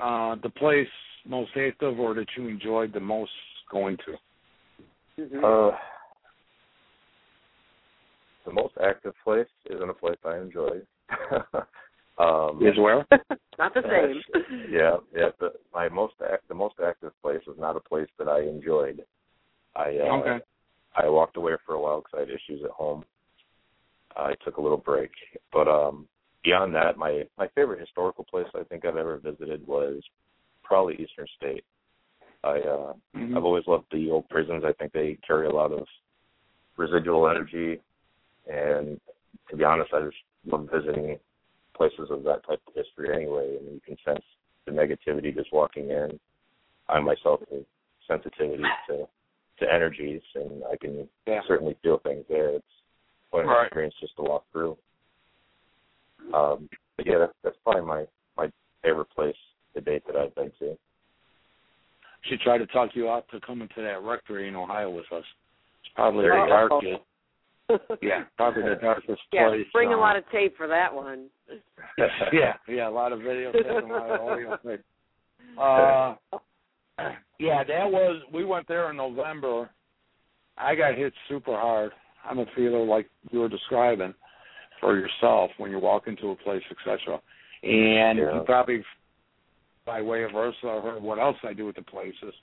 uh, 0.00 0.36
the 0.42 0.50
place 0.50 0.88
most 1.26 1.50
active 1.56 1.98
or 2.00 2.14
that 2.14 2.26
you 2.36 2.48
enjoyed 2.48 2.92
the 2.92 3.00
most 3.00 3.30
going 3.70 3.96
to? 3.98 5.22
Mhm. 5.22 5.44
Uh, 5.44 5.76
the 8.44 8.52
most 8.52 8.74
active 8.82 9.14
place 9.22 9.46
isn't 9.66 9.88
a 9.88 9.94
place 9.94 10.18
I 10.24 10.38
enjoy. 10.38 10.80
um, 12.18 12.58
where? 12.58 13.06
Not 13.58 13.74
the 13.74 13.82
same. 13.90 14.22
yeah, 14.70 14.96
yeah. 15.14 15.28
The, 15.38 15.52
my 15.72 15.88
most 15.88 16.14
act, 16.30 16.48
the 16.48 16.54
most 16.54 16.76
active 16.84 17.12
place 17.22 17.40
was 17.46 17.56
not 17.58 17.76
a 17.76 17.80
place 17.80 18.08
that 18.18 18.28
I 18.28 18.42
enjoyed. 18.42 19.04
I 19.76 19.98
uh, 19.98 20.16
Okay. 20.18 20.44
I 20.96 21.08
walked 21.08 21.36
away 21.36 21.52
for 21.64 21.74
a 21.74 21.80
while 21.80 22.00
because 22.00 22.12
I 22.16 22.20
had 22.20 22.28
issues 22.28 22.62
at 22.64 22.70
home. 22.70 23.04
I 24.16 24.34
took 24.44 24.58
a 24.58 24.60
little 24.60 24.78
break, 24.78 25.10
but 25.52 25.68
um, 25.68 26.06
beyond 26.44 26.74
that, 26.74 26.98
my 26.98 27.24
my 27.38 27.48
favorite 27.54 27.80
historical 27.80 28.24
place 28.24 28.46
I 28.54 28.62
think 28.64 28.84
I've 28.84 28.96
ever 28.96 29.16
visited 29.18 29.66
was 29.66 30.02
probably 30.62 30.94
Eastern 30.94 31.26
State. 31.36 31.64
I 32.44 32.58
uh, 32.60 32.92
Mhm. 33.16 33.36
I've 33.36 33.44
always 33.44 33.66
loved 33.66 33.86
the 33.90 34.10
old 34.10 34.28
prisons. 34.28 34.64
I 34.64 34.72
think 34.72 34.92
they 34.92 35.18
carry 35.26 35.46
a 35.46 35.50
lot 35.52 35.72
of 35.72 35.86
residual 36.76 37.28
energy, 37.28 37.80
and 38.46 39.00
to 39.50 39.56
be 39.56 39.64
honest, 39.64 39.92
I 39.92 40.00
just 40.00 40.16
love 40.46 40.68
visiting 40.72 41.18
places 41.74 42.10
of 42.10 42.22
that 42.24 42.46
type 42.46 42.60
of 42.66 42.74
history 42.74 43.14
anyway. 43.14 43.56
And 43.56 43.74
you 43.74 43.80
can 43.84 43.96
sense 44.04 44.24
the 44.66 44.72
negativity 44.72 45.34
just 45.34 45.52
walking 45.52 45.90
in. 45.90 46.18
I 46.88 47.00
myself 47.00 47.40
have 47.50 47.64
sensitivity 48.06 48.64
to 48.88 49.06
to 49.58 49.72
energies, 49.72 50.22
and 50.34 50.64
I 50.64 50.76
can 50.76 51.08
Yeah. 51.26 51.42
certainly 51.46 51.74
feel 51.82 51.98
things 51.98 52.26
there. 52.26 52.48
It's 52.50 52.66
quite 53.30 53.44
an 53.44 53.50
Right. 53.50 53.66
experience 53.66 53.94
just 54.00 54.16
to 54.16 54.22
walk 54.22 54.44
through. 54.50 54.76
Um, 56.32 56.68
but 56.96 57.06
yeah, 57.06 57.18
that's, 57.18 57.34
that's 57.42 57.56
probably 57.58 57.82
my 57.82 58.06
my 58.36 58.50
favorite 58.82 59.10
place 59.10 59.36
to 59.74 59.80
date 59.80 60.04
that 60.06 60.16
I've 60.16 60.34
been 60.34 60.50
to. 60.58 60.76
Try 62.24 62.36
try 62.38 62.58
to 62.58 62.66
talk 62.66 62.96
you 62.96 63.10
out 63.10 63.28
to 63.28 63.40
coming 63.40 63.68
to 63.68 63.82
that 63.82 64.02
rectory 64.02 64.48
in 64.48 64.56
Ohio 64.56 64.90
with 64.90 65.10
us. 65.12 65.24
It's 65.80 65.94
probably 65.94 66.24
you 66.24 66.30
go. 66.30 66.46
darkest. 66.48 67.02
Yeah, 68.02 68.24
probably 68.36 68.62
the 68.62 68.76
darkest 68.80 69.20
yeah, 69.32 69.48
place. 69.48 69.66
bring 69.72 69.92
a 69.92 69.96
uh, 69.96 69.98
lot 69.98 70.16
of 70.16 70.24
tape 70.30 70.56
for 70.56 70.68
that 70.68 70.92
one. 70.92 71.28
yeah, 72.32 72.54
yeah, 72.68 72.88
a 72.88 72.90
lot 72.90 73.12
of 73.12 73.20
video 73.20 73.52
tape 73.52 73.66
and 73.66 73.90
a 73.90 73.94
lot 73.94 74.10
of 74.10 74.20
audio 74.20 74.56
tape. 74.66 74.80
Uh, 75.58 76.14
yeah, 77.38 77.64
that 77.64 77.90
was. 77.90 78.22
We 78.32 78.44
went 78.44 78.68
there 78.68 78.90
in 78.90 78.96
November. 78.96 79.70
I 80.58 80.74
got 80.74 80.96
hit 80.96 81.12
super 81.28 81.52
hard. 81.52 81.92
I'm 82.24 82.38
a 82.38 82.46
feeler 82.54 82.84
like 82.84 83.08
you 83.30 83.40
were 83.40 83.48
describing 83.48 84.14
for 84.80 84.98
yourself 84.98 85.50
when 85.58 85.70
you 85.70 85.78
walk 85.78 86.06
into 86.06 86.30
a 86.30 86.36
place, 86.36 86.62
etc. 86.70 87.20
And 87.62 88.18
Yeah. 88.18 88.34
you 88.34 88.42
probably, 88.44 88.84
by 89.86 90.02
way 90.02 90.24
of 90.24 90.32
versa, 90.32 90.80
heard 90.82 91.02
what 91.02 91.18
else 91.18 91.36
I 91.42 91.52
do 91.52 91.66
with 91.66 91.76
the 91.76 91.82
places, 91.82 92.34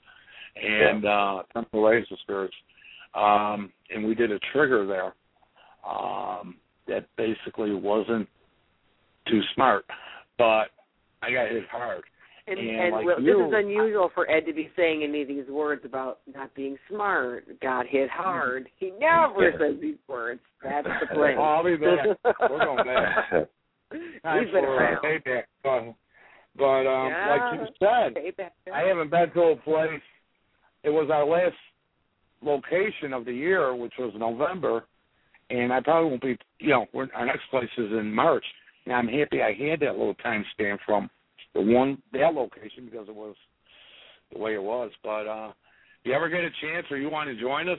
and 0.56 1.04
uh, 1.04 1.42
Temple 1.52 1.82
the 1.82 2.16
Spirits. 2.22 2.54
Um, 3.14 3.72
and 3.90 4.04
we 4.06 4.14
did 4.14 4.30
a 4.30 4.38
trigger 4.52 4.86
there 4.86 5.14
um, 5.88 6.56
that 6.86 7.06
basically 7.16 7.74
wasn't 7.74 8.28
too 9.28 9.40
smart, 9.54 9.84
but 10.38 10.68
I 11.22 11.32
got 11.32 11.50
hit 11.50 11.64
hard. 11.70 12.02
And, 12.46 12.58
And 12.58 12.68
and 12.68 12.92
like 12.94 13.06
well, 13.06 13.16
this 13.18 13.34
is 13.34 13.52
unusual 13.54 14.10
for 14.14 14.28
Ed 14.30 14.46
to 14.46 14.52
be 14.52 14.70
saying 14.74 15.02
any 15.04 15.22
of 15.22 15.28
these 15.28 15.46
words 15.48 15.82
about 15.84 16.20
not 16.34 16.52
being 16.54 16.76
smart, 16.88 17.44
got 17.60 17.86
hit 17.86 18.10
hard. 18.10 18.68
He 18.78 18.90
never 18.98 19.50
Yeah. 19.50 19.58
says 19.58 19.76
these 19.80 19.98
words. 20.08 20.40
That's 20.62 20.86
the 21.00 21.06
place. 21.14 21.36
Oh, 21.38 21.42
I'll 21.42 21.64
be 21.64 21.76
back. 21.76 22.06
We're 22.50 22.64
going 22.64 22.84
back. 22.86 23.28
He's 23.92 24.52
been 24.52 24.64
around. 24.64 25.02
payback. 25.04 25.44
But, 25.62 25.94
but 26.56 26.86
um, 26.86 27.08
Yeah. 27.10 27.28
like 27.28 27.60
you 27.60 27.66
said, 27.78 28.14
Payback. 28.14 28.50
I 28.72 28.80
haven't 28.88 29.10
been 29.10 29.30
to 29.32 29.40
a 29.42 29.56
place. 29.56 30.00
It 30.82 30.90
was 30.90 31.10
our 31.12 31.26
last 31.26 31.54
location 32.42 33.12
of 33.12 33.24
the 33.24 33.32
year, 33.32 33.74
which 33.74 33.92
was 33.98 34.12
November, 34.16 34.84
and 35.50 35.72
I 35.72 35.80
probably 35.80 36.10
won't 36.10 36.22
be. 36.22 36.38
You 36.58 36.70
know, 36.70 36.86
we're, 36.92 37.08
our 37.14 37.26
next 37.26 37.42
place 37.50 37.68
is 37.76 37.90
in 37.92 38.12
March, 38.12 38.44
and 38.86 38.94
I'm 38.94 39.08
happy 39.08 39.42
I 39.42 39.52
had 39.52 39.80
that 39.80 39.96
little 39.96 40.14
time 40.14 40.44
span 40.52 40.78
from 40.84 41.10
the 41.54 41.60
one 41.60 42.00
that 42.12 42.34
location 42.34 42.86
because 42.90 43.08
it 43.08 43.14
was 43.14 43.34
the 44.32 44.38
way 44.38 44.54
it 44.54 44.62
was. 44.62 44.90
But 45.02 45.26
uh 45.26 45.52
if 46.02 46.06
you 46.06 46.14
ever 46.14 46.28
get 46.28 46.40
a 46.40 46.50
chance 46.62 46.86
or 46.90 46.96
you 46.96 47.10
want 47.10 47.28
to 47.28 47.40
join 47.40 47.68
us, 47.68 47.78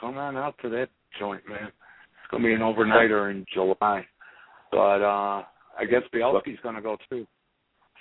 come 0.00 0.16
on 0.16 0.36
out 0.36 0.54
to 0.62 0.68
that 0.70 0.88
joint, 1.18 1.42
man. 1.48 1.66
It's 1.66 2.30
gonna 2.30 2.44
be 2.44 2.54
an 2.54 2.60
overnighter 2.60 3.30
in 3.30 3.44
July. 3.52 4.06
But 4.70 5.02
uh 5.02 5.44
I 5.78 5.84
guess 5.88 6.02
Bielski's 6.14 6.60
gonna 6.62 6.82
go 6.82 6.96
too. 7.08 7.26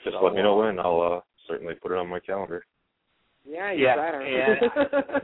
Just 0.03 0.15
So, 0.19 0.23
let 0.23 0.33
me 0.33 0.41
know 0.41 0.59
uh, 0.59 0.65
when. 0.65 0.79
I'll 0.79 1.01
uh, 1.01 1.19
certainly 1.47 1.75
put 1.75 1.91
it 1.91 1.97
on 1.97 2.07
my 2.07 2.19
calendar. 2.19 2.63
Yeah, 3.47 3.71
you 3.71 3.85
Yeah, 3.85 3.95
better. 3.95 4.25
yeah. 4.25 4.55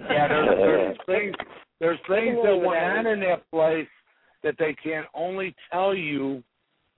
Yeah, 0.10 0.28
there's, 0.28 0.58
there's 0.58 0.98
things 1.06 1.36
there's 1.80 2.00
things 2.08 2.38
that 2.44 2.56
went 2.56 2.84
on 2.84 3.08
in 3.08 3.20
that 3.22 3.50
place 3.52 3.88
that 4.44 4.56
they 4.58 4.76
can 4.82 5.04
only 5.14 5.56
tell 5.72 5.94
you 5.94 6.44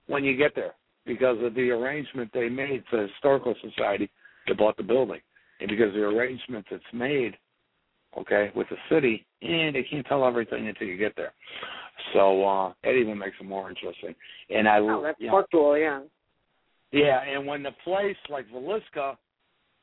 when 0.06 0.24
you 0.24 0.36
get 0.36 0.54
there 0.54 0.74
because 1.06 1.38
of 1.42 1.54
the 1.54 1.70
arrangement 1.70 2.30
they 2.32 2.48
made 2.48 2.84
to 2.90 2.96
the 2.96 3.08
historical 3.08 3.54
society 3.62 4.10
that 4.46 4.58
bought 4.58 4.76
the 4.76 4.82
building. 4.82 5.20
And 5.60 5.68
because 5.68 5.88
of 5.88 5.94
the 5.94 6.04
arrangement 6.04 6.66
that's 6.70 6.82
made, 6.92 7.36
okay, 8.16 8.52
with 8.54 8.68
the 8.68 8.76
city, 8.88 9.26
and 9.42 9.74
they 9.74 9.82
can't 9.82 10.06
tell 10.06 10.24
everything 10.24 10.68
until 10.68 10.86
you 10.86 10.96
get 10.96 11.14
there. 11.16 11.32
So 12.14 12.44
uh 12.44 12.72
that 12.84 12.92
even 12.92 13.18
makes 13.18 13.36
it 13.40 13.44
more 13.44 13.68
interesting. 13.68 14.14
And 14.50 14.68
I 14.68 14.78
oh, 14.78 15.02
that's 15.02 15.20
you 15.20 15.26
know, 15.28 15.44
cool, 15.50 15.76
yeah. 15.76 16.00
yeah, 16.92 17.22
and 17.22 17.46
when 17.46 17.62
the 17.62 17.72
place 17.82 18.16
like 18.30 18.46
Villisca 18.50 19.16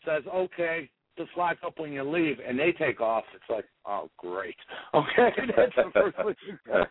says, 0.05 0.23
"Okay, 0.33 0.89
just 1.17 1.31
lock 1.37 1.57
up 1.65 1.79
when 1.79 1.91
you 1.93 2.03
leave," 2.03 2.37
and 2.45 2.57
they 2.57 2.71
take 2.73 3.01
off, 3.01 3.23
it's 3.33 3.49
like, 3.49 3.65
"Oh, 3.85 4.09
great." 4.17 4.55
Okay, 4.93 5.29
that's 5.57 5.75
the 5.75 5.91
first 5.93 6.17
thing. 6.17 6.57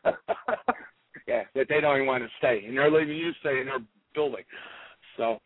yeah, 1.28 1.42
that 1.54 1.66
they 1.68 1.80
don't 1.80 1.96
even 1.96 2.06
want 2.06 2.22
to 2.22 2.28
stay, 2.38 2.64
and 2.66 2.76
they're 2.76 2.90
leaving 2.90 3.16
you 3.16 3.32
stay 3.40 3.60
in 3.60 3.66
their 3.66 3.78
building. 4.14 4.44
So, 5.16 5.38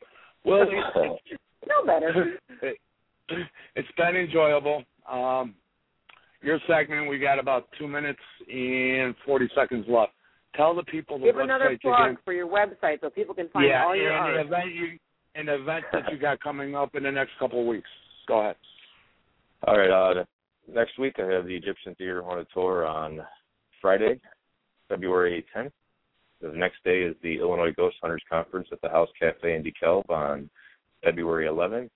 well, 0.44 0.66
it's, 0.68 1.38
No 1.66 1.84
better. 1.84 2.38
it, 2.62 2.78
it's 3.76 3.88
been 3.96 4.16
enjoyable. 4.16 4.82
Um, 5.10 5.54
your 6.42 6.58
segment, 6.68 7.08
we 7.08 7.18
got 7.18 7.38
about 7.38 7.68
two 7.78 7.88
minutes 7.88 8.20
and 8.48 9.14
forty 9.24 9.48
seconds 9.54 9.86
left. 9.88 10.12
Tell 10.54 10.74
the 10.74 10.84
people 10.84 11.18
the 11.18 11.26
Give 11.26 11.34
website 11.36 11.44
another 11.44 11.66
again. 11.66 11.80
plug 11.80 12.16
for 12.24 12.32
your 12.32 12.48
website 12.48 13.00
so 13.00 13.10
people 13.10 13.34
can 13.34 13.48
find 13.50 13.66
yeah, 13.68 13.84
all 13.84 13.94
your 13.94 14.10
and 14.12 14.36
the 14.36 14.40
event 14.40 14.74
you 14.74 14.98
an 15.34 15.48
event 15.48 15.84
that 15.92 16.10
you 16.10 16.18
got 16.18 16.40
coming 16.40 16.74
up 16.74 16.94
in 16.94 17.02
the 17.02 17.10
next 17.10 17.32
couple 17.38 17.60
of 17.60 17.66
weeks. 17.66 17.88
Go 18.28 18.40
ahead. 18.40 18.56
All 19.66 19.78
right. 19.78 19.90
Uh, 19.90 20.24
next 20.72 20.98
week 20.98 21.14
I 21.18 21.32
have 21.32 21.46
the 21.46 21.56
Egyptian 21.56 21.94
Theater 21.96 22.22
Haunted 22.22 22.46
Tour 22.52 22.86
on 22.86 23.20
Friday, 23.80 24.20
February 24.88 25.44
10th. 25.56 25.72
The 26.40 26.52
next 26.52 26.84
day 26.84 27.00
is 27.00 27.16
the 27.22 27.38
Illinois 27.38 27.72
Ghost 27.76 27.96
Hunters 28.00 28.22
Conference 28.30 28.68
at 28.70 28.80
the 28.82 28.88
House 28.88 29.08
Cafe 29.18 29.56
in 29.56 29.64
DeKalb 29.64 30.08
on 30.10 30.48
February 31.02 31.46
11th. 31.46 31.88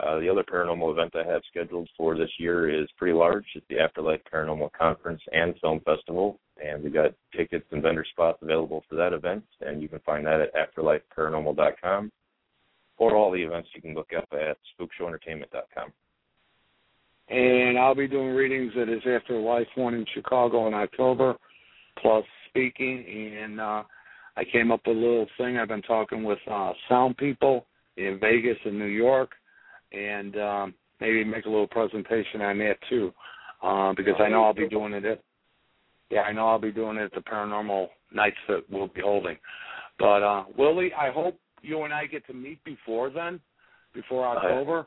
Uh, 0.00 0.18
the 0.18 0.28
other 0.28 0.42
paranormal 0.42 0.90
event 0.90 1.14
I 1.14 1.30
have 1.30 1.42
scheduled 1.50 1.88
for 1.96 2.16
this 2.16 2.30
year 2.38 2.68
is 2.68 2.88
pretty 2.96 3.12
large. 3.12 3.44
It's 3.54 3.66
the 3.68 3.78
Afterlife 3.78 4.20
Paranormal 4.32 4.72
Conference 4.72 5.20
and 5.32 5.54
Film 5.60 5.80
Festival, 5.84 6.40
and 6.64 6.82
we've 6.82 6.94
got 6.94 7.12
tickets 7.36 7.66
and 7.70 7.82
vendor 7.82 8.04
spots 8.10 8.38
available 8.42 8.82
for 8.88 8.96
that 8.96 9.12
event, 9.12 9.44
and 9.60 9.82
you 9.82 9.88
can 9.88 10.00
find 10.00 10.26
that 10.26 10.40
at 10.40 10.76
afterlifeparanormal.com. 10.76 12.10
Or 12.96 13.16
all 13.16 13.32
the 13.32 13.42
events 13.42 13.68
you 13.74 13.82
can 13.82 13.94
look 13.94 14.10
up 14.16 14.28
at 14.32 14.56
spookshowentertainment.com. 14.78 15.92
And 17.28 17.78
I'll 17.78 17.94
be 17.94 18.06
doing 18.06 18.28
readings 18.28 18.72
at 18.80 18.88
his 18.88 19.02
Afterlife 19.06 19.66
one 19.74 19.94
in 19.94 20.04
Chicago 20.14 20.68
in 20.68 20.74
October, 20.74 21.34
plus 22.00 22.24
speaking. 22.48 23.04
And 23.42 23.60
uh, 23.60 23.82
I 24.36 24.44
came 24.44 24.70
up 24.70 24.80
with 24.86 24.96
a 24.96 25.00
little 25.00 25.26
thing. 25.38 25.56
I've 25.56 25.68
been 25.68 25.82
talking 25.82 26.22
with 26.22 26.38
uh, 26.50 26.72
sound 26.88 27.16
people 27.16 27.66
in 27.96 28.18
Vegas 28.20 28.58
and 28.64 28.78
New 28.78 28.86
York, 28.86 29.30
and 29.92 30.36
um, 30.36 30.74
maybe 31.00 31.24
make 31.24 31.46
a 31.46 31.50
little 31.50 31.66
presentation 31.66 32.42
on 32.42 32.58
that 32.58 32.76
too, 32.88 33.12
uh, 33.62 33.92
because 33.96 34.14
I 34.18 34.28
know 34.28 34.44
I'll 34.44 34.54
be 34.54 34.68
doing 34.68 34.92
it 34.92 35.04
at. 35.04 35.20
Yeah, 36.10 36.22
I 36.22 36.32
know 36.32 36.46
I'll 36.48 36.60
be 36.60 36.72
doing 36.72 36.98
it 36.98 37.04
at 37.04 37.14
the 37.14 37.20
paranormal 37.20 37.88
nights 38.12 38.36
that 38.48 38.64
we'll 38.70 38.88
be 38.88 39.00
holding. 39.00 39.36
But 39.98 40.22
uh 40.22 40.44
Willy, 40.56 40.92
I 40.92 41.10
hope 41.10 41.38
you 41.64 41.82
and 41.82 41.92
I 41.92 42.06
get 42.06 42.26
to 42.26 42.34
meet 42.34 42.62
before 42.64 43.10
then, 43.10 43.40
before 43.94 44.26
October. 44.26 44.86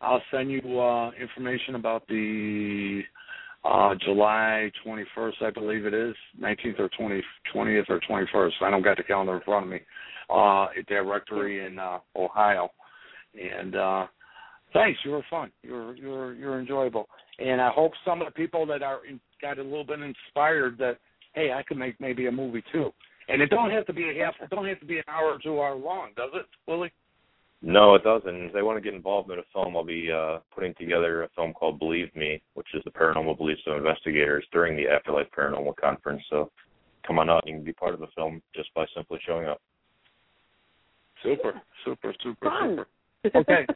I'll 0.00 0.22
send 0.30 0.50
you 0.50 0.80
uh 0.80 1.10
information 1.12 1.74
about 1.74 2.06
the 2.08 3.02
uh 3.64 3.94
July 4.04 4.70
21st, 4.86 5.42
I 5.42 5.50
believe 5.50 5.84
it 5.84 5.94
is, 5.94 6.14
19th 6.40 6.80
or 6.80 6.88
20, 6.98 7.22
20th 7.54 7.90
or 7.90 8.00
21st. 8.08 8.52
I 8.62 8.70
don't 8.70 8.82
got 8.82 8.96
the 8.96 9.02
calendar 9.02 9.36
in 9.36 9.42
front 9.42 9.66
of 9.66 9.70
me. 9.70 9.80
Uh 10.30 10.64
at 10.78 10.86
that 10.88 11.02
rectory 11.02 11.66
in 11.66 11.78
uh 11.78 11.98
Ohio. 12.16 12.70
And 13.34 13.76
uh 13.76 14.06
thanks, 14.72 15.00
you 15.04 15.10
were 15.10 15.24
fun. 15.28 15.50
You 15.62 15.72
were 15.72 15.96
you 15.96 16.08
were 16.08 16.32
you're 16.34 16.60
enjoyable. 16.60 17.08
And 17.38 17.60
I 17.60 17.70
hope 17.70 17.92
some 18.04 18.20
of 18.22 18.26
the 18.26 18.32
people 18.32 18.66
that 18.66 18.82
are 18.82 19.04
in, 19.06 19.20
got 19.42 19.58
a 19.58 19.62
little 19.62 19.84
bit 19.84 20.00
inspired 20.00 20.78
that 20.78 20.98
hey, 21.34 21.52
I 21.52 21.62
could 21.62 21.76
make 21.76 22.00
maybe 22.00 22.26
a 22.26 22.32
movie 22.32 22.64
too. 22.72 22.90
And 23.30 23.40
it 23.40 23.50
don't 23.50 23.70
have 23.70 23.86
to 23.86 23.92
be 23.92 24.10
a 24.10 24.24
half. 24.24 24.34
It 24.42 24.50
don't 24.50 24.66
have 24.66 24.80
to 24.80 24.86
be 24.86 24.98
an 24.98 25.04
hour 25.08 25.34
or 25.34 25.38
two 25.38 25.60
hour 25.60 25.76
long, 25.76 26.10
does 26.16 26.30
it, 26.34 26.46
Willy? 26.66 26.92
No, 27.62 27.94
it 27.94 28.02
doesn't. 28.02 28.46
If 28.46 28.52
they 28.52 28.62
want 28.62 28.78
to 28.78 28.80
get 28.80 28.94
involved 28.94 29.30
in 29.30 29.38
a 29.38 29.42
film, 29.52 29.76
I'll 29.76 29.84
be 29.84 30.10
uh, 30.10 30.38
putting 30.54 30.74
together 30.74 31.22
a 31.22 31.28
film 31.36 31.52
called 31.52 31.78
Believe 31.78 32.14
Me, 32.16 32.42
which 32.54 32.68
is 32.74 32.82
the 32.84 32.90
paranormal 32.90 33.36
beliefs 33.36 33.60
of 33.66 33.76
investigators 33.76 34.44
during 34.50 34.76
the 34.76 34.88
Afterlife 34.88 35.26
Paranormal 35.36 35.76
Conference. 35.76 36.22
So 36.30 36.50
come 37.06 37.18
on 37.18 37.28
out 37.28 37.44
and 37.46 37.50
you 37.50 37.56
can 37.58 37.64
be 37.64 37.72
part 37.72 37.94
of 37.94 38.00
the 38.00 38.06
film 38.16 38.40
just 38.54 38.72
by 38.74 38.86
simply 38.96 39.18
showing 39.26 39.46
up. 39.46 39.60
Super, 41.22 41.60
super, 41.84 42.14
super, 42.22 42.46
Fun. 42.46 42.70
super. 42.70 42.86
Okay. 43.34 43.66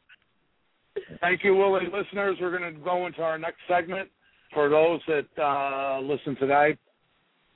Thank 1.21 1.43
you, 1.43 1.55
Willy. 1.55 1.85
Listeners, 1.85 2.37
we're 2.41 2.57
going 2.57 2.73
to 2.73 2.79
go 2.79 3.05
into 3.05 3.21
our 3.21 3.37
next 3.37 3.59
segment. 3.67 4.09
For 4.53 4.69
those 4.69 5.01
that 5.07 5.27
uh, 5.39 5.99
listen 5.99 6.35
tonight 6.37 6.79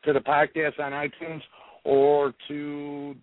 to 0.03 0.13
the 0.13 0.19
podcast 0.19 0.79
on 0.79 0.91
iTunes 0.91 1.41
or 1.89 2.35
to 2.47 3.15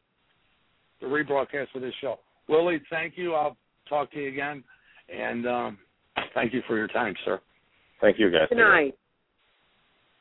the 1.00 1.06
rebroadcast 1.06 1.68
of 1.76 1.82
this 1.82 1.94
show. 2.00 2.18
Willy, 2.48 2.80
thank 2.90 3.16
you. 3.16 3.34
I'll 3.34 3.56
talk 3.88 4.10
to 4.12 4.18
you 4.20 4.28
again. 4.28 4.64
And 5.08 5.46
um, 5.46 5.78
thank 6.34 6.52
you 6.52 6.62
for 6.66 6.76
your 6.76 6.88
time, 6.88 7.14
sir. 7.24 7.40
Thank 8.00 8.18
you, 8.18 8.30
guys. 8.30 8.48
Good 8.48 8.58
night. 8.58 8.94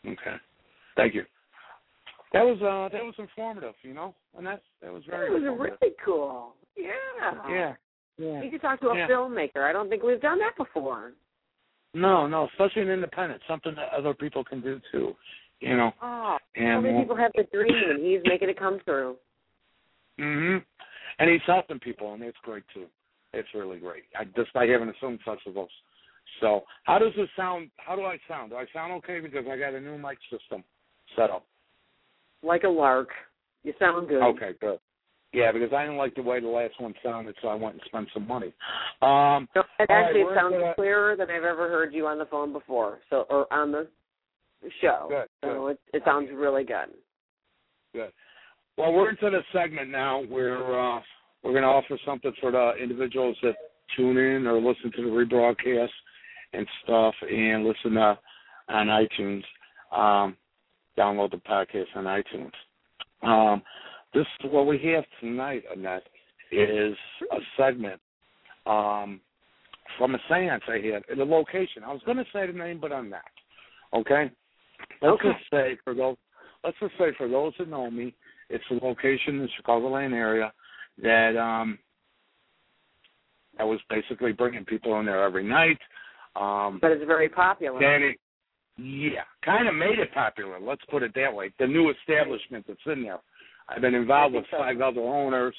Okay. 0.06 0.36
Thank 0.96 1.16
you. 1.16 1.24
That 2.34 2.44
was 2.44 2.58
uh 2.62 2.96
that 2.96 3.04
was 3.04 3.16
informative, 3.18 3.74
you 3.82 3.94
know, 3.94 4.14
and 4.38 4.46
that's 4.46 4.62
that 4.82 4.94
was 4.94 5.04
very 5.10 5.30
That 5.30 5.52
was 5.52 5.60
really 5.60 5.96
cool. 6.04 6.54
Yeah. 6.78 6.92
Yeah. 7.50 7.74
Yeah. 8.18 8.44
You 8.44 8.52
could 8.52 8.62
talk 8.62 8.80
to 8.82 8.90
a 8.90 8.98
Yeah. 8.98 9.08
filmmaker. 9.08 9.64
I 9.64 9.72
don't 9.74 9.90
think 9.90 10.04
we've 10.04 10.22
done 10.22 10.40
that 10.40 10.56
before. 10.58 11.14
No, 11.96 12.28
no, 12.28 12.48
especially 12.52 12.82
an 12.82 12.90
independent, 12.90 13.42
something 13.48 13.74
that 13.76 13.94
other 13.98 14.14
people 14.14 14.44
can 14.44 14.60
do 14.62 14.80
too. 14.92 15.16
You 15.62 15.78
know. 15.78 15.92
Oh, 16.02 16.38
so 16.56 16.62
And 16.62 16.84
many 16.84 17.00
people 17.00 17.16
have 17.16 17.32
the 17.36 17.44
dream, 17.52 17.74
and 17.90 18.06
he's 18.06 18.20
making 18.26 18.50
it 18.50 18.60
come 18.60 18.80
true. 18.86 19.16
mhm. 20.20 20.64
And 21.18 21.30
he's 21.30 21.42
helping 21.48 21.80
people 21.80 22.14
and 22.14 22.22
that's 22.22 22.36
great 22.44 22.64
too. 22.74 22.88
it's 23.34 23.48
really 23.54 23.80
great. 23.80 24.04
I, 24.20 24.26
just 24.36 24.52
by 24.54 24.66
having 24.66 24.90
assumed 24.90 25.20
festivals. 25.26 25.70
So, 26.42 26.64
how 26.84 27.00
does 27.00 27.14
it 27.16 27.30
sound? 27.38 27.70
How 27.78 27.96
do 27.96 28.02
I 28.04 28.18
sound? 28.28 28.50
Do 28.52 28.58
I 28.58 28.66
sound 28.74 28.92
okay? 28.94 29.20
Because 29.22 29.46
I 29.50 29.58
got 29.58 29.74
a 29.74 29.80
new 29.80 29.98
mic 29.98 30.18
system 30.30 30.64
set 31.16 31.30
up. 31.30 31.46
Like 32.44 32.64
a 32.64 32.70
lark. 32.70 33.10
You 33.64 33.74
sound 33.80 34.10
good. 34.10 34.22
Okay, 34.22 34.52
good. 34.60 34.80
Yeah, 35.36 35.52
because 35.52 35.74
I 35.74 35.82
didn't 35.84 35.98
like 35.98 36.16
the 36.16 36.22
way 36.22 36.40
the 36.40 36.48
last 36.48 36.80
one 36.80 36.94
sounded, 37.04 37.36
so 37.42 37.50
I 37.50 37.56
went 37.56 37.76
and 37.76 37.84
spent 37.86 38.08
some 38.14 38.26
money. 38.26 38.54
Um, 39.02 39.50
all 39.56 39.64
actually, 39.90 40.24
right, 40.24 40.36
sounds 40.36 40.54
gonna- 40.54 40.74
clearer 40.76 41.18
than 41.18 41.30
I've 41.30 41.44
ever 41.44 41.68
heard 41.68 41.94
you 41.94 42.08
on 42.08 42.18
the 42.18 42.26
phone 42.26 42.54
before. 42.54 43.00
So, 43.10 43.26
or 43.30 43.52
on 43.54 43.74
the 43.74 43.88
show. 44.82 45.08
Good, 45.10 45.28
So 45.44 45.68
it, 45.68 45.80
it 45.94 46.04
sounds 46.06 46.30
really 46.34 46.64
good. 46.64 46.88
Good. 47.94 48.12
Well, 48.78 48.94
we're 48.94 49.10
into 49.10 49.30
the 49.30 49.42
segment 49.52 49.90
now 49.90 50.24
where 50.24 50.58
uh, 50.58 51.02
we're 51.44 51.52
going 51.52 51.64
to 51.64 51.68
offer 51.70 51.98
something 52.06 52.34
for 52.40 52.52
the 52.52 52.74
individuals 52.82 53.38
that 53.44 53.56
tune 53.96 54.18
in 54.18 54.48
or 54.48 54.60
listen 54.60 54.92
to 54.96 55.02
the 55.04 55.10
rebroadcast 55.10 55.90
and 56.54 56.66
stuff, 56.84 57.14
and 57.30 57.66
listen 57.66 57.92
to 57.94 58.18
on 58.70 58.88
iTunes. 58.88 59.44
Um, 59.92 60.38
download 60.98 61.32
the 61.32 61.38
podcast 61.38 61.88
on 61.96 62.06
iTunes. 62.06 62.52
Um, 63.22 63.62
this 64.16 64.26
is 64.44 64.52
what 64.52 64.66
we 64.66 64.80
have 64.94 65.04
tonight, 65.20 65.64
Annette, 65.76 66.08
is 66.52 66.96
a 67.32 67.38
segment 67.58 68.00
um, 68.66 69.20
from 69.98 70.16
a 70.16 70.20
séance 70.30 70.62
I 70.68 70.80
had 70.94 71.04
at 71.12 71.18
a 71.20 71.24
location. 71.24 71.84
I 71.84 71.92
was 71.92 72.02
going 72.06 72.18
to 72.18 72.26
say 72.34 72.48
the 72.48 72.54
name, 72.54 72.80
but 72.82 72.92
I'm 72.92 73.10
not. 73.10 73.22
Okay. 73.94 74.32
Let's 75.02 75.14
Okay. 75.16 75.30
just 75.32 75.50
say 75.52 75.78
for 75.84 75.94
those. 75.94 76.16
Let's 76.64 76.78
just 76.80 76.94
say 76.98 77.12
for 77.18 77.28
those 77.28 77.54
that 77.60 77.70
know 77.70 77.92
me, 77.92 78.16
it's 78.50 78.64
a 78.72 78.74
location 78.86 79.36
in 79.36 79.42
the 79.42 79.50
Chicagoland 79.62 80.14
area 80.14 80.52
that 81.02 81.36
um 81.38 81.78
I 83.60 83.64
was 83.64 83.80
basically 83.90 84.32
bringing 84.32 84.66
people 84.66 85.00
in 85.00 85.06
there 85.06 85.24
every 85.24 85.44
night. 85.44 85.78
Um 86.36 86.80
But 86.82 86.92
it's 86.92 87.06
very 87.06 87.30
popular. 87.30 87.80
then 87.80 88.04
it, 88.04 88.18
yeah, 88.78 89.24
kind 89.44 89.68
of 89.68 89.76
made 89.76 90.00
it 90.00 90.14
popular. 90.14 90.60
Let's 90.60 90.84
put 90.90 91.04
it 91.04 91.14
that 91.16 91.34
way. 91.34 91.52
The 91.60 91.68
new 91.68 91.92
establishment 91.92 92.66
that's 92.68 92.80
in 92.88 93.04
there. 93.04 93.20
I've 93.70 93.82
been 93.82 93.96
involved 93.96 94.36
with 94.36 94.46
so. 94.52 94.58
five 94.58 94.82
other 94.82 95.02
owners. 95.02 95.56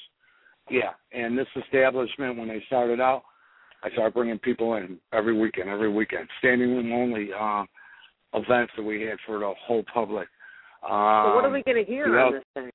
Yeah, 0.69 0.91
and 1.13 1.37
this 1.37 1.47
establishment, 1.55 2.37
when 2.37 2.49
they 2.49 2.61
started 2.67 2.99
out, 2.99 3.23
I 3.83 3.89
started 3.91 4.13
bringing 4.13 4.39
people 4.39 4.75
in 4.75 4.97
every 5.13 5.37
weekend, 5.37 5.69
every 5.69 5.91
weekend, 5.91 6.27
standing 6.39 6.75
room 6.75 6.91
only 6.91 7.29
uh, 7.37 7.63
events 8.33 8.73
that 8.75 8.83
we 8.83 9.01
had 9.03 9.17
for 9.25 9.39
the 9.39 9.53
whole 9.65 9.83
public. 9.93 10.27
Um, 10.83 11.27
so 11.27 11.35
what 11.35 11.45
are 11.45 11.51
we 11.51 11.63
going 11.63 11.83
to 11.83 11.89
hear 11.89 12.13
yeah. 12.13 12.25
on 12.25 12.33
this 12.33 12.43
thing? 12.53 12.71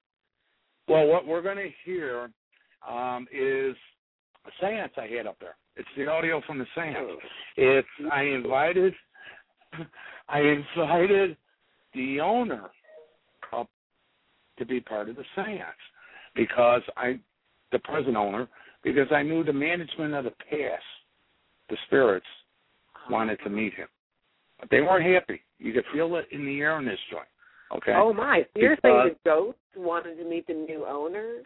well, 0.88 1.06
what 1.06 1.26
we're 1.26 1.42
going 1.42 1.56
to 1.56 1.70
hear 1.84 2.30
um, 2.88 3.26
is 3.32 3.76
a 4.46 4.50
seance 4.60 4.92
I 4.96 5.06
had 5.06 5.26
up 5.26 5.36
there. 5.40 5.56
It's 5.76 5.88
the 5.96 6.06
audio 6.06 6.42
from 6.46 6.58
the 6.58 6.66
seance. 6.74 7.20
It's 7.56 7.88
I 8.12 8.22
invited 8.22 8.94
I 10.28 10.40
invited 10.40 11.36
the 11.94 12.20
owner 12.20 12.70
to 14.58 14.66
be 14.66 14.80
part 14.80 15.08
of 15.08 15.16
the 15.16 15.24
seance 15.34 15.62
because 16.34 16.82
I 16.96 17.18
the 17.72 17.78
present 17.80 18.16
owner 18.16 18.48
because 18.84 19.06
I 19.10 19.22
knew 19.22 19.44
the 19.44 19.52
management 19.52 20.14
of 20.14 20.24
the 20.24 20.32
past, 20.50 20.82
the 21.70 21.76
spirits, 21.86 22.26
wanted 23.10 23.38
to 23.44 23.50
meet 23.50 23.74
him. 23.74 23.88
But 24.60 24.68
they 24.70 24.80
weren't 24.80 25.12
happy. 25.14 25.40
You 25.58 25.72
could 25.72 25.84
feel 25.92 26.16
it 26.16 26.26
in 26.30 26.44
the 26.44 26.60
air 26.60 26.78
in 26.78 26.84
this 26.84 26.98
joint. 27.10 27.26
Okay. 27.76 27.92
Oh 27.96 28.12
my! 28.12 28.44
You're 28.54 28.76
saying 28.82 29.14
the 29.14 29.16
ghosts 29.24 29.58
wanted 29.74 30.16
to 30.16 30.28
meet 30.28 30.46
the 30.46 30.54
new 30.54 30.84
owner? 30.86 31.38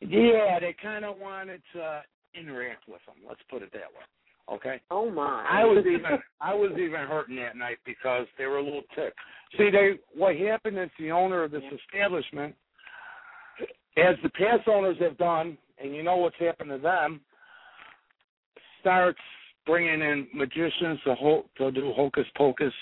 Yeah, 0.00 0.58
they 0.60 0.74
kind 0.82 1.04
of 1.04 1.18
wanted 1.18 1.62
to 1.74 2.02
interact 2.38 2.88
with 2.88 3.00
him. 3.06 3.22
Let's 3.26 3.40
put 3.48 3.62
it 3.62 3.72
that 3.72 3.92
way. 3.94 4.04
Okay. 4.52 4.80
Oh 4.90 5.10
my! 5.10 5.46
I 5.50 5.64
was 5.64 5.84
even 5.86 6.18
I 6.40 6.54
was 6.54 6.72
even 6.72 7.00
hurting 7.08 7.36
that 7.36 7.56
night 7.56 7.78
because 7.86 8.26
they 8.36 8.44
were 8.44 8.58
a 8.58 8.62
little 8.62 8.82
ticked. 8.94 9.18
See, 9.56 9.70
they 9.70 9.92
what 10.14 10.36
happened 10.36 10.78
is 10.78 10.90
the 10.98 11.10
owner 11.10 11.44
of 11.44 11.50
this 11.50 11.62
establishment, 11.72 12.54
as 13.96 14.16
the 14.22 14.28
past 14.30 14.68
owners 14.68 14.96
have 15.00 15.16
done, 15.16 15.56
and 15.82 15.94
you 15.94 16.02
know 16.02 16.16
what's 16.16 16.36
happened 16.38 16.70
to 16.70 16.78
them, 16.78 17.20
starts 18.80 19.18
bringing 19.66 20.02
in 20.02 20.28
magicians 20.34 21.00
to 21.04 21.14
ho- 21.14 21.46
to 21.56 21.70
do 21.70 21.92
hocus 21.96 22.26
pocus 22.36 22.72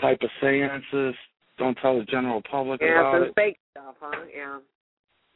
type 0.00 0.18
of 0.22 0.30
seances. 0.40 1.14
Don't 1.56 1.78
tell 1.80 1.98
the 1.98 2.04
general 2.06 2.42
public 2.50 2.80
yeah, 2.82 2.98
about 2.98 3.14
some 3.14 3.22
it. 3.28 3.32
fake 3.36 3.58
stuff, 3.70 3.94
huh? 4.00 4.24
Yeah. 4.36 4.58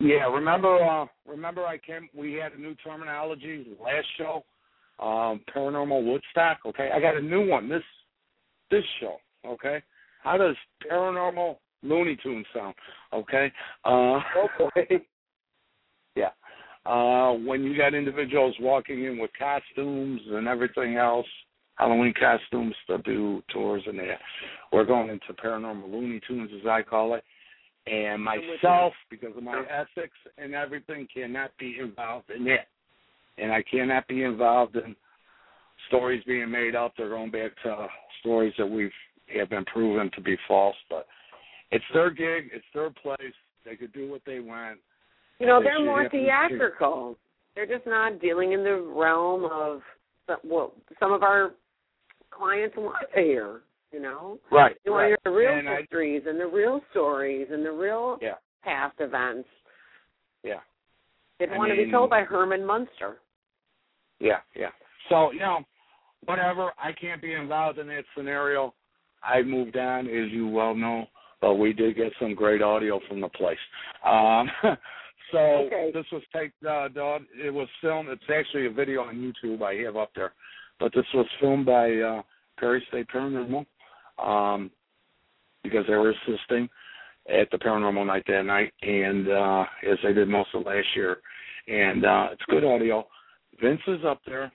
Yeah, 0.00 0.32
remember 0.32 0.76
uh 0.82 1.06
remember 1.26 1.64
I 1.64 1.78
came 1.78 2.08
we 2.14 2.34
had 2.34 2.52
a 2.52 2.60
new 2.60 2.74
terminology 2.76 3.66
last 3.82 4.06
show, 4.16 4.44
um, 5.00 5.40
paranormal 5.54 6.04
Woodstock, 6.04 6.58
okay? 6.66 6.90
I 6.94 7.00
got 7.00 7.16
a 7.16 7.20
new 7.20 7.48
one 7.48 7.68
this 7.68 7.82
this 8.70 8.84
show, 9.00 9.16
okay? 9.46 9.82
How 10.22 10.36
does 10.36 10.56
paranormal 10.90 11.56
Looney 11.82 12.16
Tunes 12.22 12.46
sound? 12.54 12.74
Okay? 13.12 13.52
Uh 13.84 14.20
Okay. 14.60 15.04
yeah. 16.16 16.30
Uh 16.84 17.32
when 17.32 17.62
you 17.62 17.76
got 17.76 17.94
individuals 17.94 18.54
walking 18.60 19.04
in 19.04 19.18
with 19.18 19.30
costumes 19.38 20.20
and 20.30 20.48
everything 20.48 20.96
else, 20.96 21.26
Halloween 21.76 22.12
costumes 22.18 22.74
to 22.88 22.98
do 22.98 23.42
tours 23.52 23.82
and 23.86 23.98
that. 24.00 24.18
We're 24.72 24.84
going 24.84 25.08
into 25.08 25.32
paranormal 25.40 25.90
Looney 25.90 26.20
Tunes 26.26 26.50
as 26.60 26.66
I 26.66 26.82
call 26.82 27.14
it 27.14 27.24
and 27.86 28.22
myself, 28.22 28.92
because 29.10 29.36
of 29.36 29.42
my 29.42 29.62
ethics 29.70 30.16
and 30.36 30.54
everything, 30.54 31.08
cannot 31.12 31.50
be 31.58 31.78
involved 31.80 32.30
in 32.30 32.46
it. 32.46 32.66
And 33.40 33.52
I 33.52 33.62
cannot 33.62 34.06
be 34.08 34.24
involved 34.24 34.76
in 34.76 34.96
stories 35.88 36.22
being 36.26 36.50
made 36.50 36.74
up. 36.74 36.92
They're 36.96 37.08
going 37.08 37.30
back 37.30 37.52
to 37.64 37.86
stories 38.20 38.52
that 38.58 38.66
we've 38.66 38.90
have 39.38 39.50
been 39.50 39.64
proven 39.66 40.10
to 40.14 40.20
be 40.20 40.36
false. 40.46 40.76
But 40.88 41.06
it's 41.70 41.84
their 41.92 42.10
gig, 42.10 42.50
it's 42.52 42.64
their 42.74 42.90
place. 42.90 43.34
They 43.64 43.76
could 43.76 43.92
do 43.92 44.10
what 44.10 44.22
they 44.26 44.40
want. 44.40 44.78
You 45.38 45.46
know, 45.46 45.60
They 45.60 45.66
they're 45.66 45.84
more 45.84 46.08
theatrical. 46.08 47.16
They're 47.54 47.66
just 47.66 47.86
not 47.86 48.20
dealing 48.20 48.52
in 48.52 48.64
the 48.64 48.80
realm 48.80 49.44
of 49.44 49.82
what 50.42 50.72
some 50.98 51.12
of 51.12 51.22
our 51.22 51.52
clients 52.30 52.76
want 52.76 52.96
to 53.14 53.20
hear. 53.20 53.60
You 53.92 54.00
know, 54.00 54.38
Right. 54.50 54.76
they 54.84 54.90
want 54.90 55.04
to 55.04 55.08
hear 55.08 55.18
the 55.24 55.30
real 55.30 55.50
And 55.50 55.68
I- 55.68 55.80
histories 55.80 56.26
and 56.26 56.38
the 56.38 56.46
real 56.46 56.82
stories 56.90 57.50
and 57.50 57.64
the 57.64 57.72
real 57.72 58.18
Yeah. 58.20 58.34
past 58.62 59.00
events. 59.00 59.48
Yeah. 60.42 60.60
They 61.38 61.48
I 61.48 61.56
want 61.56 61.70
to 61.70 61.76
be 61.76 61.90
told 61.90 62.10
by 62.10 62.22
Herman 62.24 62.64
Munster. 62.66 63.18
Yeah, 64.20 64.38
yeah. 64.56 64.70
So, 65.08 65.32
you 65.32 65.40
know, 65.40 65.60
whatever. 66.24 66.72
I 66.78 66.92
can't 66.92 67.22
be 67.22 67.34
involved 67.34 67.78
in 67.78 67.86
that 67.88 68.04
scenario. 68.16 68.74
I 69.22 69.42
moved 69.42 69.76
on, 69.76 70.06
as 70.06 70.30
you 70.30 70.48
well 70.48 70.74
know, 70.74 71.06
but 71.40 71.54
we 71.54 71.72
did 71.72 71.96
get 71.96 72.12
some 72.20 72.34
great 72.34 72.62
audio 72.62 73.00
from 73.08 73.20
the 73.20 73.28
place. 73.28 73.58
Um, 74.04 74.50
so 75.32 75.38
Okay. 75.38 75.90
this 75.92 76.06
was 76.12 76.22
take 76.32 76.52
uh, 76.68 76.88
it 77.34 77.52
was 77.52 77.68
filmed. 77.80 78.08
It's 78.10 78.22
actually 78.32 78.66
a 78.66 78.70
video 78.70 79.02
on 79.02 79.16
YouTube 79.16 79.62
I 79.62 79.74
have 79.84 79.96
up 79.96 80.10
there, 80.14 80.32
but 80.78 80.92
this 80.94 81.06
was 81.14 81.26
filmed 81.40 81.66
by 81.66 81.94
uh, 81.96 82.22
Prairie 82.56 82.84
State 82.88 83.08
Paranormal 83.12 83.66
um, 84.22 84.70
because 85.62 85.84
they 85.88 85.94
were 85.94 86.10
assisting 86.10 86.68
at 87.28 87.50
the 87.50 87.58
paranormal 87.58 88.06
night 88.06 88.24
that 88.28 88.44
night, 88.44 88.72
and 88.82 89.28
uh, 89.28 89.64
as 89.90 89.98
they 90.02 90.12
did 90.12 90.28
most 90.28 90.50
of 90.54 90.64
last 90.64 90.86
year. 90.94 91.18
And 91.66 92.06
uh, 92.06 92.28
it's 92.32 92.42
good 92.48 92.64
audio. 92.64 93.06
Vince 93.60 93.80
is 93.86 94.00
up 94.06 94.20
there. 94.26 94.52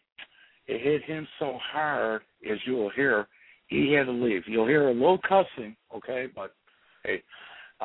It 0.68 0.82
hit 0.82 1.04
him 1.04 1.28
so 1.40 1.58
hard, 1.72 2.22
as 2.50 2.58
you 2.66 2.74
will 2.74 2.90
hear, 2.92 3.28
he 3.68 3.92
had 3.92 4.06
to 4.06 4.12
leave. 4.12 4.44
You'll 4.48 4.68
hear 4.68 4.90
a 4.90 4.94
little 4.94 5.20
cussing, 5.28 5.76
okay, 5.96 6.28
but 6.34 6.54
hey, 7.04 7.22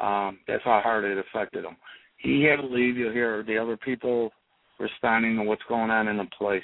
um, 0.01 0.39
that's 0.47 0.63
how 0.65 0.81
hard 0.83 1.05
it 1.05 1.19
affected 1.19 1.65
him. 1.65 1.77
He 2.19 2.45
had 2.45 2.57
to 2.57 2.67
leave. 2.67 2.97
You'll 2.97 3.13
hear 3.13 3.43
the 3.43 3.59
other 3.59 3.77
people 3.77 4.31
responding 4.79 5.37
to 5.37 5.43
what's 5.43 5.63
going 5.69 5.91
on 5.91 6.09
in 6.09 6.19
the 6.19 6.27
place. 6.37 6.63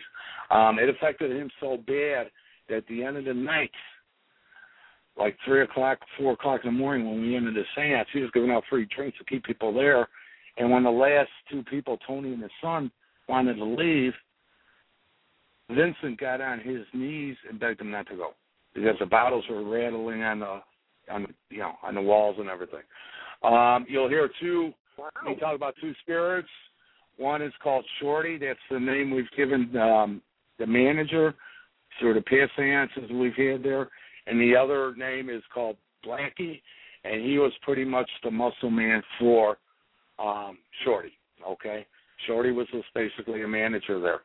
Um, 0.51 0.79
it 0.79 0.89
affected 0.89 1.33
him 1.33 1.51
so 1.61 1.77
bad 1.77 2.31
that 2.69 2.79
at 2.79 2.87
the 2.89 3.03
end 3.03 3.17
of 3.17 3.25
the 3.25 3.35
night, 3.35 3.71
like 5.17 5.37
three 5.45 5.63
o'clock, 5.63 5.99
four 6.19 6.33
o'clock 6.33 6.61
in 6.65 6.73
the 6.75 6.79
morning, 6.79 7.09
when 7.09 7.23
we 7.23 7.37
ended 7.37 7.55
the 7.55 7.63
seance, 7.77 8.09
he 8.13 8.21
was 8.21 8.31
giving 8.33 8.51
out 8.51 8.65
free 8.69 8.87
drinks 8.95 9.19
to 9.19 9.25
keep 9.25 9.45
people 9.45 9.73
there. 9.73 10.09
And 10.57 10.71
when 10.71 10.85
the 10.85 10.91
last 10.91 11.31
two 11.51 11.63
people, 11.65 11.99
Tony 12.07 12.33
and 12.33 12.43
his 12.43 12.51
son, 12.61 12.91
wanted 13.29 13.55
to 13.55 13.65
leave, 13.65 14.13
Vincent 15.71 16.19
got 16.19 16.41
on 16.41 16.61
his 16.61 16.83
knees 16.93 17.37
and 17.49 17.59
begged 17.59 17.81
them 17.81 17.91
not 17.91 18.07
to 18.09 18.17
go 18.17 18.31
because 18.75 18.97
the 19.01 19.07
bottles 19.07 19.45
were 19.49 19.65
rattling 19.65 20.23
on 20.23 20.41
the 20.41 20.61
on 21.11 21.23
the, 21.23 21.29
you 21.51 21.61
know 21.61 21.73
on 21.83 21.95
the 21.95 22.01
walls 22.01 22.37
and 22.39 22.49
everything. 22.49 22.83
Um, 23.43 23.87
you'll 23.89 24.09
hear 24.09 24.29
two. 24.41 24.73
Wow. 24.99 25.09
We 25.27 25.37
talk 25.37 25.55
about 25.55 25.75
two 25.81 25.93
spirits. 26.03 26.49
One 27.17 27.43
is 27.43 27.53
called 27.63 27.85
Shorty. 28.01 28.39
That's 28.39 28.59
the 28.71 28.81
name 28.81 29.11
we've 29.11 29.31
given 29.37 29.75
um, 29.77 30.23
the 30.59 30.67
manager 30.67 31.35
through 32.01 32.15
the 32.15 32.23
past 32.23 32.51
seances 32.57 33.11
we've 33.13 33.35
had 33.35 33.63
there, 33.63 33.89
and 34.27 34.41
the 34.41 34.57
other 34.57 34.95
name 34.97 35.31
is 35.31 35.43
called 35.53 35.77
Blackie, 36.05 36.61
and 37.05 37.23
he 37.23 37.39
was 37.39 37.53
pretty 37.63 37.85
much 37.85 38.11
the 38.23 38.31
muscle 38.31 38.71
man 38.71 39.03
for 39.19 39.59
um, 40.19 40.59
Shorty. 40.85 41.13
Okay, 41.47 41.87
Shorty 42.27 42.51
was 42.51 42.67
just 42.73 42.87
basically 42.95 43.43
a 43.43 43.49
manager 43.49 44.01
there. 44.01 44.21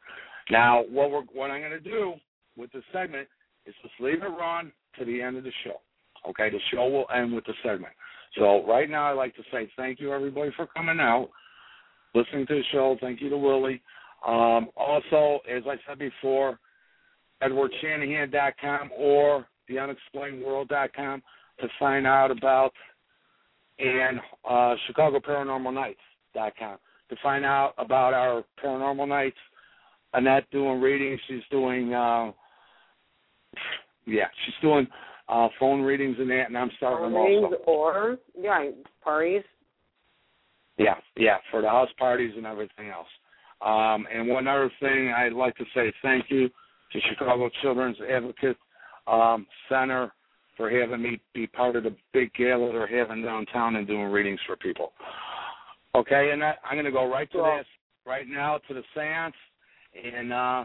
Now, 0.50 0.84
what 0.90 1.12
we're 1.12 1.22
what 1.34 1.52
I'm 1.52 1.62
going 1.62 1.72
to 1.72 1.80
do 1.80 2.14
with 2.58 2.72
this 2.72 2.84
segment 2.92 3.28
is 3.66 3.76
just 3.82 3.94
leave 4.00 4.22
it 4.24 4.28
run 4.28 4.72
to 4.98 5.06
the 5.06 5.22
end 5.22 5.38
of 5.38 5.44
the 5.44 5.52
show. 5.64 5.82
Okay, 6.30 6.50
the 6.50 6.60
show 6.72 6.90
will 6.90 7.06
end 7.16 7.34
with 7.34 7.46
the 7.46 7.54
segment. 7.64 7.94
So 8.38 8.66
right 8.68 8.90
now, 8.90 9.12
I'd 9.12 9.14
like 9.14 9.36
to 9.36 9.44
say 9.52 9.70
thank 9.78 10.00
you 10.00 10.14
everybody 10.14 10.52
for 10.56 10.68
coming 10.68 11.00
out, 11.00 11.30
listening 12.14 12.46
to 12.48 12.56
the 12.56 12.64
show. 12.72 12.98
Thank 13.00 13.22
you 13.22 13.30
to 13.30 13.38
Willy. 13.38 13.82
Um, 14.28 14.70
also, 14.76 15.40
as 15.50 15.64
I 15.66 15.76
said 15.88 16.00
before, 16.00 16.60
EdwardShanahan.com 17.42 18.92
or 18.98 19.48
TheUnexplainedWorld.com 19.70 21.24
to 21.62 21.68
find 21.80 22.06
out 22.06 22.32
about 22.32 22.74
and 23.80 24.20
uh, 24.48 24.76
ChicagoParanormalNights.com 24.90 26.78
to 27.10 27.16
find 27.24 27.46
out 27.46 27.74
about 27.78 28.14
our 28.14 28.44
paranormal 28.64 29.08
nights. 29.08 29.38
Annette 30.14 30.50
doing 30.52 30.82
readings. 30.82 31.20
She's 31.28 31.44
doing, 31.52 31.94
uh, 31.94 32.32
yeah, 34.06 34.28
she's 34.46 34.56
doing 34.62 34.88
uh, 35.28 35.50
phone 35.60 35.82
readings 35.82 36.18
and 36.20 36.30
that, 36.30 36.46
and 36.48 36.58
I'm 36.58 36.72
starting 36.78 37.14
phone 37.14 37.42
them 37.44 37.54
also. 37.54 37.64
or 37.66 38.18
yeah, 38.40 38.72
parties. 39.04 39.44
Yeah, 40.78 40.96
yeah, 41.18 41.38
for 41.52 41.62
the 41.62 41.70
house 41.70 41.90
parties 41.98 42.34
and 42.38 42.46
everything 42.46 42.90
else. 42.90 43.08
Um, 43.62 44.08
and 44.14 44.30
one 44.30 44.48
other 44.48 44.72
thing, 44.80 45.14
I'd 45.16 45.34
like 45.34 45.56
to 45.58 45.66
say 45.76 45.92
thank 46.02 46.26
you 46.30 46.48
to 46.48 47.00
Chicago 47.10 47.50
Children's 47.62 47.98
Advocate 48.10 48.58
um, 49.08 49.46
Center 49.68 50.14
for 50.56 50.70
having 50.70 51.02
me 51.02 51.20
be 51.34 51.48
part 51.48 51.76
of 51.76 51.84
the 51.84 51.96
big 52.14 52.34
gala 52.34 52.72
they're 52.72 52.88
having 52.88 53.24
downtown 53.24 53.76
and 53.76 53.88
doing 53.88 54.06
readings 54.06 54.40
for 54.48 54.56
people. 54.56 54.94
Okay, 55.96 56.30
and 56.32 56.44
I, 56.44 56.54
I'm 56.64 56.76
going 56.76 56.86
to 56.86 56.92
go 56.92 57.10
right 57.10 57.30
to 57.32 57.38
Well- 57.40 57.58
this 57.58 57.68
right 58.06 58.28
now 58.28 58.60
to 58.68 58.74
the 58.74 58.84
seance, 58.96 59.36
and 59.96 60.32
uh, 60.34 60.64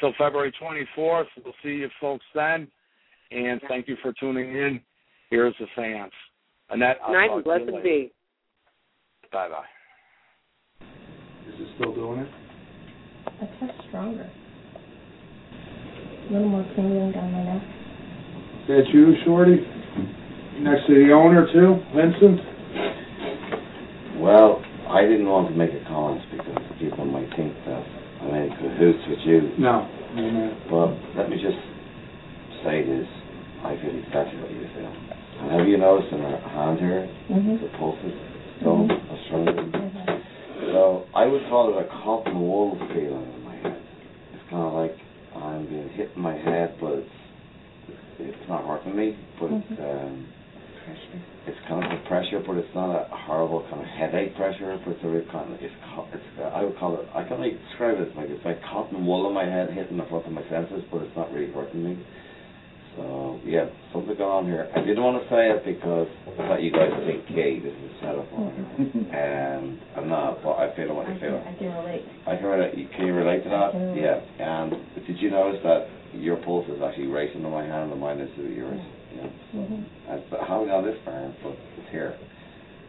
till 0.00 0.12
February 0.18 0.52
24th. 0.60 1.26
We'll 1.44 1.54
see 1.62 1.70
you 1.70 1.88
folks 2.00 2.24
then, 2.34 2.68
and 3.30 3.60
thank 3.68 3.88
you 3.88 3.96
for 4.02 4.12
tuning 4.18 4.50
in. 4.50 4.80
Here's 5.30 5.54
the 5.58 5.66
seance. 5.76 6.12
Annette, 6.70 6.98
I'll 7.04 7.12
Night 7.12 7.26
talk 7.28 7.36
and 7.36 7.44
to 7.44 7.48
blessed 7.50 7.66
later. 7.66 7.82
be. 7.82 8.12
Bye 9.32 9.48
bye. 9.48 10.86
Is 11.48 11.54
it 11.60 11.68
still 11.76 11.94
doing 11.94 12.20
it? 12.20 12.28
A 13.26 13.46
touch 13.60 13.76
stronger. 13.88 14.30
A 16.28 16.32
little 16.32 16.48
more 16.48 16.64
tingling 16.74 17.12
down 17.12 17.32
my 17.32 17.42
neck. 17.44 17.62
Is 18.62 18.68
that 18.68 18.88
you, 18.94 19.14
Shorty? 19.24 19.56
Next 20.60 20.86
to 20.86 20.94
the 20.94 21.12
owner 21.12 21.46
too, 21.52 21.82
Vincent? 21.94 22.40
Well, 24.20 24.62
I 24.88 25.02
didn't 25.02 25.26
want 25.26 25.48
to 25.50 25.54
make 25.54 25.70
a 25.70 25.84
comment 25.88 26.22
because 26.30 26.62
people 26.78 27.04
might 27.04 27.28
think 27.36 27.52
that 27.66 27.84
I'm 28.34 28.50
cahoots 28.58 29.04
with 29.08 29.18
you. 29.24 29.52
No. 29.58 29.86
No, 30.14 30.30
no. 30.30 30.46
But 30.70 31.18
let 31.20 31.30
me 31.30 31.36
just 31.36 31.58
say 32.64 32.82
this. 32.84 33.06
I 33.64 33.76
feel 33.80 33.94
exactly 33.96 34.40
what 34.40 34.50
you 34.50 34.66
feel. 34.74 34.92
And 35.40 35.50
have 35.60 35.68
you 35.68 35.78
noticed 35.78 36.12
in 36.12 36.20
her 36.20 36.38
hand 36.48 36.78
here, 36.78 37.08
Mm-hmm. 37.30 37.62
the 37.64 37.70
pulses 37.78 38.12
go 38.62 38.84
a 38.84 39.16
stronger? 39.26 40.20
So 40.72 41.04
I 41.14 41.24
would 41.26 41.42
call 41.48 41.72
it 41.76 41.84
a 41.84 41.88
cotton 41.88 42.38
wool 42.40 42.76
feeling 42.92 43.32
in 43.34 43.42
my 43.44 43.56
head. 43.56 43.80
It's 44.34 44.42
kind 44.50 44.62
of 44.62 44.72
like 44.74 44.96
I'm 45.36 45.66
being 45.66 45.88
hit 45.90 46.10
in 46.14 46.22
my 46.22 46.34
head, 46.36 46.76
but 46.80 46.92
it's 46.92 47.10
it's 48.20 48.48
not 48.48 48.64
hurting 48.66 48.96
me, 48.96 49.16
but 49.40 49.50
it's 49.50 49.80
um, 49.80 50.26
it's 51.46 51.58
kind 51.68 51.84
of 51.84 51.90
a 51.98 52.08
pressure, 52.08 52.42
but 52.46 52.56
it's 52.56 52.74
not 52.74 52.94
a 52.94 53.06
horrible 53.10 53.10
kind 53.10 53.42
of 53.42 53.43
headache 53.94 54.36
pressure. 54.36 54.78
But 54.84 54.98
it's 54.98 55.04
a 55.04 55.08
real 55.08 55.26
kind 55.32 55.52
of 55.52 55.58
it's 55.60 55.74
it's 56.12 56.30
uh, 56.38 56.50
I 56.54 56.62
would 56.64 56.76
call 56.78 57.00
it 57.00 57.06
I 57.14 57.24
can 57.24 57.40
like 57.40 57.54
describe 57.70 57.98
it 57.98 58.08
as 58.10 58.16
like 58.16 58.28
it's 58.30 58.44
like 58.44 58.62
cotton 58.62 59.06
wool 59.06 59.26
in 59.28 59.34
my 59.34 59.44
head 59.44 59.70
hitting 59.70 59.96
the 59.96 60.06
front 60.06 60.26
of 60.26 60.32
my 60.32 60.44
senses, 60.50 60.82
but 60.90 61.02
it's 61.02 61.16
not 61.16 61.32
really 61.32 61.52
hurting 61.52 61.82
me. 61.82 61.98
So 62.96 63.40
yeah, 63.44 63.66
something 63.92 64.14
going 64.14 64.30
on 64.30 64.46
here. 64.46 64.70
I 64.70 64.78
didn't 64.80 65.02
want 65.02 65.18
to 65.18 65.26
say 65.26 65.50
it 65.50 65.66
because 65.66 66.06
I 66.38 66.46
thought 66.46 66.62
you 66.62 66.70
guys 66.70 66.94
would 66.94 67.06
think, 67.06 67.26
"Gay, 67.34 67.58
this 67.58 67.74
is 67.74 67.90
set 67.98 68.14
up 68.14 68.30
on," 68.30 68.54
and 69.10 69.78
I'm 69.98 70.08
not. 70.08 70.42
But 70.42 70.62
I 70.62 70.70
feel 70.76 70.94
what 70.94 71.06
I 71.06 71.18
can, 71.18 71.20
feel. 71.20 71.42
I 71.42 71.54
can 71.58 71.74
relate. 71.74 72.04
I 72.26 72.36
can 72.36 72.46
relate. 72.46 72.74
Can 72.94 73.06
you 73.06 73.14
relate 73.14 73.42
to 73.42 73.50
that? 73.50 73.70
Yeah. 73.98 74.22
And 74.38 74.78
did 75.06 75.18
you 75.18 75.30
notice 75.30 75.58
that 75.64 75.90
your 76.14 76.36
pulse 76.36 76.70
is 76.70 76.78
actually 76.82 77.10
racing 77.10 77.42
in 77.42 77.50
my 77.50 77.66
hand 77.66 77.90
and 77.90 78.00
mine 78.00 78.20
is 78.20 78.30
to 78.36 78.42
yours? 78.46 78.80
Yeah. 79.10 79.58
Mm-hmm. 79.58 79.82
I 80.10 80.14
I 80.38 80.46
haven't 80.46 80.68
got 80.68 80.82
this 80.82 80.98
far, 81.04 81.34
but 81.42 81.58
it's 81.78 81.90
here. 81.90 82.14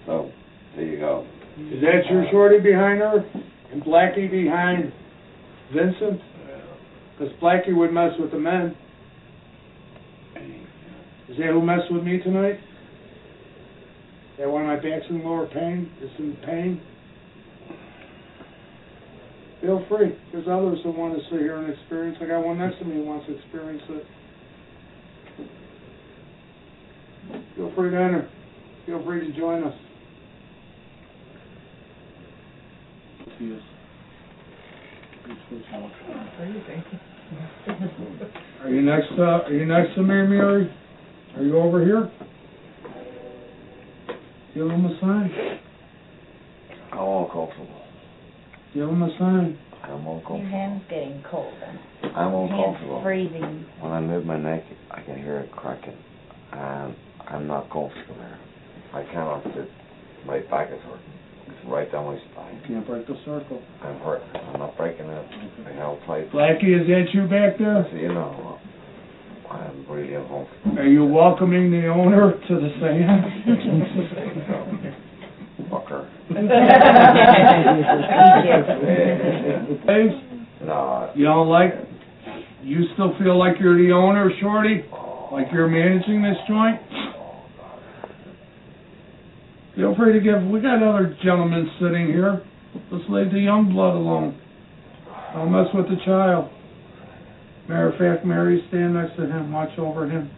So 0.06 0.30
there 0.76 0.86
you 0.86 1.00
go. 1.00 1.26
Is 1.58 1.82
that 1.82 2.10
your 2.10 2.28
uh, 2.28 2.32
Shorty 2.32 2.60
behind 2.60 3.00
her? 3.00 3.24
And 3.72 3.84
Blackie 3.84 4.30
behind 4.30 4.92
Vincent? 5.74 6.22
Because 7.18 7.34
Blackie 7.42 7.76
would 7.76 7.94
mess 7.94 8.12
with 8.20 8.32
the 8.32 8.40
men. 8.40 8.76
Is 11.30 11.38
that 11.38 11.48
who 11.48 11.62
messed 11.62 11.92
with 11.92 12.04
me 12.04 12.20
tonight? 12.20 12.60
That 14.38 14.50
one 14.50 14.62
of 14.64 14.68
my 14.68 14.76
back's 14.76 15.06
in 15.10 15.24
lower 15.24 15.48
pain, 15.48 15.90
is 16.02 16.10
in 16.20 16.38
pain? 16.46 16.82
Feel 19.62 19.84
free. 19.90 20.16
There's 20.32 20.48
others 20.48 20.80
that 20.84 20.92
want 20.92 21.16
to 21.16 21.24
sit 21.32 21.40
here 21.40 21.58
and 21.58 21.74
experience. 21.74 22.18
I 22.22 22.26
got 22.26 22.46
one 22.46 22.60
next 22.60 22.80
to 22.80 22.86
me 22.86 22.96
who 22.96 23.04
wants 23.04 23.26
to 23.28 23.36
experience 23.36 23.82
it. 23.90 24.06
Feel 27.56 27.72
free 27.76 27.90
to 27.92 27.98
enter. 27.98 28.30
Feel 28.86 29.04
free 29.04 29.26
to 29.26 29.40
join 29.40 29.64
us. 29.64 29.74
Are 38.64 38.70
you 38.70 38.82
next, 38.82 39.12
uh, 39.18 39.22
are 39.22 39.52
you 39.54 39.66
next 39.66 39.96
to 39.96 40.02
me, 40.02 40.08
Mary? 40.08 40.72
Are 41.36 41.44
you 41.44 41.58
over 41.58 41.84
here? 41.84 42.10
Give 44.54 44.70
him 44.70 44.86
a 44.86 45.00
sign. 45.02 45.60
I'm 46.94 47.00
uncomfortable. 47.00 47.82
Give 48.74 48.88
him 48.88 49.02
a 49.04 49.10
sign. 49.20 49.58
I'm 49.84 50.04
Your 50.04 50.40
hand's 50.50 50.84
getting 50.90 51.24
cold. 51.30 51.54
I'm 52.16 52.32
Your 52.32 52.44
uncomfortable. 52.46 53.02
hand's 53.02 53.04
freezing. 53.04 53.66
When 53.82 53.92
I 53.92 54.00
move 54.00 54.26
my 54.26 54.38
neck, 54.38 54.64
I 54.92 55.02
can 55.02 55.18
hear 55.18 55.40
it 55.40 55.52
cracking, 55.52 55.98
and 56.54 56.96
I'm 57.28 57.48
not 57.48 57.70
comfortable 57.70 58.16
there. 58.18 58.40
I 58.94 59.04
cannot 59.12 59.44
sit. 59.44 59.70
My 60.26 60.40
back 60.50 60.70
is 60.72 60.80
hurting. 60.84 61.04
It's 61.48 61.66
right 61.68 61.92
down 61.92 62.06
my 62.06 62.20
spine. 62.32 62.56
You 62.62 62.76
Can't 62.76 62.88
break 62.88 63.08
the 63.08 63.16
circle. 63.26 63.62
I'm 63.84 64.00
hurt. 64.00 64.22
I'm 64.34 64.60
not 64.60 64.76
breaking 64.78 65.06
it. 65.08 65.26
I 65.68 65.72
held 65.74 66.00
tight. 66.08 66.32
Blackie, 66.32 66.80
is 66.82 66.88
that 66.88 67.06
you 67.14 67.22
back 67.28 67.58
there? 67.60 67.86
So 67.92 67.98
you 67.98 68.10
know, 68.14 68.60
I'm 69.52 69.86
really 69.90 70.14
uncomfortable. 70.16 70.78
Are 70.80 70.88
you 70.88 71.06
welcoming 71.06 71.72
the 71.72 71.88
owner 71.88 72.32
to 72.48 72.54
the 72.56 72.70
seance? 72.80 73.26
Fucker. 75.70 76.10
Hey, 79.86 80.22
No. 80.66 81.12
you 81.16 81.26
don't 81.26 81.48
like, 81.50 81.74
you 82.64 82.86
still 82.94 83.14
feel 83.20 83.38
like 83.38 83.56
you're 83.60 83.78
the 83.78 83.92
owner, 83.94 84.30
Shorty? 84.42 84.84
Oh. 84.92 85.30
Like 85.32 85.48
you're 85.52 85.68
managing 85.68 86.22
this 86.22 86.38
joint? 86.48 86.80
Feel 89.76 89.94
free 89.96 90.14
to 90.14 90.20
give, 90.20 90.42
we 90.48 90.62
got 90.62 90.82
other 90.82 91.18
gentlemen 91.22 91.70
sitting 91.82 92.08
here. 92.08 92.42
Let's 92.92 93.04
leave 93.10 93.32
the 93.32 93.40
young 93.40 93.72
blood 93.72 93.96
alone. 93.96 94.40
Don't 95.34 95.52
mess 95.52 95.68
with 95.74 95.88
the 95.92 96.00
child. 96.06 96.50
Matter 97.68 97.92
of 97.92 98.00
fact, 98.00 98.26
Mary, 98.26 98.64
stand 98.70 98.94
next 98.94 99.18
to 99.18 99.28
him, 99.28 99.52
watch 99.52 99.78
over 99.78 100.08
him. 100.08 100.32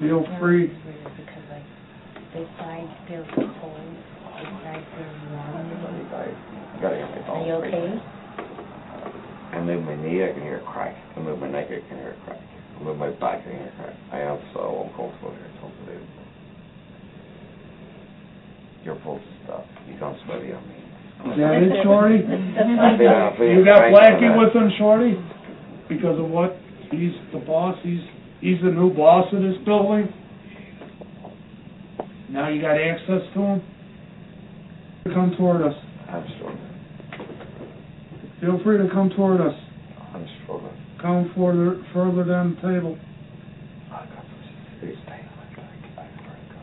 Feel 0.00 0.26
free. 0.40 0.66
It's 0.66 0.84
weird 0.84 1.04
because 1.14 1.46
like 1.52 1.62
this 2.34 2.48
side 2.58 2.88
feels 3.06 3.28
cold, 3.38 3.46
this 3.46 4.50
side 4.66 4.82
feels 4.96 5.18
warm. 5.30 5.70
Gotta 6.80 6.96
get 6.96 7.06
my 7.06 7.28
Are 7.28 7.46
you 7.46 7.54
okay? 7.60 8.02
I 9.52 9.60
move 9.60 9.84
my 9.84 9.94
knee, 9.94 10.24
I 10.24 10.32
can 10.32 10.42
hear 10.42 10.56
it 10.56 10.66
crack. 10.66 10.96
I 11.14 11.20
move 11.20 11.38
my 11.38 11.50
neck, 11.50 11.66
I 11.66 11.86
can 11.86 11.98
hear 11.98 12.16
it 12.16 12.24
crack. 12.24 12.40
I 12.40 12.82
move 12.82 12.96
my 12.96 13.10
back, 13.10 13.40
I 13.40 13.42
can 13.42 13.52
hear 13.52 13.66
it 13.66 13.76
crack. 13.76 13.96
I 14.10 14.20
am 14.20 14.40
so 14.54 14.88
uncomfortable 14.88 15.36
here. 15.36 15.46
It's 15.54 15.62
unbelievable. 15.62 16.19
Your 18.84 18.94
is 18.96 19.22
stuck. 19.44 19.64
You 19.88 19.98
gone 19.98 20.18
sweaty 20.24 20.52
on 20.52 20.62
me. 20.68 20.74
Is 21.32 21.36
that 21.36 21.62
it, 21.62 21.82
Shorty? 21.84 22.16
I 22.24 22.96
feel- 22.96 23.08
I 23.08 23.36
feel 23.36 23.46
You 23.52 23.64
got 23.64 23.82
Blackie 23.92 24.38
with 24.38 24.54
him, 24.56 24.70
Shorty? 24.78 25.16
Because 25.88 26.18
of 26.18 26.30
what? 26.30 26.56
He's 26.90 27.12
the 27.32 27.38
boss, 27.40 27.76
he's, 27.82 28.00
he's 28.40 28.60
the 28.62 28.70
new 28.70 28.90
boss 28.94 29.26
of 29.32 29.42
this 29.42 29.56
building? 29.64 30.08
Now 32.30 32.48
you 32.48 32.60
got 32.62 32.78
access 32.80 33.22
to 33.34 33.40
him? 33.40 33.62
Come 35.12 35.34
toward 35.36 35.62
us. 35.62 35.74
I'm 36.08 36.24
struggling. 36.36 36.68
Feel 38.40 38.58
free 38.64 38.78
to 38.78 38.88
come 38.92 39.10
toward 39.10 39.40
us. 39.40 39.54
I'm 40.14 40.26
struggling. 40.42 40.72
Come 41.02 41.30
further, 41.36 41.84
further 41.92 42.24
down 42.24 42.54
the 42.54 42.60
table. 42.62 42.98
I 43.92 44.06
got 44.06 44.24
such 44.24 44.80
serious 44.80 44.98
pain 45.06 45.20
in 45.20 45.26
my 45.36 45.44
back. 45.56 45.74
I 45.98 46.06
swear 46.22 46.36
to 46.36 46.54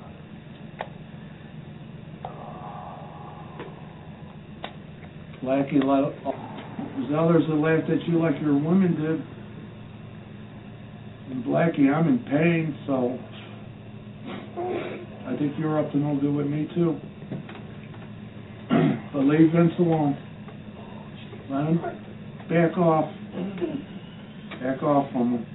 God. 5.43 5.46
Blackie, 5.57 5.83
let, 5.83 6.13
there's 6.97 7.11
others 7.17 7.43
that 7.47 7.55
laughed 7.55 7.89
at 7.89 8.07
you 8.07 8.19
like 8.21 8.39
your 8.41 8.53
women 8.53 8.93
did. 8.95 9.23
And 11.31 11.43
Blackie, 11.43 11.91
I'm 11.91 12.07
in 12.07 12.19
pain, 12.19 12.77
so 12.85 13.17
I 15.25 15.35
think 15.37 15.57
you're 15.57 15.79
up 15.79 15.91
to 15.93 15.97
no 15.97 16.15
good 16.21 16.35
with 16.35 16.45
me 16.45 16.69
too. 16.75 16.99
but 19.11 19.19
leave 19.23 19.51
Vince 19.51 19.73
alone. 19.79 20.15
Let 21.49 21.65
him 21.65 21.81
back 22.49 22.77
off. 22.77 23.11
Back 24.61 24.83
off 24.83 25.11
from 25.11 25.37
him. 25.37 25.45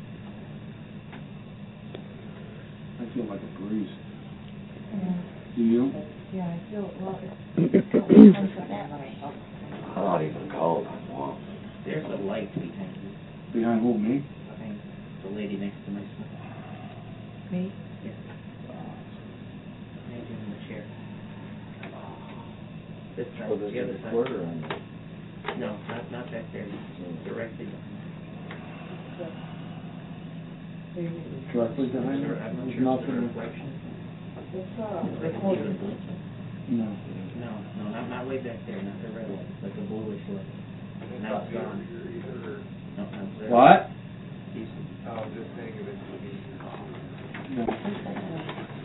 I 2.99 3.15
feel 3.15 3.27
like 3.27 3.41
a 3.41 3.61
breeze. 3.61 3.91
Do 5.55 5.63
you? 5.63 5.93
Yeah, 6.33 6.45
I 6.45 6.71
feel 6.71 6.91
well. 7.01 7.21
it. 7.23 7.33
Well, 9.23 9.33
I'm 9.97 10.05
not 10.05 10.22
even 10.22 10.51
cold. 10.51 10.86
I'm 10.86 11.09
warm. 11.11 11.36
There's 11.84 12.05
a 12.05 12.16
light 12.22 12.53
behind 12.55 12.97
you, 13.03 13.61
Behind 13.61 13.80
who, 13.82 13.99
me? 13.99 14.24
behind 14.49 14.80
the 15.24 15.30
lady 15.30 15.57
next 15.57 15.76
to 15.84 15.90
my 15.90 16.01
son. 16.01 16.28
Me? 17.53 17.72
Yes. 18.05 18.14
Maybe 20.09 20.32
in 20.32 20.51
the 20.51 20.61
chair. 20.68 20.84
This 23.16 23.26
side, 23.38 23.51
the 23.51 23.66
other 23.82 23.99
side. 24.03 24.14
No, 25.59 25.76
not, 25.88 26.12
not 26.12 26.30
back 26.32 26.45
there, 26.53 26.66
directly. 27.26 27.68
Directly 31.53 31.86
behind 31.88 32.24
her? 32.24 32.36
I'm 32.40 32.57
not 32.57 32.66
There's 32.66 32.76
sure 32.78 32.95
if 32.95 33.01
it's 33.01 33.09
nothing. 33.09 33.26
reflection. 33.28 33.68
It's, 34.55 34.80
uh, 34.80 34.84
Like 35.20 35.34
a. 35.34 36.72
No. 36.72 36.88
No, 37.43 37.51
no, 37.76 37.90
not, 37.90 38.09
not 38.09 38.26
way 38.28 38.38
back 38.38 38.57
there, 38.66 38.80
not 38.82 38.95
the 39.03 39.09
red 39.11 39.28
light, 39.28 39.47
like 39.62 39.74
a 39.74 39.82
bluish 39.90 40.22
light. 40.30 40.47
Now 41.22 41.43
it's 41.43 41.53
gone. 41.53 41.82
No, 42.97 43.03
no, 43.03 43.09
it's 43.26 43.40
there. 43.40 43.51
What? 43.51 43.90
He's- 44.55 44.68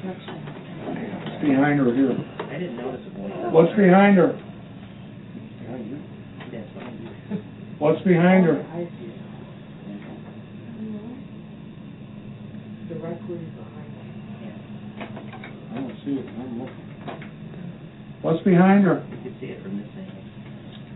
What's 0.07 1.41
behind 1.43 1.79
her 1.79 1.93
here? 1.93 2.17
I 2.39 2.57
didn't 2.59 2.77
notice 2.77 3.01
it 3.05 3.13
once. 3.17 3.33
What's 3.53 3.75
behind 3.75 4.17
her? 4.17 4.33
That's 6.51 6.69
behind. 6.73 7.09
What's 7.79 8.01
behind 8.03 8.45
her? 8.45 8.55
Directly 12.89 13.37
behind 13.37 13.89
me. 13.93 14.03
I 15.71 15.75
don't 15.75 15.97
see 16.05 16.13
it. 16.13 16.25
I'm 16.39 16.59
looking. 16.59 16.86
What's 18.27 18.43
behind 18.43 18.83
her? 18.83 18.99
You 19.07 19.17
can 19.23 19.35
see 19.39 19.47
it 19.55 19.63
from 19.63 19.79
this 19.79 19.87
angle. 19.95 20.19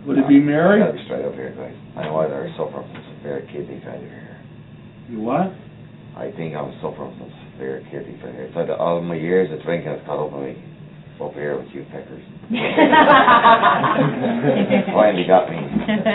Would 0.08 0.18
it 0.20 0.28
be 0.28 0.40
Mary? 0.44 0.80
gotta 0.84 0.94
be 1.00 1.04
straight 1.08 1.24
up 1.24 1.34
here, 1.34 1.56
guys. 1.56 1.72
I 1.96 2.04
know 2.06 2.14
why 2.20 2.28
I 2.28 2.52
suffer 2.60 2.84
from 2.84 2.92
severe 3.18 3.48
kidney 3.52 3.80
failure 3.86 4.10
here. 4.12 4.38
You 5.10 5.22
what? 5.24 5.48
I 6.18 6.28
think 6.36 6.56
I'm 6.56 6.76
suffering 6.84 7.16
from 7.16 7.32
severe 7.56 7.80
kidney 7.92 8.20
failure. 8.20 8.44
It's 8.52 8.56
like 8.56 8.68
all 8.68 9.00
my 9.02 9.16
years 9.16 9.48
of 9.54 9.64
drinking 9.64 9.90
has 9.96 10.02
caught 10.06 10.20
up 10.20 10.32
with 10.36 10.44
me 10.44 10.60
up 11.22 11.34
here 11.38 11.56
with 11.56 11.70
you 11.72 11.86
peckers. 11.94 12.24
Finally 14.92 15.26
got 15.28 15.48
me. 15.50 15.58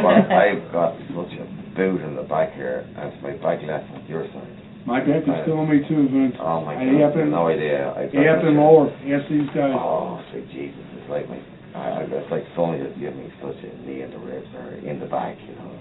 But 0.03 0.27
I've 0.43 0.67
got 0.73 0.97
such 1.14 1.33
a 1.39 1.45
boot 1.77 2.01
in 2.03 2.17
the 2.17 2.23
back 2.29 2.53
here, 2.55 2.85
and 2.97 3.12
it's 3.12 3.23
my 3.23 3.33
back 3.39 3.62
left 3.64 3.87
on 3.95 4.05
your 4.09 4.27
side. 4.33 4.53
My 4.87 5.01
back 5.01 5.23
is 5.27 5.35
killing 5.45 5.69
me 5.69 5.83
too, 5.89 6.07
Vince. 6.11 6.35
Oh 6.41 6.62
my 6.64 6.75
I 6.79 6.85
god, 6.87 7.01
happen- 7.11 7.31
no 7.31 7.49
idea. 7.51 7.91
I've 7.97 8.11
He 8.11 8.19
got 8.23 8.39
up 8.39 8.45
and 8.47 8.55
such 8.55 8.59
a- 8.59 8.62
lower. 8.62 8.87
Ask 9.11 9.27
these 9.31 9.51
guys. 9.51 9.75
Oh, 9.75 10.23
sweet 10.31 10.47
Jesus, 10.55 10.79
it's 10.95 10.95
like 11.09 11.29
my, 11.29 11.39
I, 11.75 12.01
I, 12.01 12.09
it's 12.09 12.31
like 12.31 12.45
someone 12.57 12.79
just 12.81 12.99
give 12.99 13.15
me 13.15 13.29
such 13.43 13.59
a 13.63 13.71
knee 13.85 14.03
in 14.03 14.11
the 14.11 14.19
ribs 14.19 14.49
or 14.57 14.75
in 14.81 15.01
the 15.01 15.07
back, 15.07 15.37
you 15.45 15.55
know. 15.57 15.73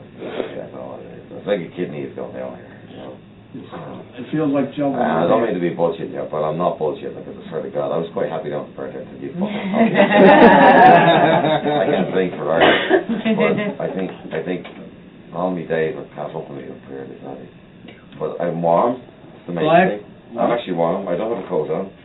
That's 0.56 0.74
all 0.76 1.00
it 1.00 1.08
is. 1.08 1.24
It's 1.32 1.48
like 1.48 1.60
a 1.62 1.70
kidney 1.76 2.04
is 2.04 2.16
going 2.16 2.36
down 2.36 2.56
here, 2.58 2.80
you 2.90 2.98
know. 2.98 3.18
It 3.56 4.28
feels 4.36 4.52
like 4.52 4.76
Joe. 4.76 4.92
Uh, 4.92 5.00
I 5.00 5.28
don't 5.32 5.40
mean 5.48 5.56
to 5.56 5.64
be 5.64 5.72
bullshit 5.72 6.12
here, 6.12 6.28
but 6.28 6.44
I'm 6.44 6.58
not 6.60 6.76
bullshit 6.76 7.16
because 7.16 7.40
I 7.40 7.44
swear 7.48 7.64
to 7.64 7.72
God, 7.72 7.88
I 7.88 7.98
was 8.04 8.12
quite 8.12 8.28
happy 8.28 8.52
down 8.52 8.68
at 8.68 8.76
birthday 8.76 9.00
to 9.00 9.16
you 9.16 9.32
fucking 9.40 9.48
I 10.76 11.88
can't 11.88 12.12
think 12.12 12.36
for 12.36 12.52
art, 12.52 12.68
but 13.40 13.56
I 13.80 13.88
think, 13.96 14.12
I 14.36 14.44
think 14.44 14.68
all 15.32 15.56
my 15.56 15.64
days 15.64 15.96
are 15.96 16.04
caught 16.16 16.36
up 16.36 16.52
with 16.52 16.60
me 16.60 16.68
up 16.68 16.84
here 16.92 17.08
this 17.08 17.24
night. 17.24 17.48
But 18.20 18.44
I'm 18.44 18.60
warm, 18.60 19.00
that's 19.00 19.48
the 19.48 19.54
main 19.56 19.64
Black? 19.64 19.88
thing. 19.88 20.04
I'm 20.36 20.52
actually 20.52 20.76
warm, 20.76 21.08
I 21.08 21.16
don't 21.16 21.32
have 21.32 21.46
a 21.46 21.48
coat 21.48 21.72
on. 21.72 21.96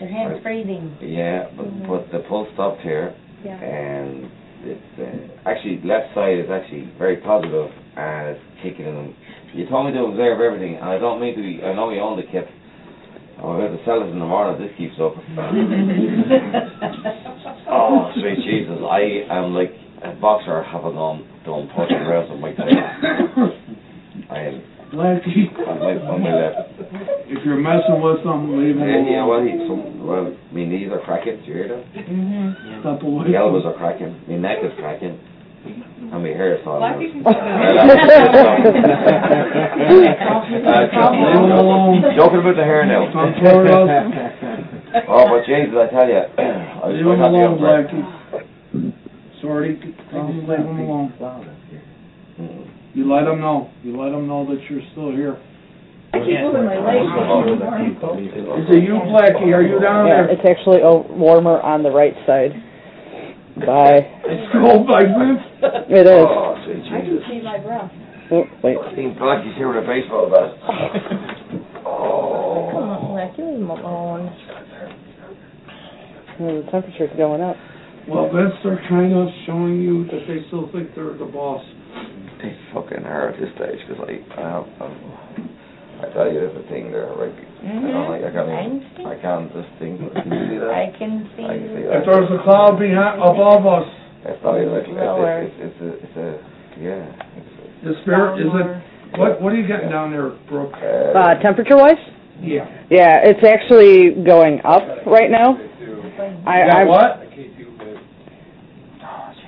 Your 0.00 0.08
hand's 0.08 0.42
freezing. 0.42 0.96
Yeah, 1.02 1.48
but, 1.56 1.66
but 1.88 2.10
the 2.12 2.20
pulse 2.28 2.48
stopped 2.54 2.80
here, 2.82 3.14
Yeah. 3.44 3.56
and 3.58 4.30
it's 4.62 4.98
uh, 4.98 5.04
actually 5.48 5.80
left 5.84 6.14
side 6.14 6.38
is 6.38 6.50
actually 6.50 6.90
very 6.98 7.16
positive 7.18 7.70
and 7.96 8.28
it's 8.36 8.40
kicking 8.62 8.86
in. 8.86 9.14
You 9.54 9.66
told 9.68 9.86
me 9.86 9.92
to 9.92 10.04
observe 10.06 10.40
everything, 10.40 10.74
and 10.76 10.84
I 10.84 10.98
don't 10.98 11.20
mean 11.20 11.34
to 11.36 11.42
be. 11.42 11.60
I 11.64 11.72
know 11.74 11.90
you 11.90 12.00
own 12.00 12.16
the 12.16 12.22
kit. 12.30 12.46
I'm 13.38 13.44
about 13.54 13.70
to 13.76 13.84
sell 13.86 14.02
it 14.02 14.06
in 14.10 14.18
the 14.18 14.26
morning. 14.26 14.60
if 14.60 14.68
This 14.70 14.76
keeps 14.78 14.98
up. 15.00 15.14
oh, 17.70 18.10
sweet 18.18 18.38
Jesus! 18.44 18.78
I 18.82 19.00
am 19.30 19.54
like 19.54 19.70
a 20.04 20.12
boxer 20.20 20.62
having 20.64 20.94
done 20.94 21.24
done 21.46 21.68
punching 21.74 22.04
rounds 22.06 22.30
with 22.30 22.40
my 22.40 22.52
tail. 22.52 22.66
I 24.30 24.38
am 24.38 24.62
Blackie, 24.92 25.52
on 25.68 25.78
my 25.80 25.92
on 26.02 26.22
my 26.22 26.34
left. 26.34 26.77
If 27.28 27.44
you're 27.44 27.56
messing 27.60 28.00
with 28.00 28.24
something, 28.24 28.56
leave 28.58 28.76
him 28.76 28.82
And 28.88 29.04
you 29.06 29.12
know 29.20 29.28
alone. 29.32 29.44
what? 29.44 29.44
He, 29.44 29.52
some, 29.68 30.06
well, 30.06 30.32
my 30.52 30.64
knees 30.64 30.88
are 30.90 31.00
cracking. 31.04 31.36
Do 31.44 31.46
you 31.46 31.52
hear 31.54 31.68
that? 31.68 31.84
Mm-hmm. 31.94 32.80
Step 32.80 33.02
My 33.02 33.08
away. 33.08 33.34
elbows 33.36 33.64
are 33.68 33.74
cracking. 33.76 34.16
My 34.28 34.36
neck 34.36 34.58
is 34.64 34.72
cracking. 34.78 35.18
And 35.68 36.22
my 36.24 36.32
hair 36.32 36.54
is 36.56 36.64
falling 36.64 36.84
out. 36.88 36.96
Uh, 36.96 37.28
Leave 40.08 41.44
him 41.44 41.52
alone. 41.52 42.00
Joking 42.16 42.40
about 42.40 42.56
the 42.56 42.64
hair 42.64 42.86
now. 42.86 43.12
Come 43.12 43.34
toward 43.42 43.66
us. 43.68 43.88
Oh, 45.08 45.28
but 45.28 45.44
Jesus, 45.44 45.74
I 45.76 45.86
tell 45.92 46.08
you, 46.08 46.22
I 46.38 46.88
was 46.88 46.96
Leave 46.96 47.04
him 47.04 47.20
alone, 47.20 47.52
up 47.52 47.60
there. 47.60 47.84
Blackie. 47.84 48.00
Sorry, 49.42 49.76
come 50.10 50.48
leave 50.48 50.64
him 50.64 50.80
alone. 50.80 51.12
You 52.94 53.04
let 53.12 53.26
him 53.28 53.40
know. 53.40 53.68
You 53.82 54.00
let 54.00 54.12
him 54.12 54.26
know 54.26 54.46
that 54.46 54.58
you're 54.70 54.80
still 54.92 55.10
here. 55.12 55.36
I 56.12 56.18
keep 56.24 56.40
moving 56.40 56.64
my 56.64 56.78
legs. 56.80 57.04
Is 58.58 58.66
it 58.72 58.82
you, 58.84 58.96
Blackie? 59.12 59.52
Are 59.52 59.62
you 59.62 59.78
down 59.80 60.06
Yeah, 60.06 60.24
there? 60.26 60.30
it's 60.30 60.42
actually 60.48 60.80
oh, 60.82 61.04
warmer 61.10 61.60
on 61.60 61.82
the 61.82 61.90
right 61.90 62.14
side. 62.26 62.52
Bye. 63.58 64.06
It's 64.24 64.52
cold 64.52 64.86
by 64.86 65.02
Vince. 65.04 65.42
It 65.90 66.06
is. 66.06 66.24
Oh, 66.24 66.54
sweet 66.64 66.84
I 66.88 67.00
can 67.00 67.10
Jesus. 67.10 67.24
see 67.28 67.42
my 67.42 67.58
breath. 67.58 67.90
Oh, 68.30 68.44
wait. 68.62 68.76
Seen 68.96 69.16
Blackie's 69.18 69.56
here 69.56 69.68
with 69.68 69.84
a 69.84 69.86
baseball 69.86 70.30
bat. 70.30 70.52
Oh. 71.88 72.68
Come 72.70 72.82
Oh. 72.84 72.92
on, 72.92 73.12
Black, 73.12 73.38
leave 73.38 73.56
him 73.56 73.70
alone. 73.70 74.28
Oh, 76.40 76.62
the 76.62 76.70
temperature's 76.70 77.16
going 77.16 77.40
up. 77.40 77.56
Well, 78.06 78.28
Vince, 78.32 78.52
they're 78.62 78.84
kind 78.88 79.12
of 79.14 79.28
showing 79.46 79.80
you 79.82 80.04
that 80.06 80.20
they 80.28 80.44
still 80.48 80.68
think 80.70 80.94
they're 80.94 81.16
the 81.16 81.24
boss. 81.24 81.64
They 82.42 82.54
fucking 82.74 83.04
are 83.04 83.30
at 83.30 83.40
this 83.40 83.48
stage 83.56 83.80
because 83.88 84.04
I, 84.06 84.40
I, 84.40 84.50
have, 84.50 84.66
I'm, 84.80 85.57
I 86.08 86.12
tell 86.14 86.32
you, 86.32 86.40
there's 86.40 86.56
a 86.56 86.68
thing 86.68 86.90
there, 86.90 87.12
right? 87.12 87.28
I 87.28 87.68
don't 87.68 88.08
like, 88.08 88.24
I 88.24 88.32
can't 88.32 88.48
even, 88.48 89.06
I 89.06 89.16
can't 89.20 89.52
just 89.52 89.68
think. 89.78 90.00
Can 90.00 90.32
you 90.32 90.44
see 90.48 90.58
that? 90.64 90.72
I 90.72 90.88
can 90.96 91.28
see 91.36 91.44
I 91.44 91.58
can 91.60 91.68
see 91.76 91.82
that. 91.84 92.00
If 92.00 92.04
there's 92.08 92.30
a 92.32 92.40
cloud 92.44 92.78
behind, 92.80 93.20
above 93.20 93.66
us, 93.68 93.88
It's 94.24 94.40
not 94.42 94.56
even 94.56 94.72
like, 94.72 94.88
Lower. 94.88 95.42
it's, 95.42 95.54
it's, 95.58 95.76
it's 95.76 95.80
a, 95.84 95.88
it's 96.00 96.16
a, 96.16 96.80
yeah. 96.80 97.04
It's 97.36 97.52
the 97.84 97.94
spirit, 98.02 98.40
is 98.40 98.48
it, 98.48 99.18
what, 99.18 99.40
what 99.42 99.52
are 99.52 99.56
you 99.56 99.66
getting 99.68 99.90
down 99.90 100.10
there, 100.10 100.30
Brooke? 100.48 100.74
a, 100.80 101.12
Uh, 101.12 101.34
temperature-wise? 101.42 102.00
Yeah. 102.40 102.64
Yeah, 102.88 103.20
it's 103.24 103.44
actually 103.44 104.22
going 104.24 104.60
up 104.64 104.82
right 105.06 105.30
now. 105.30 105.58
I, 106.46 106.64
got 106.66 106.76
I, 106.76 106.84
what? 106.84 107.22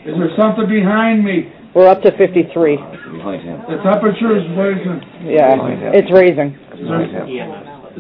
Is 0.04 0.16
there 0.16 0.30
something 0.36 0.68
behind 0.68 1.24
me? 1.24 1.52
we're 1.74 1.86
up 1.88 2.02
to 2.02 2.11
53. 2.18 2.76
Behind 3.20 3.44
him. 3.44 3.60
The 3.68 3.76
temperature 3.84 4.32
is 4.32 4.48
raising. 4.56 4.96
Yeah, 5.28 5.60
it's 5.92 6.08
raising. 6.08 6.56
It's 6.72 6.80
behind 6.80 7.12
him. 7.12 7.28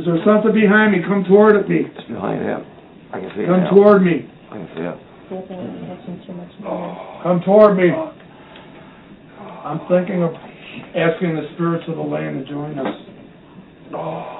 Is 0.00 0.08
there 0.08 0.16
something 0.24 0.56
behind 0.56 0.96
me? 0.96 1.04
Come 1.04 1.24
toward 1.28 1.68
me. 1.68 1.84
It's 1.84 2.08
behind 2.08 2.40
him. 2.40 2.64
I 3.12 3.20
can 3.20 3.30
see 3.36 3.44
it 3.44 3.52
Come 3.52 3.68
now. 3.68 3.70
toward 3.70 4.00
me. 4.02 4.24
I 4.48 4.54
can 4.56 4.68
see 4.72 4.86
it. 4.86 4.98
Catching 5.28 6.22
too 6.26 6.32
much 6.32 6.52
noise. 6.64 7.22
Come 7.22 7.40
toward 7.44 7.76
me. 7.76 7.90
I'm 7.92 9.80
thinking 9.86 10.22
of 10.22 10.32
asking 10.96 11.36
the 11.36 11.46
spirits 11.54 11.84
of 11.88 11.96
the 11.96 12.02
land 12.02 12.46
to 12.46 12.50
join 12.50 12.78
us. 12.78 12.94
Oh. 13.94 14.39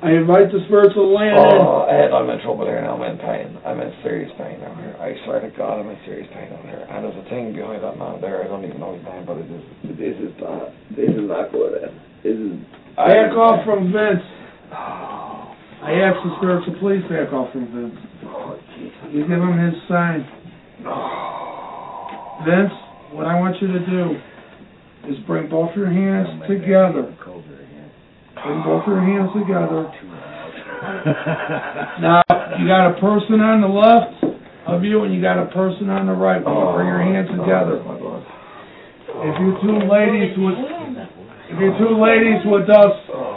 I 0.00 0.16
invite 0.16 0.48
the 0.48 0.64
spirits 0.64 0.96
of 0.96 1.04
the 1.04 1.12
land 1.12 1.36
in. 1.36 1.60
Oh, 1.60 1.84
Ed, 1.84 2.08
I'm 2.08 2.24
in 2.32 2.40
trouble 2.40 2.64
here 2.64 2.80
now. 2.80 2.96
I'm 2.96 3.04
in 3.04 3.20
pain. 3.20 3.52
I'm 3.68 3.80
in 3.84 3.92
serious 4.00 4.32
pain 4.40 4.56
down 4.60 4.72
here. 4.80 4.96
I 4.96 5.12
swear 5.28 5.44
to 5.44 5.52
God, 5.52 5.76
I'm 5.76 5.92
in 5.92 6.00
serious 6.08 6.24
pain 6.32 6.48
down 6.48 6.64
here. 6.64 6.88
And 6.88 7.04
there's 7.04 7.20
a 7.20 7.28
thing 7.28 7.52
behind 7.52 7.84
that 7.84 8.00
man 8.00 8.16
there. 8.20 8.40
I 8.40 8.48
don't 8.48 8.64
even 8.64 8.80
know 8.80 8.96
his 8.96 9.04
name, 9.04 9.28
but 9.28 9.36
it 9.36 9.48
is. 9.52 9.64
This 10.00 10.16
is 10.16 10.32
bad. 10.40 10.72
This 10.96 11.12
is 11.12 11.28
not 11.28 11.52
good. 11.52 11.84
Ed. 11.84 11.92
This 12.24 12.32
is. 12.32 12.56
Back 12.96 13.36
off 13.36 13.60
from 13.68 13.92
Vince. 13.92 14.24
Oh, 14.72 15.52
I 15.84 15.92
asked 16.00 16.24
the 16.24 16.32
spirits 16.40 16.64
to 16.64 16.72
please 16.80 17.04
back 17.12 17.28
off 17.36 17.52
from 17.52 17.68
Vince. 17.68 18.00
oh, 18.24 18.56
Jesus. 18.80 19.04
You 19.12 19.28
give 19.28 19.36
him 19.36 19.56
his 19.60 19.76
sign. 19.84 20.24
Oh. 20.88 22.40
Vince, 22.48 22.72
what 23.12 23.28
I 23.28 23.36
want 23.36 23.60
you 23.60 23.68
to 23.68 23.84
do 23.84 24.16
is 25.12 25.16
bring 25.26 25.48
both 25.48 25.76
your 25.76 25.92
hands 25.92 26.28
together. 26.48 27.16
Bring 28.44 28.62
both 28.64 28.86
your 28.86 29.00
hands 29.00 29.30
together. 29.34 29.90
Now, 32.00 32.24
you 32.56 32.64
got 32.66 32.88
a 32.88 32.96
person 32.96 33.36
on 33.44 33.60
the 33.60 33.68
left 33.68 34.16
of 34.66 34.82
you 34.82 35.04
and 35.04 35.14
you 35.14 35.20
got 35.20 35.36
a 35.36 35.46
person 35.52 35.90
on 35.90 36.06
the 36.06 36.16
right. 36.16 36.40
You 36.40 36.72
bring 36.72 36.88
your 36.88 37.04
hands 37.04 37.28
oh, 37.32 37.36
together. 37.36 37.76
Oh, 37.84 38.24
if 39.20 39.36
you 39.44 39.60
two 39.60 39.76
ladies 39.84 40.32
would, 40.40 40.56
if 41.52 41.56
you 41.60 41.70
two 41.76 42.00
ladies 42.00 42.40
would 42.48 42.64
just 42.64 43.00
oh. 43.12 43.29